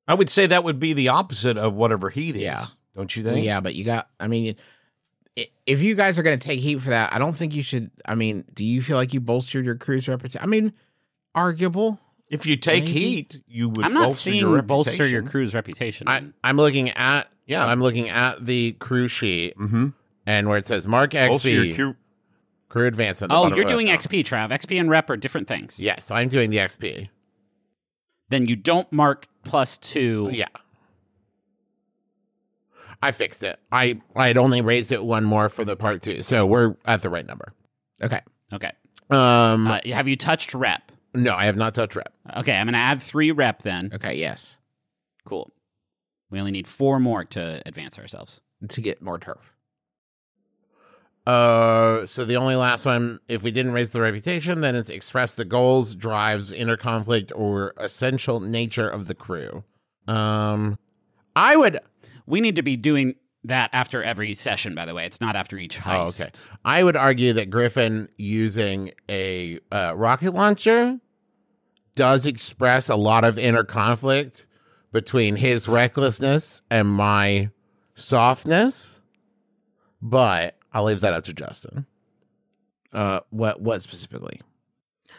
I 0.08 0.14
would 0.14 0.30
say 0.30 0.46
that 0.46 0.64
would 0.64 0.80
be 0.80 0.92
the 0.94 1.08
opposite 1.08 1.56
of 1.58 1.74
whatever 1.74 2.08
heat 2.10 2.34
is. 2.34 2.42
Yeah. 2.42 2.66
Don't 2.96 3.14
you 3.14 3.22
Well, 3.22 3.34
think? 3.34 3.46
yeah, 3.46 3.60
but 3.60 3.74
you 3.76 3.84
got. 3.84 4.08
I 4.18 4.26
mean, 4.26 4.56
if 5.66 5.82
you 5.82 5.94
guys 5.94 6.18
are 6.18 6.22
going 6.22 6.36
to 6.38 6.44
take 6.44 6.58
heat 6.58 6.80
for 6.80 6.90
that, 6.90 7.12
I 7.12 7.18
don't 7.18 7.34
think 7.34 7.54
you 7.54 7.62
should. 7.62 7.90
I 8.06 8.14
mean, 8.16 8.44
do 8.54 8.64
you 8.64 8.82
feel 8.82 8.96
like 8.96 9.14
you 9.14 9.20
bolstered 9.20 9.64
your 9.64 9.76
crew's 9.76 10.08
reputation? 10.08 10.40
I 10.42 10.46
mean, 10.46 10.72
arguable. 11.34 12.00
If 12.28 12.44
you 12.44 12.56
take 12.56 12.84
Maybe. 12.84 12.92
heat, 12.98 13.40
you 13.46 13.68
would 13.70 13.84
I'm 13.84 13.94
not 13.94 14.04
bolster 14.04 14.30
seeing 14.30 14.40
your 14.40 14.60
bolster 14.62 14.92
your 14.96 15.00
reputation. 15.22 15.28
crew's 15.28 15.54
reputation. 15.54 16.08
I, 16.08 16.24
I'm 16.44 16.56
looking 16.56 16.90
at 16.90 17.30
Yeah. 17.46 17.64
I'm 17.64 17.80
looking 17.80 18.08
at 18.10 18.44
the 18.44 18.72
crew 18.72 19.08
sheet 19.08 19.56
Mhm. 19.56 19.94
and 20.26 20.48
where 20.48 20.58
it 20.58 20.66
says 20.66 20.86
mark 20.86 21.12
XP 21.12 21.74
crew- 21.74 21.96
crew 22.68 22.86
advancement. 22.86 23.32
oh, 23.32 23.54
you're 23.54 23.64
doing. 23.64 23.86
XP, 23.86 24.22
Trav. 24.24 24.50
XP 24.50 24.78
and 24.78 24.90
rep 24.90 25.08
are 25.08 25.16
different 25.16 25.48
things. 25.48 25.78
Yes, 25.80 26.10
I'm 26.10 26.28
doing 26.28 26.50
the 26.50 26.58
XP. 26.58 27.08
Then 28.30 28.46
you 28.46 28.56
don't 28.56 28.90
mark 28.92 29.26
plus 29.44 29.78
two. 29.78 30.28
Yeah. 30.32 30.48
I 33.02 33.12
fixed 33.12 33.42
it. 33.42 33.58
I 33.70 34.00
I 34.16 34.26
had 34.26 34.36
only 34.36 34.60
raised 34.60 34.90
it 34.92 35.04
one 35.04 35.24
more 35.24 35.48
for 35.48 35.64
the 35.64 35.76
part 35.76 36.02
two, 36.02 36.22
so 36.22 36.44
we're 36.46 36.76
at 36.84 37.02
the 37.02 37.08
right 37.10 37.26
number. 37.26 37.52
Okay. 38.02 38.20
Okay. 38.52 38.72
Um, 39.10 39.66
Uh, 39.68 39.80
have 39.86 40.08
you 40.08 40.16
touched 40.16 40.52
rep? 40.54 40.90
no, 41.14 41.34
I 41.34 41.46
have 41.46 41.56
not 41.56 41.74
touched 41.74 41.96
rep. 41.96 42.12
Okay, 42.36 42.52
I'm 42.54 42.66
going 42.66 42.74
to 42.74 42.78
add 42.78 43.02
three 43.02 43.30
rep 43.30 43.62
then. 43.62 43.90
Okay. 43.94 44.14
Yes. 44.16 44.58
Cool. 45.24 45.50
We 46.30 46.38
only 46.38 46.50
need 46.50 46.66
four 46.66 47.00
more 47.00 47.24
to 47.24 47.62
advance 47.64 47.98
ourselves. 47.98 48.40
To 48.68 48.80
get 48.80 49.00
more 49.00 49.18
turf. 49.18 49.54
Uh, 51.28 52.06
so 52.06 52.24
the 52.24 52.36
only 52.36 52.56
last 52.56 52.86
one, 52.86 53.20
if 53.28 53.42
we 53.42 53.50
didn't 53.50 53.72
raise 53.72 53.90
the 53.90 54.00
reputation, 54.00 54.62
then 54.62 54.74
it's 54.74 54.88
express 54.88 55.34
the 55.34 55.44
goals, 55.44 55.94
drives, 55.94 56.52
inner 56.52 56.76
conflict, 56.76 57.30
or 57.34 57.74
essential 57.76 58.40
nature 58.40 58.88
of 58.88 59.08
the 59.08 59.14
crew. 59.14 59.62
Um, 60.06 60.78
I 61.36 61.54
would. 61.56 61.80
We 62.26 62.40
need 62.40 62.56
to 62.56 62.62
be 62.62 62.76
doing 62.76 63.14
that 63.44 63.68
after 63.74 64.02
every 64.02 64.32
session, 64.34 64.74
by 64.74 64.86
the 64.86 64.94
way. 64.94 65.04
It's 65.04 65.20
not 65.20 65.36
after 65.36 65.58
each 65.58 65.78
Oh, 65.80 65.82
heist. 65.82 66.20
okay. 66.20 66.30
I 66.64 66.82
would 66.82 66.96
argue 66.96 67.34
that 67.34 67.50
Griffin 67.50 68.08
using 68.16 68.92
a 69.10 69.58
uh, 69.70 69.92
rocket 69.96 70.32
launcher 70.32 70.98
does 71.94 72.24
express 72.24 72.88
a 72.88 72.96
lot 72.96 73.24
of 73.24 73.38
inner 73.38 73.64
conflict 73.64 74.46
between 74.92 75.36
his 75.36 75.68
recklessness 75.68 76.62
and 76.70 76.88
my 76.88 77.50
softness, 77.94 79.00
but 80.00 80.57
I'll 80.72 80.84
leave 80.84 81.00
that 81.00 81.14
up 81.14 81.24
to 81.24 81.32
Justin. 81.32 81.86
Uh, 82.92 83.20
what 83.30 83.60
what 83.60 83.82
specifically? 83.82 84.40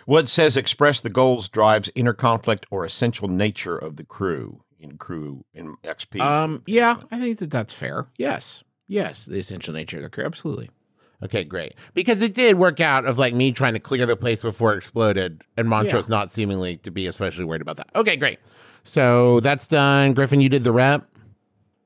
What 0.05 0.27
says 0.29 0.55
express 0.57 0.99
the 0.99 1.09
goals, 1.09 1.49
drives, 1.49 1.89
inner 1.95 2.13
conflict, 2.13 2.65
or 2.71 2.85
essential 2.85 3.27
nature 3.27 3.77
of 3.77 3.95
the 3.95 4.03
crew 4.03 4.61
in 4.79 4.97
crew 4.97 5.45
in 5.53 5.75
XP? 5.83 6.21
Um, 6.21 6.63
yeah, 6.65 6.97
I 7.11 7.19
think 7.19 7.39
that 7.39 7.51
that's 7.51 7.73
fair. 7.73 8.07
Yes, 8.17 8.63
yes, 8.87 9.25
the 9.25 9.39
essential 9.39 9.73
nature 9.73 9.97
of 9.97 10.03
the 10.03 10.09
crew, 10.09 10.25
absolutely. 10.25 10.69
Okay, 11.21 11.43
great. 11.43 11.75
Because 11.93 12.21
it 12.21 12.33
did 12.33 12.57
work 12.57 12.79
out 12.79 13.05
of 13.05 13.17
like 13.17 13.33
me 13.33 13.51
trying 13.51 13.73
to 13.73 13.79
clear 13.79 14.05
the 14.05 14.15
place 14.15 14.41
before 14.41 14.73
it 14.73 14.77
exploded, 14.77 15.41
and 15.57 15.67
Montrose 15.67 16.07
not 16.07 16.31
seemingly 16.31 16.77
to 16.77 16.91
be 16.91 17.07
especially 17.07 17.43
worried 17.45 17.61
about 17.61 17.77
that. 17.77 17.89
Okay, 17.95 18.15
great. 18.15 18.39
So 18.83 19.39
that's 19.41 19.67
done. 19.67 20.13
Griffin, 20.13 20.39
you 20.39 20.49
did 20.49 20.63
the 20.63 20.71
rep. 20.71 21.07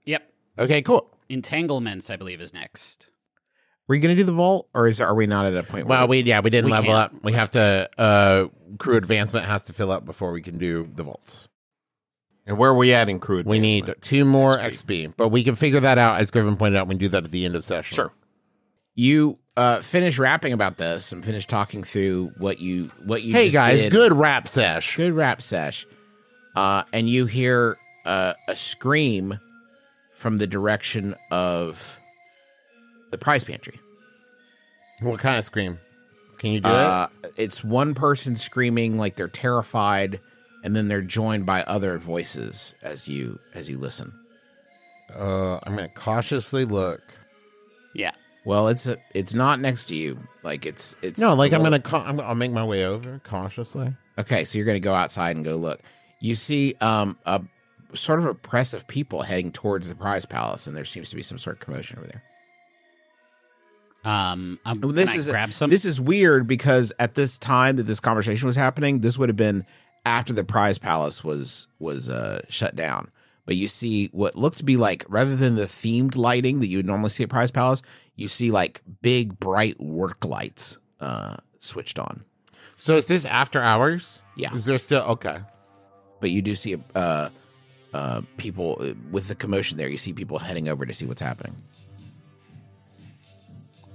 Yep. 0.06 0.32
Okay, 0.60 0.82
cool. 0.82 1.10
Entanglements, 1.30 2.12
I 2.12 2.16
believe, 2.16 2.42
is 2.42 2.54
next. 2.54 3.08
Were 3.88 3.96
you 3.96 4.02
going 4.02 4.16
to 4.16 4.22
do 4.22 4.26
the 4.26 4.32
vault, 4.34 4.70
or 4.74 4.88
is 4.88 5.02
are 5.02 5.14
we 5.14 5.28
not 5.28 5.46
at 5.46 5.56
a 5.56 5.64
point? 5.64 5.88
Well, 5.88 6.08
we 6.08 6.22
yeah 6.22 6.40
we 6.40 6.50
didn't 6.50 6.66
We 6.66 6.72
level 6.72 6.94
can't. 6.94 7.14
up. 7.16 7.24
We 7.24 7.34
have 7.34 7.52
to 7.52 7.90
uh 7.98 8.48
crew 8.78 8.96
advancement 8.98 9.46
has 9.46 9.64
to 9.64 9.74
fill 9.74 9.92
up 9.92 10.06
before 10.06 10.32
we 10.32 10.42
can 10.42 10.58
do 10.58 10.90
the 10.96 11.04
vaults. 11.04 11.48
and 12.46 12.58
where 12.58 12.70
are 12.72 12.76
we 12.76 12.94
at 12.94 13.08
in 13.10 13.20
crew 13.20 13.44
We 13.46 13.60
need 13.60 13.94
two 14.02 14.26
more 14.26 14.58
XP. 14.58 15.08
XP. 15.08 15.14
but 15.18 15.28
we 15.30 15.44
can 15.44 15.56
figure 15.56 15.80
that 15.82 15.98
out 15.98 16.20
as 16.22 16.32
Griffin 16.32 16.56
pointed 16.58 16.78
out. 16.80 16.88
We 16.88 16.94
can 16.96 17.00
do 17.00 17.10
that 17.10 17.24
at 17.26 17.32
the 17.32 17.46
end 17.46 17.56
of 17.56 17.64
session. 17.66 17.96
Sure. 17.96 18.12
you 18.96 19.38
uh 19.58 19.80
finish 19.82 20.18
rapping 20.18 20.54
about 20.54 20.78
this 20.78 21.12
and 21.12 21.24
finish 21.24 21.46
talking 21.46 21.84
through 21.84 22.32
what 22.38 22.60
you 22.60 22.90
what 23.06 23.22
you 23.22 23.34
Hey 23.34 23.46
just 23.46 23.54
guys, 23.54 23.82
did. 23.82 23.92
good 23.92 24.14
rap 24.14 24.48
sesh. 24.48 24.96
good 24.98 25.14
rap 25.14 25.42
sesh 25.42 25.86
uh 26.56 26.84
and 26.94 27.08
you 27.10 27.26
hear 27.26 27.78
uh, 28.06 28.34
a 28.48 28.56
scream 28.56 29.40
from 30.12 30.38
the 30.38 30.48
direction 30.48 31.16
of 31.32 32.00
the 33.14 33.18
prize 33.18 33.44
pantry 33.46 33.80
What 35.02 35.20
kind 35.22 35.38
of 35.38 35.46
scream? 35.46 35.80
Can 36.40 36.52
you 36.52 36.60
do 36.60 36.70
uh 36.70 37.08
it's 37.38 37.64
one 37.64 37.94
person 37.94 38.36
screaming 38.36 38.98
like 38.98 39.16
they're 39.16 39.28
terrified 39.30 40.20
and 40.64 40.76
then 40.76 40.88
they're 40.90 41.02
joined 41.02 41.46
by 41.46 41.64
other 41.64 41.98
voices 41.98 42.76
as 42.82 43.08
you 43.08 43.40
as 43.54 43.70
you 43.70 43.78
listen? 43.78 44.12
Uh, 45.16 45.60
I'm 45.64 45.76
gonna 45.76 45.90
cautiously 45.90 46.66
look. 46.66 47.02
Yeah. 47.94 48.12
well 48.46 48.68
it's 48.68 48.88
a, 48.88 48.98
it's 49.14 49.34
not 49.34 49.60
next 49.60 49.86
to 49.88 49.96
you 49.96 50.18
like 50.44 50.66
it's 50.66 50.96
it's 51.02 51.20
No, 51.20 51.34
like 51.36 51.54
I'm 51.54 51.62
gonna 51.64 51.80
ca- 51.80 52.04
I'm, 52.04 52.20
I'll 52.20 52.36
make 52.36 52.52
my 52.52 52.66
way 52.66 52.86
over 52.86 53.22
cautiously. 53.24 53.94
Okay, 54.18 54.44
so 54.44 54.58
you're 54.60 54.66
going 54.66 54.76
to 54.76 54.80
go 54.80 54.94
outside 54.94 55.36
and 55.36 55.44
go 55.44 55.56
look. 55.56 55.80
You 56.20 56.36
see 56.36 56.76
um, 56.82 57.18
a 57.26 57.42
sort 57.96 58.20
of 58.20 58.26
a 58.28 58.36
press 58.36 58.74
of 58.76 58.88
people 58.88 59.24
heading 59.24 59.52
towards 59.52 59.90
the 59.90 59.96
prize 59.96 60.24
palace, 60.26 60.68
and 60.68 60.78
there 60.78 60.86
seems 60.86 61.10
to 61.10 61.16
be 61.16 61.24
some 61.24 61.40
sort 61.40 61.56
of 61.56 61.62
commotion 61.62 61.98
over 61.98 62.06
there. 62.08 62.22
Um, 64.04 64.60
um, 64.66 64.82
Well, 64.82 64.92
this 64.92 65.16
is 65.16 65.28
grab 65.28 65.54
some. 65.54 65.70
this 65.70 65.86
is 65.86 66.00
weird 66.02 66.46
because 66.48 66.92
at 67.00 67.16
this 67.16 67.38
time 67.38 67.78
that 67.78 67.84
this 67.84 68.00
conversation 68.00 68.48
was 68.48 68.56
happening, 68.56 69.00
this 69.00 69.18
would 69.18 69.30
have 69.30 69.38
been 69.38 69.66
after 70.06 70.34
the 70.34 70.44
prize 70.44 70.78
palace 70.78 71.24
was 71.24 71.68
was 71.80 72.10
uh, 72.10 72.42
shut 72.50 72.76
down. 72.76 73.10
But 73.46 73.56
you 73.58 73.68
see 73.68 74.08
what 74.14 74.36
looked 74.38 74.58
to 74.60 74.64
be 74.66 74.78
like 74.78 75.06
rather 75.10 75.36
than 75.36 75.56
the 75.56 75.64
themed 75.66 76.16
lighting 76.16 76.60
that 76.60 76.68
you 76.68 76.78
would 76.78 76.86
normally 76.86 77.10
see 77.10 77.24
at 77.24 77.30
prize 77.30 77.52
palace, 77.52 77.82
you 78.16 78.28
see 78.28 78.52
like 78.52 78.82
big 79.02 79.40
bright 79.40 79.80
work 79.82 80.24
lights 80.24 80.78
uh, 81.02 81.38
switched 81.60 82.00
on. 82.00 82.24
So 82.78 82.96
is 82.96 83.06
this 83.08 83.26
after 83.26 83.62
hours? 83.62 84.22
Yeah. 84.36 84.54
Is 84.56 84.66
there 84.66 84.78
still 84.78 85.04
okay? 85.04 85.40
But 86.20 86.32
you 86.32 86.42
do 86.42 86.56
see 86.56 86.78
uh, 86.96 87.30
uh, 87.94 88.22
people 88.38 88.78
uh, 88.80 88.94
with 89.12 89.28
the 89.28 89.36
commotion 89.36 89.78
there. 89.78 89.90
You 89.90 89.98
see 89.98 90.14
people 90.14 90.40
heading 90.40 90.70
over 90.70 90.86
to 90.86 90.94
see 90.94 91.06
what's 91.06 91.22
happening. 91.22 91.56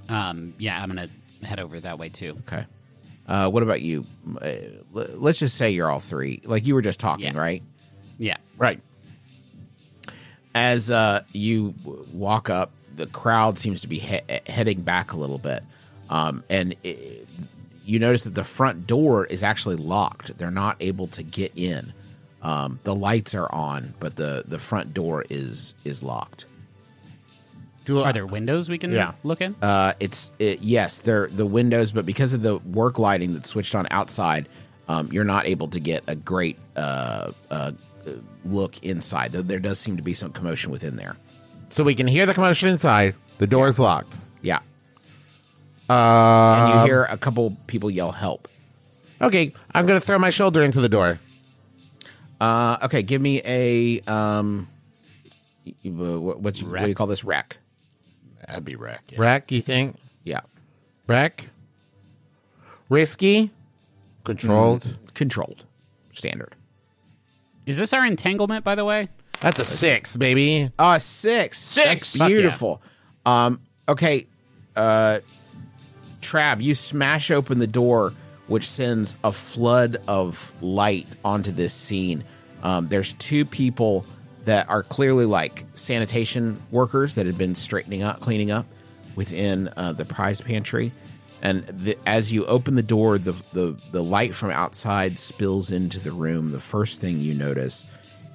Um, 0.09 0.55
yeah, 0.59 0.81
I'm 0.81 0.89
gonna 0.89 1.09
head 1.43 1.61
over 1.61 1.79
that 1.81 1.99
way 1.99 2.09
too. 2.09 2.37
Okay. 2.47 2.65
Uh, 3.27 3.51
what 3.51 3.63
about 3.63 3.83
you? 3.83 4.07
Uh, 4.41 4.53
let's 4.93 5.39
just 5.39 5.57
say 5.57 5.71
you're 5.71 5.91
all 5.91 6.01
three. 6.01 6.41
Like 6.45 6.67
you 6.67 6.75
were 6.75 6.83
just 6.83 6.99
talking, 7.01 7.35
right? 7.35 7.63
Yeah. 8.19 8.39
Right. 8.57 8.81
As 10.55 10.91
uh, 10.91 11.23
you 11.33 11.75
walk 12.13 12.49
up, 12.49 12.73
the 12.95 13.07
crowd 13.07 13.59
seems 13.59 13.83
to 13.83 13.89
be 13.89 13.99
he- 13.99 14.21
heading 14.47 14.81
back 14.81 15.13
a 15.13 15.17
little 15.17 15.39
bit, 15.39 15.63
um, 16.11 16.43
and 16.49 16.75
it, 16.83 17.29
you 17.85 17.99
notice 17.99 18.25
that 18.25 18.35
the 18.35 18.45
front 18.45 18.87
door 18.87 19.27
is 19.27 19.45
actually 19.45 19.77
locked. 19.77 20.37
They're 20.39 20.51
not 20.51 20.77
able 20.81 21.07
to 21.09 21.23
get 21.23 21.53
in. 21.55 21.93
Um, 22.43 22.81
the 22.83 22.95
lights 22.95 23.35
are 23.35 23.53
on, 23.53 23.95
but 24.01 24.17
the 24.17 24.43
the 24.47 24.59
front 24.59 24.95
door 24.95 25.25
is 25.29 25.75
is 25.85 26.03
locked. 26.03 26.47
Are 27.91 28.13
there 28.13 28.27
windows 28.27 28.69
we 28.69 28.79
can 28.79 28.93
Yeah. 28.93 29.13
look 29.25 29.41
in? 29.41 29.55
Uh, 29.63 29.93
it's 30.01 30.31
it, 30.39 30.61
yes, 30.63 30.99
they're 30.99 31.29
the 31.29 31.47
windows, 31.47 31.93
but 31.93 32.05
because 32.07 32.35
of 32.35 32.43
the 32.43 32.59
work 32.59 32.99
lighting 32.99 33.35
that's 33.35 33.49
switched 33.51 33.75
on 33.75 33.87
outside, 33.91 34.47
um, 34.89 35.09
you're 35.13 35.25
not 35.25 35.47
able 35.47 35.69
to 35.69 35.81
get 35.81 36.03
a 36.07 36.15
great 36.17 36.59
uh, 36.77 37.33
uh, 37.51 37.73
look 38.45 38.83
inside. 38.85 39.33
Though 39.33 39.43
there 39.43 39.61
does 39.61 39.79
seem 39.79 39.97
to 39.97 40.03
be 40.03 40.15
some 40.15 40.33
commotion 40.33 40.71
within 40.71 40.97
there. 40.97 41.17
So 41.71 41.85
we 41.85 41.95
can 41.95 42.07
hear 42.07 42.25
the 42.27 42.35
commotion 42.35 42.69
inside. 42.71 43.15
The 43.39 43.47
door 43.47 43.69
is 43.69 43.79
locked. 43.79 44.17
Yeah, 44.43 44.61
Uh, 45.91 45.95
and 46.59 46.75
you 46.81 46.87
hear 46.87 47.05
a 47.05 47.17
couple 47.17 47.57
people 47.67 47.91
yell 47.91 48.13
help. 48.13 48.49
Okay, 49.21 49.53
I'm 49.75 49.85
gonna 49.87 50.01
throw 50.01 50.19
my 50.19 50.31
shoulder 50.31 50.63
into 50.63 50.81
the 50.81 50.89
door. 50.89 51.19
Uh, 52.41 52.77
okay, 52.85 53.03
give 53.03 53.21
me 53.21 53.43
a 53.45 54.01
um, 54.03 54.69
y- 55.67 55.75
y- 55.85 55.91
what, 55.91 56.41
what's 56.41 56.63
what 56.63 56.83
do 56.83 56.89
you 56.89 56.95
call 56.95 57.09
this? 57.09 57.25
Wreck. 57.25 57.57
That'd 58.47 58.65
be 58.65 58.77
wreck. 58.77 59.03
Yeah. 59.11 59.21
Wreck, 59.21 59.53
you 59.53 59.61
think? 59.61 59.97
Yeah. 60.25 60.41
Wreck? 61.07 61.49
Risky? 62.89 63.51
Controlled? 64.25 64.83
Mm, 64.83 65.15
controlled. 65.15 65.65
Standard. 66.13 66.55
Is 67.67 67.79
this 67.79 67.93
our 67.93 68.05
entanglement, 68.05 68.65
by 68.65 68.75
the 68.75 68.85
way? 68.85 69.09
That's 69.41 69.61
a 69.61 69.65
six, 69.65 70.17
baby. 70.17 70.71
Uh 70.79 70.99
six. 70.99 71.59
Six. 71.59 71.87
That's 71.87 72.17
Fuck 72.17 72.29
yeah. 72.31 72.35
beautiful. 72.37 72.83
Um, 73.27 73.61
okay. 73.89 74.27
Uh 74.75 75.21
Trab, 76.21 76.61
you 76.61 76.75
smash 76.75 77.31
open 77.31 77.59
the 77.59 77.67
door, 77.67 78.13
which 78.49 78.69
sends 78.69 79.17
a 79.23 79.31
flood 79.33 79.99
of 80.09 80.53
light 80.63 81.07
onto 81.25 81.53
this 81.53 81.73
scene. 81.73 82.25
Um, 82.63 82.89
there's 82.89 83.13
two 83.15 83.45
people 83.45 84.05
that 84.49 84.67
are 84.71 84.83
clearly 84.83 85.27
like 85.27 85.67
sanitation 85.75 86.59
workers 86.71 87.17
that 87.17 87.27
had 87.27 87.37
been 87.37 87.55
straightening 87.55 88.03
up, 88.03 88.19
cleaning 88.21 88.51
up 88.51 88.65
within 89.15 89.69
uh, 89.77 89.93
the 89.93 90.07
prize 90.07 90.41
pantry. 90.41 90.91
And 91.43 91.67
the, 91.67 91.99
as 92.07 92.33
you 92.33 92.47
open 92.47 92.75
the 92.75 92.83
door, 92.83 93.19
the, 93.19 93.33
the 93.53 93.79
the 93.93 94.03
light 94.03 94.35
from 94.35 94.51
outside 94.51 95.19
spills 95.19 95.71
into 95.71 96.01
the 96.01 96.13
room. 96.13 96.51
The 96.51 96.61
first 96.61 96.99
thing 96.99 97.21
you 97.21 97.35
notice 97.35 97.85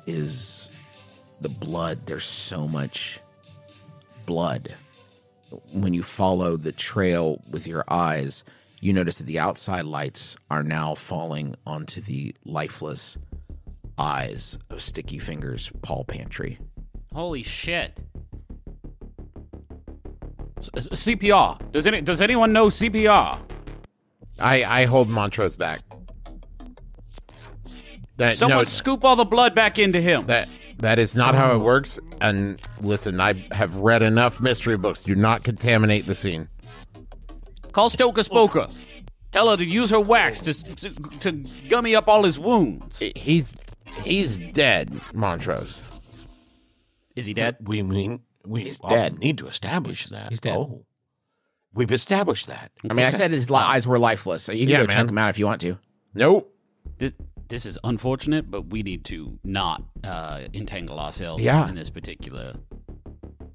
is 0.05 0.69
the 1.41 1.49
blood. 1.49 2.05
There's 2.05 2.23
so 2.23 2.67
much 2.67 3.19
blood. 4.27 4.75
When 5.71 5.95
you 5.95 6.03
follow 6.03 6.57
the 6.57 6.71
trail 6.71 7.41
with 7.49 7.67
your 7.67 7.85
eyes, 7.87 8.43
you 8.81 8.93
notice 8.93 9.17
that 9.17 9.25
the 9.25 9.39
outside 9.39 9.85
lights 9.85 10.37
are 10.51 10.63
now 10.63 10.93
falling 10.93 11.55
onto 11.65 12.01
the 12.01 12.35
lifeless 12.45 13.17
eyes 13.97 14.57
of 14.69 14.81
Sticky 14.81 15.19
Fingers 15.19 15.71
Paul 15.81 16.03
Pantry. 16.05 16.59
Holy 17.13 17.43
shit. 17.43 18.01
S- 20.57 20.69
s- 20.75 20.87
CPR. 21.05 21.71
Does 21.71 21.85
any 21.87 22.01
does 22.01 22.21
anyone 22.21 22.53
know 22.53 22.67
CPR? 22.67 23.37
I 24.39 24.63
I 24.63 24.85
hold 24.85 25.09
Montrose 25.09 25.55
back. 25.55 25.81
That, 28.17 28.35
Someone 28.37 28.59
no, 28.59 28.63
scoop 28.65 29.03
all 29.03 29.15
the 29.15 29.25
blood 29.25 29.55
back 29.55 29.79
into 29.79 29.99
him. 29.99 30.27
that 30.27 30.47
that 30.79 30.99
is 30.99 31.15
not 31.15 31.33
how 31.35 31.55
it 31.55 31.59
works. 31.61 31.99
And 32.21 32.59
listen, 32.81 33.19
I 33.19 33.33
have 33.51 33.75
read 33.77 34.01
enough 34.01 34.39
mystery 34.41 34.77
books. 34.77 35.01
Do 35.03 35.15
not 35.15 35.43
contaminate 35.43 36.05
the 36.05 36.15
scene. 36.15 36.47
Call 37.71 37.89
Stoker 37.89 38.23
Spoker. 38.23 38.67
Tell 39.31 39.49
her 39.49 39.57
to 39.57 39.65
use 39.65 39.89
her 39.89 39.99
wax 39.99 40.39
to, 40.41 40.53
to 40.75 40.89
to 41.19 41.31
gummy 41.67 41.95
up 41.95 42.07
all 42.07 42.23
his 42.23 42.37
wounds. 42.37 43.01
He's 43.15 43.55
he's 44.01 44.37
dead, 44.37 44.99
Montrose. 45.13 45.83
Is 47.15 47.25
he 47.25 47.33
dead? 47.33 47.57
We 47.61 47.83
mean 47.83 48.21
we 48.45 48.63
He's 48.63 48.79
well, 48.81 48.89
dead. 48.89 49.19
need 49.19 49.37
to 49.37 49.47
establish 49.47 50.07
that. 50.07 50.29
He's 50.29 50.39
dead. 50.39 50.57
Oh. 50.57 50.85
We've 51.73 51.91
established 51.91 52.47
that. 52.47 52.71
I 52.89 52.93
mean, 52.93 53.05
I 53.05 53.09
said 53.09 53.31
his 53.31 53.49
li- 53.49 53.57
eyes 53.57 53.87
were 53.87 53.97
lifeless, 53.97 54.43
so 54.43 54.51
you 54.51 54.65
can 54.65 54.69
Yeah, 54.69 54.77
go 54.77 54.83
man. 54.87 54.95
check 54.95 55.07
them 55.07 55.17
out 55.17 55.29
if 55.29 55.39
you 55.39 55.45
want 55.45 55.61
to. 55.61 55.79
Nope. 56.13 56.53
This 56.97 57.13
this 57.47 57.65
is 57.65 57.77
unfortunate, 57.83 58.49
but 58.51 58.67
we 58.71 58.83
need 58.83 59.05
to 59.05 59.39
not 59.43 59.83
uh, 60.03 60.41
entangle 60.53 60.99
ourselves 60.99 61.43
Yeah. 61.43 61.67
in 61.67 61.75
this 61.75 61.89
particular. 61.89 62.55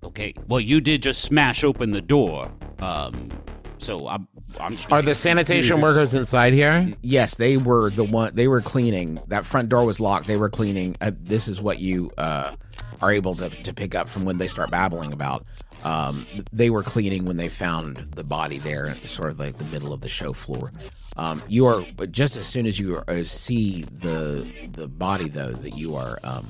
Okay. 0.04 0.34
Well, 0.46 0.60
you 0.60 0.80
did 0.80 1.02
just 1.02 1.22
smash 1.22 1.62
open 1.64 1.90
the 1.90 2.00
door. 2.00 2.52
Um. 2.80 3.30
So 3.78 4.08
I'm 4.08 4.28
I'm 4.60 4.76
just. 4.76 4.90
Are 4.90 5.02
the 5.02 5.14
sanitation 5.14 5.76
confused. 5.76 5.82
workers 5.82 6.14
inside 6.14 6.52
here? 6.52 6.86
Yes, 7.02 7.36
they 7.36 7.56
were 7.56 7.90
the 7.90 8.04
one. 8.04 8.34
They 8.34 8.48
were 8.48 8.60
cleaning. 8.60 9.20
That 9.28 9.46
front 9.46 9.68
door 9.68 9.84
was 9.84 10.00
locked. 10.00 10.26
They 10.26 10.36
were 10.36 10.50
cleaning. 10.50 10.96
Uh, 11.00 11.12
this 11.14 11.48
is 11.48 11.62
what 11.62 11.78
you 11.78 12.10
uh, 12.18 12.54
are 13.00 13.12
able 13.12 13.34
to, 13.36 13.48
to 13.48 13.74
pick 13.74 13.94
up 13.94 14.08
from 14.08 14.24
when 14.24 14.36
they 14.36 14.48
start 14.48 14.70
babbling 14.70 15.12
about. 15.12 15.46
Um, 15.84 16.26
they 16.52 16.70
were 16.70 16.82
cleaning 16.82 17.24
when 17.24 17.36
they 17.36 17.48
found 17.48 17.96
the 17.96 18.24
body 18.24 18.58
there, 18.58 18.94
sort 19.04 19.30
of 19.30 19.38
like 19.38 19.58
the 19.58 19.64
middle 19.66 19.92
of 19.92 20.00
the 20.00 20.08
show 20.08 20.32
floor. 20.32 20.72
Um, 21.16 21.42
you 21.48 21.66
are 21.66 21.82
just 22.10 22.36
as 22.36 22.46
soon 22.46 22.66
as 22.66 22.78
you 22.78 23.02
uh, 23.06 23.22
see 23.24 23.82
the 23.82 24.50
the 24.72 24.88
body, 24.88 25.28
though, 25.28 25.52
that 25.52 25.76
you 25.76 25.94
are 25.94 26.18
um, 26.24 26.48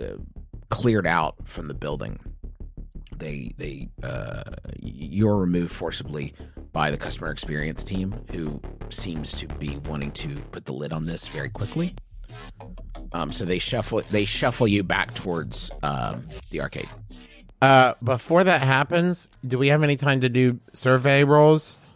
uh, 0.00 0.04
cleared 0.68 1.06
out 1.06 1.48
from 1.48 1.68
the 1.68 1.74
building. 1.74 2.18
They 3.18 3.52
they 3.56 3.88
uh, 4.02 4.42
you're 4.80 5.36
removed 5.36 5.72
forcibly 5.72 6.34
by 6.72 6.90
the 6.90 6.96
customer 6.96 7.30
experience 7.30 7.84
team, 7.84 8.14
who 8.32 8.60
seems 8.90 9.32
to 9.40 9.46
be 9.46 9.78
wanting 9.86 10.12
to 10.12 10.28
put 10.52 10.64
the 10.64 10.72
lid 10.72 10.92
on 10.92 11.06
this 11.06 11.28
very 11.28 11.48
quickly. 11.50 11.94
Um, 13.12 13.32
so 13.32 13.44
they 13.44 13.58
shuffle 13.58 14.02
they 14.10 14.24
shuffle 14.24 14.68
you 14.68 14.82
back 14.82 15.14
towards 15.14 15.70
um, 15.82 16.28
the 16.50 16.60
arcade. 16.60 16.88
Uh, 17.62 17.94
before 18.04 18.44
that 18.44 18.60
happens, 18.62 19.30
do 19.46 19.58
we 19.58 19.68
have 19.68 19.82
any 19.82 19.96
time 19.96 20.20
to 20.20 20.28
do 20.28 20.60
survey 20.74 21.24
rolls? 21.24 21.86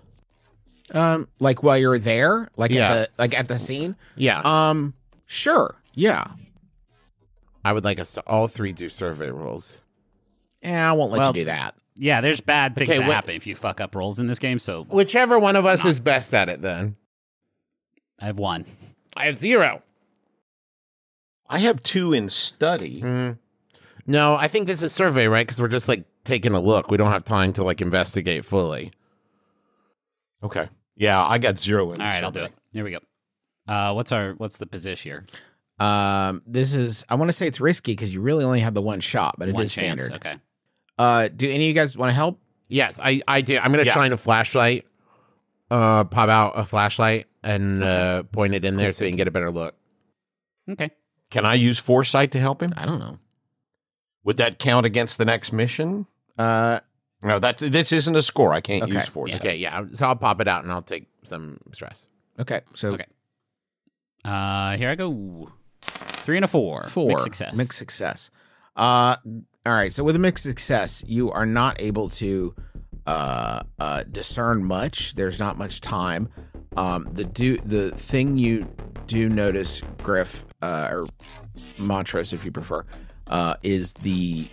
Um, 0.95 1.29
like 1.39 1.63
while 1.63 1.77
you're 1.79 1.99
there, 1.99 2.51
like 2.57 2.73
Yeah. 2.73 2.91
at 2.91 2.95
the 2.95 3.09
like 3.19 3.39
at 3.39 3.49
the 3.49 3.59
scene. 3.59 3.95
Yeah. 4.17 4.41
Um, 4.45 4.95
sure. 5.27 5.77
Yeah. 5.95 6.25
I 7.65 7.73
would 7.75 7.85
like 7.85 8.01
us 8.01 8.13
to 8.15 8.23
all 8.23 8.49
three 8.49 8.73
do 8.73 8.89
survey 8.89 9.31
rolls. 9.31 9.81
Yeah, 10.63 10.91
I 10.91 10.93
won't 10.93 11.11
let 11.13 11.19
Well, 11.21 11.29
you 11.29 11.35
do 11.35 11.45
that. 11.47 11.75
Yeah, 11.97 12.21
there's 12.21 12.41
bad 12.41 12.75
things 12.77 12.91
Okay, 12.91 12.99
that 12.99 13.09
wait- 13.09 13.15
happen 13.15 13.35
if 13.35 13.47
you 13.47 13.55
fuck 13.55 13.81
up 13.81 13.95
rolls 13.95 14.19
in 14.21 14.27
this 14.27 14.39
game. 14.39 14.59
So 14.59 14.85
Whichever 14.85 15.39
one 15.39 15.57
of 15.57 15.67
us 15.67 15.85
is 15.85 16.01
best 16.01 16.35
at 16.35 16.49
it, 16.49 16.63
then. 16.63 16.97
I 18.19 18.27
have 18.27 18.39
one. 18.39 18.65
I 19.17 19.27
have 19.27 19.37
zero. 19.37 19.83
I 21.49 21.59
have 21.59 21.83
two 21.83 22.13
in 22.13 22.29
study. 22.31 23.03
Mm. 23.03 23.39
No, 24.07 24.35
I 24.37 24.49
think 24.49 24.67
this 24.67 24.83
is 24.83 24.93
survey, 24.93 25.27
right? 25.27 25.47
Because 25.47 25.61
we're 25.61 25.69
just 25.69 25.89
like 25.89 26.05
taking 26.25 26.53
a 26.55 26.61
look. 26.61 26.91
We 26.91 26.97
don't 26.97 27.11
have 27.11 27.25
time 27.25 27.53
to 27.55 27.65
like 27.65 27.81
investigate 27.81 28.45
fully. 28.45 28.93
Okay. 30.43 30.69
Yeah, 30.97 31.25
I 31.25 31.39
got 31.39 31.59
zero 31.59 31.93
in 31.93 32.01
All 32.01 32.07
right, 32.07 32.23
I'll 32.23 32.31
do 32.31 32.45
it. 32.45 32.53
Here 32.73 32.85
we 32.85 32.93
go. 32.93 32.99
Uh, 33.67 33.93
what's 33.95 34.13
our 34.13 34.33
what's 34.35 34.59
the 34.59 34.67
position 34.67 35.11
here? 35.11 35.25
Um, 35.87 36.43
this 36.47 36.75
is 36.75 37.05
I 37.09 37.15
want 37.15 37.29
to 37.29 37.33
say 37.33 37.47
it's 37.47 37.61
risky 37.61 37.93
because 37.93 38.13
you 38.15 38.21
really 38.21 38.45
only 38.45 38.61
have 38.61 38.75
the 38.75 38.83
one 38.83 39.01
shot, 39.01 39.35
but 39.39 39.49
it 39.49 39.53
is 39.53 39.55
One 39.55 39.67
chance. 39.67 40.03
standard. 40.05 40.13
Okay. 40.15 40.37
Uh, 41.01 41.29
do 41.29 41.47
any 41.49 41.65
of 41.65 41.69
you 41.69 41.73
guys 41.75 41.97
want 41.97 42.11
to 42.11 42.15
help? 42.15 42.39
Yes, 42.69 43.01
I, 43.03 43.23
I 43.27 43.41
do. 43.41 43.57
I'm 43.59 43.71
gonna 43.73 43.85
Yeah. 43.85 43.95
shine 43.95 44.13
a 44.13 44.17
flashlight, 44.17 44.87
uh, 45.71 46.05
pop 46.05 46.29
out 46.29 46.59
a 46.59 46.65
flashlight 46.67 47.27
and 47.43 47.83
uh, 47.83 48.23
point 48.25 48.55
it 48.55 48.65
in 48.65 48.77
there 48.77 48.93
so 48.93 49.05
you 49.05 49.11
can 49.11 49.17
get 49.17 49.27
a 49.27 49.31
better 49.31 49.51
look. 49.51 49.75
Okay. 50.69 50.91
Can 51.31 51.47
I 51.47 51.55
use 51.55 51.79
foresight 51.79 52.33
to 52.33 52.39
help 52.39 52.63
him? 52.63 52.75
I 52.77 52.85
don't 52.87 52.99
know. 52.99 53.19
Would 54.25 54.37
that 54.37 54.59
count 54.59 54.85
against 54.85 55.17
the 55.17 55.25
next 55.25 55.53
mission? 55.53 56.07
Uh, 56.39 56.81
No, 57.23 57.39
that 57.39 57.59
this 57.59 57.93
isn't 57.93 58.15
a 58.15 58.23
score. 58.23 58.53
I 58.53 58.61
can't 58.61 58.83
Okay. 58.85 58.93
use 58.93 59.09
foresight. 59.09 59.41
Okay, 59.41 59.57
yeah. 59.57 59.85
So 59.95 60.07
I'll 60.07 60.17
pop 60.17 60.41
it 60.41 60.49
out 60.49 60.63
and 60.65 60.71
I'll 60.73 60.83
take 60.83 61.07
some 61.25 61.59
stress. 61.73 62.09
okay. 62.39 62.61
So 62.75 62.93
Okay. 62.93 63.07
Uh, 64.25 64.77
here 64.77 64.91
I 64.91 64.95
go. 64.97 65.51
Three 65.83 66.37
and 66.37 66.45
a 66.45 66.49
four. 66.49 66.83
four 66.85 67.09
Mixed 67.09 67.25
success. 67.25 67.57
Mixed 67.57 67.79
success. 67.79 68.31
Uh, 68.81 69.17
all 69.67 69.75
right. 69.75 69.93
So 69.93 70.03
with 70.03 70.17
a 70.17 70.19
mixed 70.19 70.43
success, 70.45 71.05
you 71.07 71.31
are 71.31 71.45
not 71.47 71.81
able 71.81 72.09
to 72.11 72.55
uh, 73.07 73.63
uh, 73.79 74.05
discern 74.11 74.65
much. 74.65 75.15
There's 75.15 75.39
not 75.39 75.59
much 75.59 75.83
time. 75.83 76.31
Um, 76.77 77.07
the 77.13 77.25
do 77.25 77.59
the 77.59 77.91
thing 77.91 78.39
you 78.39 78.67
do 79.07 79.29
notice, 79.29 79.83
Griff 80.03 80.45
uh, 80.63 80.89
or 80.91 81.09
Montrose, 81.79 82.33
if 82.33 82.45
you 82.45 82.51
prefer, 82.53 82.85
uh, 83.29 83.57
is 83.63 83.93
the 83.95 84.49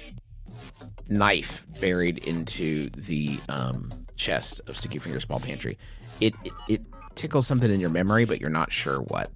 knife 1.07 1.65
buried 1.79 2.17
into 2.19 2.89
the 2.89 3.39
um, 3.47 4.05
chest 4.17 4.59
of 4.67 4.77
Sticky 4.77 4.99
Fingers 4.99 5.23
Small 5.23 5.39
Pantry. 5.39 5.77
It, 6.19 6.35
it 6.43 6.53
it 6.67 6.81
tickles 7.15 7.47
something 7.47 7.71
in 7.71 7.79
your 7.79 7.91
memory, 7.91 8.25
but 8.25 8.41
you're 8.41 8.49
not 8.49 8.73
sure 8.73 8.99
what. 8.99 9.29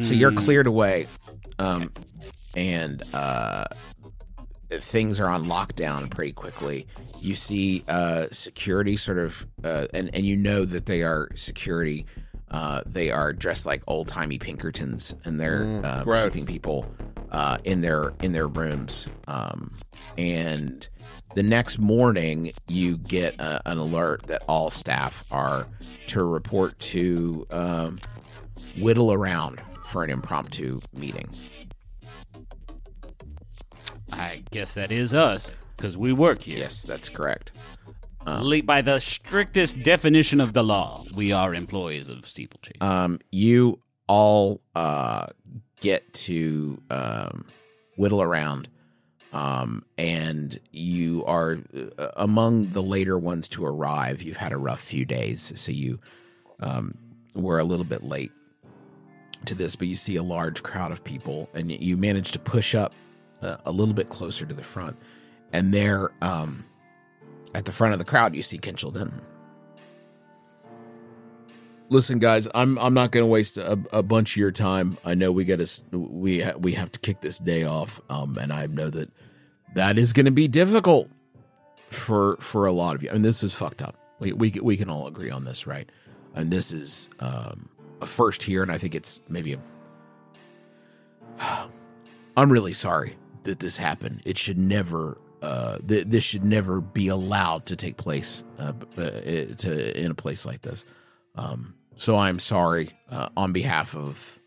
So 0.00 0.14
you're 0.14 0.30
Hmm. 0.30 0.36
cleared 0.38 0.66
away, 0.66 1.06
um, 1.58 1.92
and 2.60 3.02
uh, 3.14 3.64
things 4.68 5.18
are 5.18 5.28
on 5.28 5.46
lockdown 5.46 6.10
pretty 6.10 6.32
quickly. 6.32 6.86
You 7.20 7.34
see 7.34 7.84
uh, 7.88 8.26
security 8.30 8.96
sort 8.96 9.18
of, 9.18 9.46
uh, 9.64 9.86
and 9.94 10.14
and 10.14 10.26
you 10.26 10.36
know 10.36 10.64
that 10.66 10.84
they 10.86 11.02
are 11.02 11.28
security. 11.34 12.04
Uh, 12.50 12.82
they 12.84 13.10
are 13.10 13.32
dressed 13.32 13.64
like 13.64 13.82
old 13.86 14.08
timey 14.08 14.38
Pinkertons, 14.38 15.14
and 15.24 15.40
they're 15.40 15.64
Mm, 15.64 15.84
uh, 15.84 16.24
keeping 16.30 16.46
people 16.46 16.84
uh, 17.30 17.58
in 17.64 17.80
their 17.80 18.12
in 18.20 18.32
their 18.32 18.46
rooms. 18.48 19.08
Um, 19.26 19.72
and 20.18 20.86
the 21.34 21.42
next 21.44 21.78
morning, 21.78 22.52
you 22.68 22.98
get 22.98 23.40
a, 23.40 23.62
an 23.70 23.78
alert 23.78 24.24
that 24.26 24.42
all 24.48 24.70
staff 24.70 25.24
are 25.30 25.66
to 26.08 26.24
report 26.24 26.78
to 26.80 27.46
um, 27.50 27.98
whittle 28.76 29.12
around 29.12 29.62
for 29.84 30.02
an 30.04 30.10
impromptu 30.10 30.80
meeting. 30.92 31.28
I 34.12 34.42
guess 34.50 34.74
that 34.74 34.92
is 34.92 35.14
us 35.14 35.56
because 35.76 35.96
we 35.96 36.12
work 36.12 36.42
here. 36.42 36.58
Yes, 36.58 36.82
that's 36.82 37.08
correct. 37.08 37.52
Le- 38.26 38.62
by 38.62 38.82
the 38.82 38.98
strictest 38.98 39.82
definition 39.82 40.40
of 40.40 40.52
the 40.52 40.62
law, 40.62 41.02
we 41.14 41.32
are 41.32 41.54
employees 41.54 42.08
of 42.08 42.26
Steeplechase. 42.26 42.76
Um, 42.80 43.18
you 43.32 43.80
all 44.06 44.60
uh, 44.74 45.26
get 45.80 46.12
to 46.12 46.80
um, 46.90 47.46
whittle 47.96 48.20
around, 48.20 48.68
um, 49.32 49.84
and 49.96 50.60
you 50.70 51.24
are 51.24 51.58
uh, 51.98 52.08
among 52.16 52.66
the 52.68 52.82
later 52.82 53.18
ones 53.18 53.48
to 53.50 53.64
arrive. 53.64 54.22
You've 54.22 54.36
had 54.36 54.52
a 54.52 54.58
rough 54.58 54.80
few 54.80 55.04
days, 55.04 55.52
so 55.58 55.72
you 55.72 55.98
um, 56.60 56.94
were 57.34 57.58
a 57.58 57.64
little 57.64 57.86
bit 57.86 58.04
late 58.04 58.32
to 59.46 59.54
this, 59.54 59.76
but 59.76 59.88
you 59.88 59.96
see 59.96 60.16
a 60.16 60.22
large 60.22 60.62
crowd 60.62 60.92
of 60.92 61.02
people, 61.02 61.48
and 61.54 61.70
you 61.70 61.96
manage 61.96 62.32
to 62.32 62.38
push 62.38 62.74
up 62.74 62.92
uh, 63.42 63.56
a 63.64 63.72
little 63.72 63.94
bit 63.94 64.08
closer 64.08 64.46
to 64.46 64.54
the 64.54 64.62
front, 64.62 64.96
and 65.52 65.72
there, 65.72 66.10
um, 66.20 66.64
at 67.54 67.64
the 67.64 67.72
front 67.72 67.92
of 67.92 67.98
the 67.98 68.04
crowd, 68.04 68.34
you 68.34 68.42
see 68.42 68.58
Kinchel 68.58 68.92
Denton. 68.92 69.20
Listen, 71.88 72.20
guys, 72.20 72.46
I'm 72.54 72.78
I'm 72.78 72.94
not 72.94 73.10
going 73.10 73.24
to 73.24 73.30
waste 73.30 73.58
a, 73.58 73.78
a 73.92 74.02
bunch 74.02 74.32
of 74.32 74.36
your 74.36 74.52
time. 74.52 74.96
I 75.04 75.14
know 75.14 75.32
we 75.32 75.44
got 75.44 75.58
to 75.58 75.98
we 75.98 76.40
ha- 76.40 76.56
we 76.56 76.72
have 76.72 76.92
to 76.92 77.00
kick 77.00 77.20
this 77.20 77.38
day 77.38 77.64
off, 77.64 78.00
um, 78.08 78.38
and 78.38 78.52
I 78.52 78.66
know 78.66 78.90
that 78.90 79.10
that 79.74 79.98
is 79.98 80.12
going 80.12 80.26
to 80.26 80.32
be 80.32 80.46
difficult 80.46 81.10
for 81.88 82.36
for 82.36 82.66
a 82.66 82.72
lot 82.72 82.94
of 82.94 83.02
you. 83.02 83.10
I 83.10 83.14
mean, 83.14 83.22
this 83.22 83.42
is 83.42 83.54
fucked 83.54 83.82
up. 83.82 83.96
We 84.20 84.32
we 84.32 84.52
we 84.62 84.76
can 84.76 84.88
all 84.88 85.08
agree 85.08 85.30
on 85.30 85.44
this, 85.44 85.66
right? 85.66 85.90
And 86.32 86.52
this 86.52 86.70
is 86.72 87.10
um, 87.18 87.68
a 88.00 88.06
first 88.06 88.44
here, 88.44 88.62
and 88.62 88.70
I 88.70 88.78
think 88.78 88.94
it's 88.94 89.20
maybe 89.28 89.54
a. 89.54 89.58
I'm 92.36 92.52
really 92.52 92.72
sorry 92.72 93.16
that 93.44 93.58
this 93.60 93.76
happened. 93.76 94.22
It 94.24 94.38
should 94.38 94.58
never. 94.58 95.18
Uh, 95.42 95.78
th- 95.78 96.04
this 96.04 96.22
should 96.22 96.44
never 96.44 96.82
be 96.82 97.08
allowed 97.08 97.64
to 97.66 97.74
take 97.76 97.96
place 97.96 98.44
uh, 98.58 98.72
to 98.96 99.98
in 99.98 100.10
a 100.10 100.14
place 100.14 100.44
like 100.44 100.60
this. 100.60 100.84
Um, 101.34 101.74
so 101.96 102.16
I'm 102.16 102.38
sorry 102.38 102.90
uh, 103.10 103.30
on 103.38 103.52
behalf 103.54 103.96
of 103.96 104.38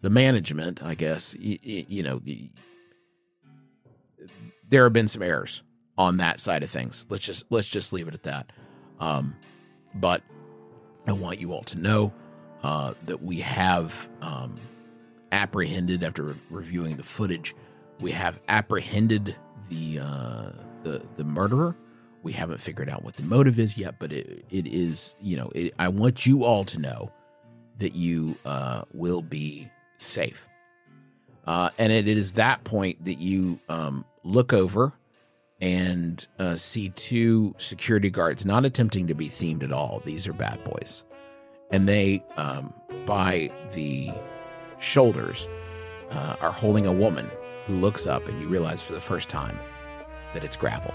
the 0.00 0.08
management. 0.08 0.82
I 0.82 0.94
guess 0.94 1.36
y- 1.38 1.58
y- 1.66 1.84
you 1.88 2.02
know 2.02 2.18
the, 2.18 2.50
there 4.68 4.84
have 4.84 4.92
been 4.94 5.08
some 5.08 5.22
errors 5.22 5.62
on 5.98 6.16
that 6.18 6.40
side 6.40 6.62
of 6.62 6.70
things. 6.70 7.04
Let's 7.10 7.26
just 7.26 7.44
let's 7.50 7.68
just 7.68 7.92
leave 7.92 8.08
it 8.08 8.14
at 8.14 8.22
that. 8.22 8.50
Um, 9.00 9.36
but 9.94 10.22
I 11.06 11.12
want 11.12 11.40
you 11.40 11.52
all 11.52 11.62
to 11.64 11.78
know 11.78 12.12
uh, 12.62 12.94
that 13.04 13.22
we 13.22 13.40
have 13.40 14.08
um, 14.20 14.56
apprehended 15.32 16.02
after 16.04 16.22
re- 16.22 16.34
reviewing 16.50 16.96
the 16.96 17.02
footage. 17.02 17.54
We 18.00 18.10
have 18.12 18.40
apprehended 18.48 19.36
the 19.68 20.00
uh, 20.00 20.50
the 20.82 21.02
the 21.16 21.24
murderer. 21.24 21.76
We 22.22 22.32
haven't 22.32 22.60
figured 22.60 22.88
out 22.88 23.04
what 23.04 23.16
the 23.16 23.22
motive 23.22 23.58
is 23.58 23.78
yet, 23.78 23.98
but 23.98 24.12
it 24.12 24.44
it 24.50 24.66
is 24.66 25.14
you 25.20 25.36
know 25.36 25.50
it, 25.54 25.74
I 25.78 25.88
want 25.88 26.26
you 26.26 26.44
all 26.44 26.64
to 26.64 26.80
know 26.80 27.12
that 27.78 27.94
you 27.94 28.36
uh, 28.44 28.82
will 28.92 29.22
be 29.22 29.70
safe. 29.98 30.48
Uh, 31.46 31.70
and 31.78 31.90
it 31.90 32.06
is 32.06 32.34
that 32.34 32.62
point 32.64 33.02
that 33.04 33.18
you 33.18 33.58
um, 33.68 34.04
look 34.22 34.52
over 34.52 34.92
and 35.60 36.26
uh, 36.38 36.54
see 36.56 36.90
two 36.90 37.54
security 37.58 38.10
guards 38.10 38.44
not 38.44 38.64
attempting 38.64 39.06
to 39.06 39.14
be 39.14 39.28
themed 39.28 39.62
at 39.62 39.72
all. 39.72 40.02
These 40.04 40.28
are 40.28 40.32
bad 40.32 40.62
boys. 40.64 41.04
And 41.70 41.88
they, 41.88 42.22
um, 42.36 42.72
by 43.06 43.50
the 43.72 44.10
shoulders, 44.80 45.48
uh, 46.10 46.36
are 46.40 46.52
holding 46.52 46.86
a 46.86 46.92
woman 46.92 47.28
who 47.68 47.76
looks 47.76 48.06
up, 48.06 48.26
and 48.26 48.40
you 48.40 48.48
realize 48.48 48.82
for 48.82 48.94
the 48.94 49.00
first 49.00 49.28
time 49.28 49.56
that 50.32 50.42
it's 50.42 50.56
gravel. 50.56 50.94